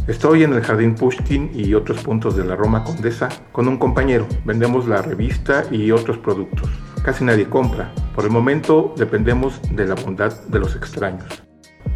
Estoy 0.07 0.44
en 0.44 0.53
el 0.53 0.61
Jardín 0.61 0.95
Pushkin 0.95 1.52
y 1.53 1.74
otros 1.74 2.02
puntos 2.02 2.38
de 2.38 2.45
la 2.45 2.56
Roma 2.56 2.84
Condesa 2.86 3.28
con 3.52 3.68
un 3.68 3.78
compañero. 3.78 4.26
Vendemos 4.45 4.88
la 4.88 5.02
revista 5.02 5.65
y 5.69 5.91
otros 5.91 6.18
productos. 6.18 6.69
Casi 7.03 7.26
nadie 7.26 7.49
compra. 7.49 7.91
Por 8.15 8.24
el 8.24 8.32
momento 8.32 8.94
dependemos 8.98 9.60
de 9.69 9.86
la 9.86 9.95
bondad 9.95 10.34
de 10.48 10.60
los 10.60 10.78
extraños. 10.78 11.44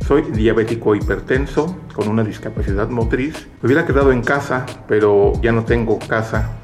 Soy 0.06 0.23
diabético 0.23 0.94
hipertenso 0.94 1.78
con 1.95 2.10
una 2.10 2.23
discapacidad 2.23 2.90
motriz. 2.90 3.48
Me 3.61 3.68
hubiera 3.68 3.86
quedado 3.86 4.11
en 4.11 4.22
casa, 4.22 4.65
pero 4.88 5.32
ya 5.41 5.53
no 5.53 5.64
tengo 5.64 5.98
casa. 5.99 6.60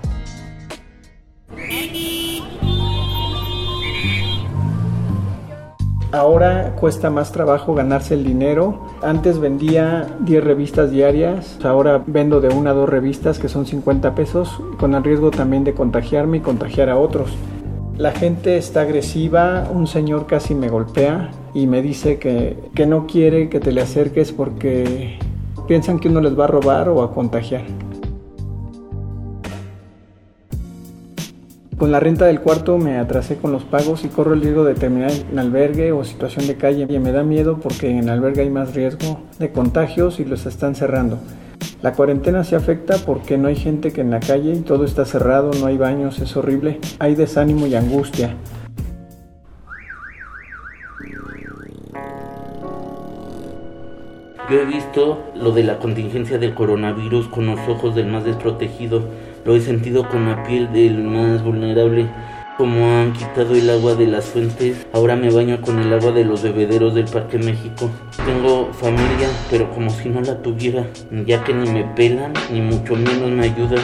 Ahora 6.13 6.73
cuesta 6.79 7.09
más 7.09 7.33
trabajo 7.33 7.73
ganarse 7.73 8.13
el 8.13 8.23
dinero. 8.23 8.87
Antes 9.01 9.39
vendía 9.39 10.07
10 10.21 10.41
revistas 10.41 10.89
diarias, 10.89 11.59
ahora 11.63 12.01
vendo 12.07 12.39
de 12.39 12.47
una 12.47 12.69
a 12.69 12.73
dos 12.73 12.87
revistas 12.87 13.39
que 13.39 13.49
son 13.49 13.65
50 13.65 14.15
pesos, 14.15 14.49
con 14.79 14.95
el 14.95 15.03
riesgo 15.03 15.31
también 15.31 15.65
de 15.65 15.73
contagiarme 15.73 16.37
y 16.37 16.41
contagiar 16.41 16.89
a 16.89 16.97
otros. 16.97 17.31
La 17.97 18.11
gente 18.11 18.57
está 18.57 18.81
agresiva, 18.81 19.67
un 19.69 19.85
señor 19.85 20.27
casi 20.27 20.55
me 20.55 20.69
golpea 20.69 21.31
y 21.53 21.67
me 21.67 21.81
dice 21.81 22.19
que, 22.19 22.57
que 22.73 22.85
no 22.85 23.05
quiere 23.05 23.49
que 23.49 23.59
te 23.59 23.73
le 23.73 23.81
acerques 23.81 24.31
porque 24.31 25.19
piensan 25.67 25.99
que 25.99 26.07
uno 26.07 26.21
les 26.21 26.39
va 26.39 26.45
a 26.45 26.47
robar 26.47 26.87
o 26.87 27.03
a 27.03 27.11
contagiar. 27.11 27.63
Con 31.77 31.91
la 31.91 31.99
renta 31.99 32.25
del 32.25 32.41
cuarto 32.41 32.79
me 32.79 32.97
atrasé 32.97 33.37
con 33.37 33.51
los 33.51 33.63
pagos 33.63 34.03
y 34.03 34.07
corro 34.07 34.33
el 34.33 34.41
riesgo 34.41 34.63
de 34.63 34.73
terminar 34.73 35.11
en 35.11 35.37
albergue 35.37 35.91
o 35.91 36.03
situación 36.03 36.47
de 36.47 36.55
calle. 36.55 36.87
Y 36.89 36.97
me 36.97 37.11
da 37.11 37.21
miedo 37.21 37.59
porque 37.61 37.91
en 37.91 38.09
albergue 38.09 38.41
hay 38.41 38.49
más 38.49 38.73
riesgo 38.73 39.21
de 39.37 39.51
contagios 39.51 40.19
y 40.19 40.25
los 40.25 40.47
están 40.47 40.73
cerrando. 40.73 41.19
La 41.83 41.93
cuarentena 41.93 42.43
se 42.43 42.55
afecta 42.55 42.95
porque 43.05 43.37
no 43.37 43.47
hay 43.47 43.55
gente 43.55 43.93
que 43.93 44.01
en 44.01 44.09
la 44.09 44.19
calle 44.19 44.53
y 44.53 44.61
todo 44.61 44.85
está 44.85 45.05
cerrado, 45.05 45.51
no 45.59 45.67
hay 45.67 45.77
baños, 45.77 46.17
es 46.17 46.35
horrible. 46.35 46.79
Hay 46.97 47.13
desánimo 47.13 47.67
y 47.67 47.75
angustia. 47.75 48.35
Yo 54.49 54.61
he 54.61 54.65
visto 54.65 55.25
lo 55.35 55.51
de 55.51 55.63
la 55.63 55.77
contingencia 55.77 56.39
del 56.39 56.55
coronavirus 56.55 57.27
con 57.27 57.45
los 57.45 57.59
ojos 57.67 57.93
del 57.93 58.07
más 58.07 58.23
desprotegido. 58.23 59.03
Lo 59.47 59.55
he 59.55 59.61
sentido 59.61 60.09
con 60.09 60.25
la 60.25 60.43
piel 60.43 60.73
del 60.73 61.01
más 61.05 61.41
vulnerable. 61.41 62.05
Como 62.57 62.85
han 62.91 63.13
quitado 63.13 63.55
el 63.55 63.69
agua 63.69 63.95
de 63.95 64.05
las 64.05 64.25
fuentes, 64.25 64.85
ahora 64.91 65.15
me 65.15 65.29
baño 65.29 65.61
con 65.61 65.79
el 65.79 65.93
agua 65.93 66.11
de 66.11 66.25
los 66.25 66.43
bebederos 66.43 66.93
del 66.93 67.05
Parque 67.05 67.37
México. 67.37 67.89
Tengo 68.25 68.73
familia, 68.73 69.29
pero 69.49 69.71
como 69.71 69.89
si 69.89 70.09
no 70.09 70.19
la 70.19 70.41
tuviera, 70.41 70.85
ya 71.25 71.45
que 71.45 71.53
ni 71.53 71.69
me 71.69 71.85
pelan, 71.85 72.33
ni 72.51 72.59
mucho 72.59 72.97
menos 72.97 73.31
me 73.31 73.45
ayudan. 73.45 73.79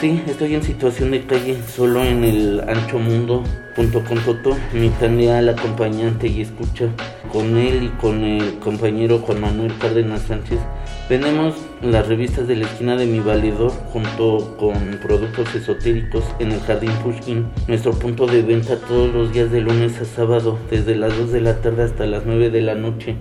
Sí, 0.00 0.22
estoy 0.28 0.54
en 0.54 0.62
situación 0.62 1.10
de 1.10 1.26
calle, 1.26 1.58
solo 1.66 2.04
en 2.04 2.22
el 2.22 2.60
ancho 2.68 3.00
mundo, 3.00 3.42
junto 3.74 4.04
con 4.04 4.18
Toto, 4.18 4.56
mi 4.72 4.90
tan 4.90 5.16
leal 5.16 5.48
acompañante 5.48 6.28
y 6.28 6.42
escucha, 6.42 6.86
con 7.32 7.56
él 7.56 7.82
y 7.82 7.88
con 8.00 8.22
el 8.22 8.60
compañero 8.60 9.18
Juan 9.18 9.40
Manuel 9.40 9.76
Cárdenas 9.78 10.22
Sánchez. 10.22 10.60
Vendemos 11.08 11.56
las 11.82 12.06
revistas 12.06 12.46
de 12.46 12.54
la 12.56 12.64
esquina 12.64 12.96
de 12.96 13.06
mi 13.06 13.18
valedor 13.18 13.72
junto 13.92 14.56
con 14.56 15.00
productos 15.02 15.52
esotéricos 15.54 16.24
en 16.38 16.52
el 16.52 16.60
Jardín 16.60 16.92
Pushkin. 17.02 17.46
Nuestro 17.66 17.92
punto 17.92 18.26
de 18.26 18.42
venta 18.42 18.76
todos 18.76 19.12
los 19.12 19.32
días 19.32 19.50
de 19.50 19.60
lunes 19.60 20.00
a 20.00 20.04
sábado, 20.04 20.58
desde 20.70 20.94
las 20.94 21.16
2 21.18 21.32
de 21.32 21.40
la 21.40 21.60
tarde 21.60 21.82
hasta 21.82 22.06
las 22.06 22.24
9 22.24 22.50
de 22.50 22.62
la 22.62 22.76
noche. 22.76 23.16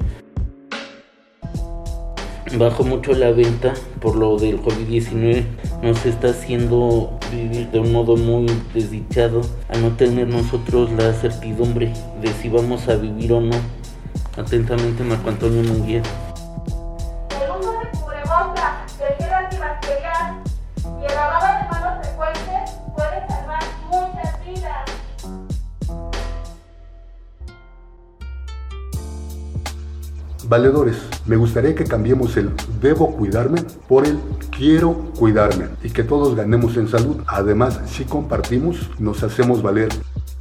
Bajo 2.56 2.84
mucho 2.84 3.14
la 3.14 3.32
venta 3.32 3.74
por 4.00 4.16
lo 4.16 4.38
del 4.38 4.62
COVID-19. 4.62 5.44
Nos 5.82 6.06
está 6.06 6.30
haciendo 6.30 7.18
vivir 7.32 7.72
de 7.72 7.80
un 7.80 7.92
modo 7.92 8.16
muy 8.16 8.46
desdichado 8.76 9.42
al 9.70 9.82
no 9.82 9.90
tener 9.98 10.28
nosotros 10.28 10.92
la 10.92 11.14
certidumbre 11.14 11.92
de 12.22 12.28
si 12.42 12.48
vamos 12.48 12.88
a 12.90 12.96
vivir 12.96 13.34
o 13.34 13.42
no. 13.42 13.56
Atentamente, 14.38 15.04
Marco 15.04 15.30
Antonio 15.30 15.64
Munguía. 15.64 16.04
Valedores, 30.52 30.98
me 31.28 31.38
gustaría 31.38 31.74
que 31.76 31.86
cambiemos 31.86 32.36
el 32.36 32.52
debo 32.82 33.16
cuidarme 33.16 33.62
por 33.88 34.06
el 34.06 34.20
quiero 34.54 35.14
cuidarme 35.18 35.70
y 35.82 35.92
que 35.92 36.04
todos 36.04 36.36
ganemos 36.36 36.76
en 36.76 36.90
salud. 36.90 37.22
Además, 37.26 37.80
si 37.86 38.04
compartimos, 38.04 38.90
nos 39.00 39.24
hacemos 39.24 39.62
valer. 39.62 39.88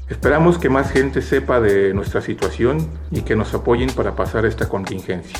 Esperamos 0.08 0.58
que 0.58 0.68
más 0.68 0.90
gente 0.90 1.22
sepa 1.22 1.60
de 1.60 1.94
nuestra 1.94 2.20
situación 2.22 2.88
y 3.12 3.20
que 3.20 3.36
nos 3.36 3.54
apoyen 3.54 3.88
para 3.90 4.16
pasar 4.16 4.46
esta 4.46 4.68
contingencia. 4.68 5.38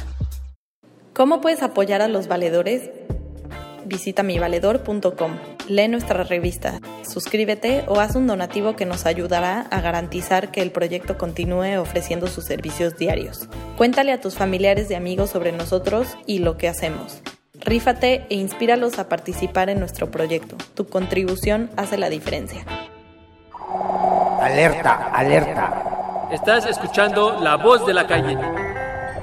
¿Cómo 1.14 1.40
puedes 1.40 1.64
apoyar 1.64 2.01
a 2.01 2.06
los 2.06 2.28
valedores? 2.28 2.90
Visita 3.85 4.23
mivaledor.com, 4.23 5.32
lee 5.69 5.89
nuestra 5.89 6.23
revista, 6.23 6.81
suscríbete 7.02 7.85
o 7.89 7.98
haz 8.01 8.15
un 8.15 8.27
donativo 8.27 8.77
que 8.77 8.86
nos 8.86 9.07
ayudará 9.07 9.66
a 9.70 9.81
garantizar 9.81 10.51
que 10.51 10.62
el 10.62 10.70
proyecto 10.70 11.16
continúe 11.16 11.78
ofreciendo 11.78 12.27
sus 12.27 12.44
servicios 12.44 12.97
diarios. 12.97 13.48
Cuéntale 13.77 14.12
a 14.12 14.20
tus 14.20 14.35
familiares 14.35 14.90
y 14.90 14.94
amigos 14.94 15.31
sobre 15.31 15.52
nosotros 15.52 16.16
y 16.27 16.40
lo 16.40 16.57
que 16.57 16.69
hacemos. 16.69 17.23
Rífate 17.55 18.27
e 18.31 18.35
inspíralos 18.35 18.98
a 18.98 19.09
participar 19.09 19.70
en 19.70 19.81
nuestro 19.81 20.11
proyecto. 20.11 20.57
Tu 20.74 20.86
contribución 20.86 21.70
hace 21.77 21.98
la 21.98 22.09
diferencia. 22.09 22.65
Alerta, 24.40 25.11
alerta. 25.12 26.28
Estás 26.32 26.66
escuchando 26.66 27.40
la 27.40 27.57
voz 27.57 27.86
de 27.86 27.94
la 27.94 28.07
calle. 28.07 28.39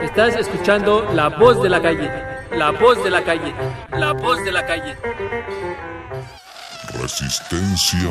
Estás 0.02 0.36
escuchando 0.36 1.08
la 1.14 1.30
voz 1.30 1.62
de 1.64 1.70
la 1.70 1.82
calle. 1.82 2.37
La 2.52 2.72
voz 2.72 3.03
de 3.03 3.10
la 3.10 3.24
calle. 3.24 3.53
La 3.91 4.14
voz 4.14 4.44
de 4.44 4.52
la 4.52 4.65
calle. 4.65 4.95
Resistencia 6.99 8.10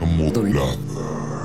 modulada. 0.00 1.37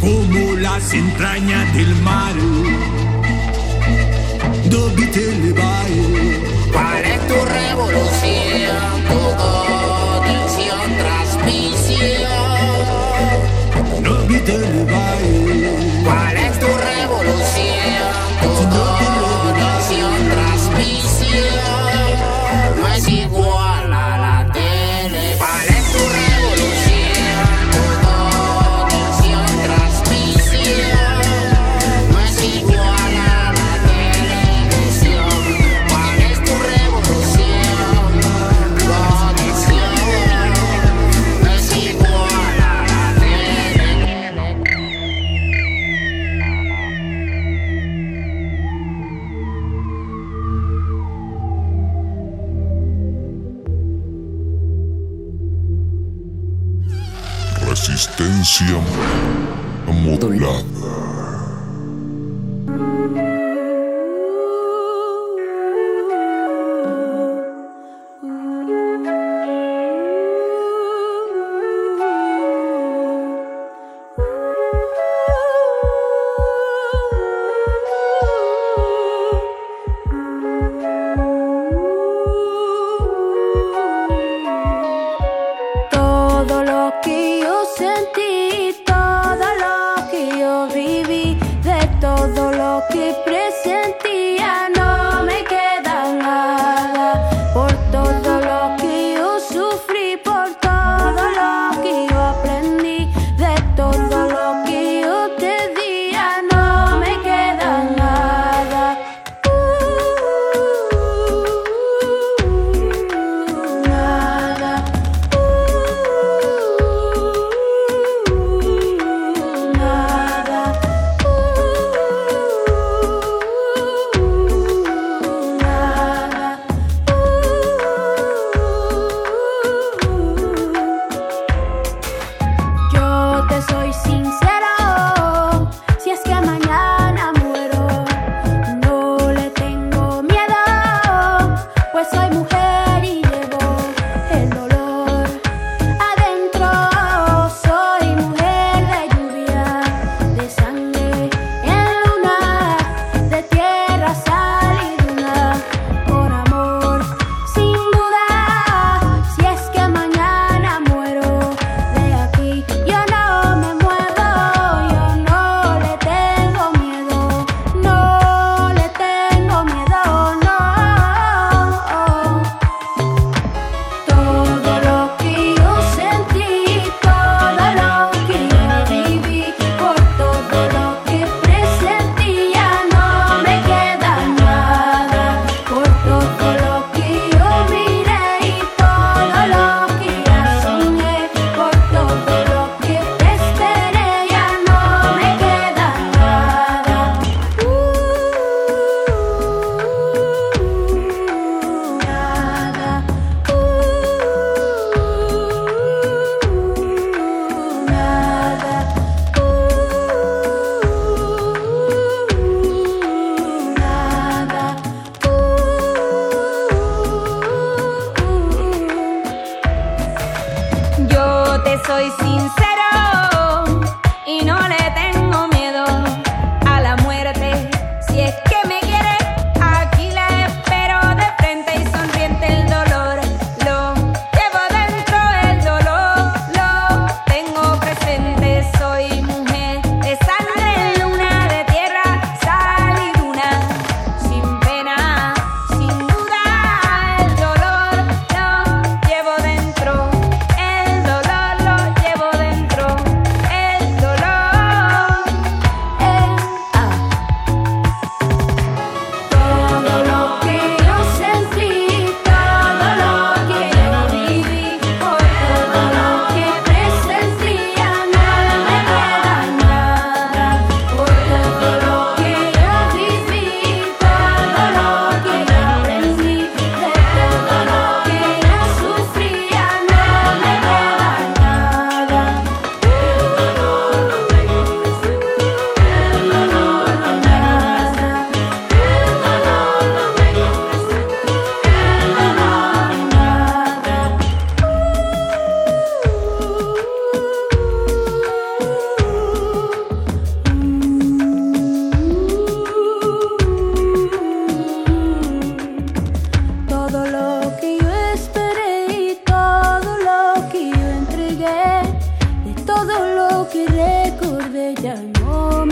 como 0.00 0.56
las 0.56 0.94
entrañas 0.94 1.74
del 1.74 1.94
mar. 1.96 2.34
Dove 4.70 5.06
te 5.08 5.32
elevaron? 5.32 6.12
¿Cuál 6.72 7.04
es 7.04 7.26
tu 7.28 7.34
rey? 7.44 7.65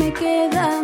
Me 0.04 0.12
queda 0.12 0.83